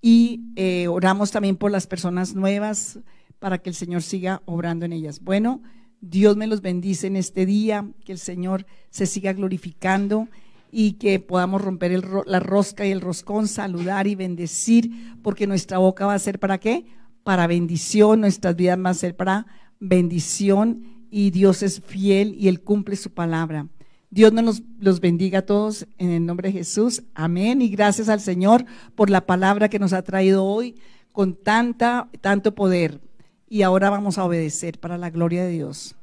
y 0.00 0.44
eh, 0.56 0.88
oramos 0.88 1.30
también 1.30 1.56
por 1.56 1.70
las 1.70 1.86
personas 1.86 2.34
nuevas 2.34 2.98
para 3.38 3.58
que 3.58 3.68
el 3.68 3.76
Señor 3.76 4.00
siga 4.00 4.40
obrando 4.46 4.86
en 4.86 4.94
ellas. 4.94 5.20
Bueno, 5.20 5.60
Dios 6.00 6.38
me 6.38 6.46
los 6.46 6.62
bendice 6.62 7.06
en 7.06 7.16
este 7.16 7.44
día, 7.44 7.86
que 8.06 8.12
el 8.12 8.18
Señor 8.18 8.64
se 8.88 9.04
siga 9.04 9.34
glorificando 9.34 10.26
y 10.70 10.92
que 10.92 11.20
podamos 11.20 11.62
romper 11.62 12.02
la 12.26 12.40
rosca 12.40 12.86
y 12.86 12.90
el 12.90 13.00
roscón, 13.00 13.48
saludar 13.48 14.06
y 14.06 14.14
bendecir, 14.14 15.16
porque 15.22 15.46
nuestra 15.46 15.78
boca 15.78 16.06
va 16.06 16.14
a 16.14 16.18
ser 16.18 16.38
para 16.38 16.58
qué? 16.58 16.86
Para 17.22 17.46
bendición, 17.46 18.20
nuestras 18.20 18.56
vidas 18.56 18.76
van 18.76 18.86
a 18.86 18.94
ser 18.94 19.16
para 19.16 19.46
bendición 19.78 20.84
y 21.10 21.30
Dios 21.30 21.62
es 21.62 21.80
fiel 21.80 22.34
y 22.38 22.48
Él 22.48 22.60
cumple 22.62 22.96
su 22.96 23.10
palabra. 23.10 23.68
Dios 24.10 24.32
nos 24.32 24.62
los 24.80 25.00
bendiga 25.00 25.40
a 25.40 25.46
todos 25.46 25.86
en 25.98 26.10
el 26.10 26.26
nombre 26.26 26.48
de 26.48 26.58
Jesús. 26.58 27.04
Amén. 27.14 27.62
Y 27.62 27.68
gracias 27.68 28.08
al 28.08 28.20
Señor 28.20 28.64
por 28.96 29.08
la 29.08 29.24
palabra 29.24 29.68
que 29.68 29.78
nos 29.78 29.92
ha 29.92 30.02
traído 30.02 30.44
hoy 30.44 30.74
con 31.12 31.34
tanta, 31.34 32.08
tanto 32.20 32.54
poder. 32.54 33.00
Y 33.48 33.62
ahora 33.62 33.90
vamos 33.90 34.18
a 34.18 34.24
obedecer 34.24 34.78
para 34.78 34.98
la 34.98 35.10
gloria 35.10 35.44
de 35.44 35.50
Dios. 35.50 35.96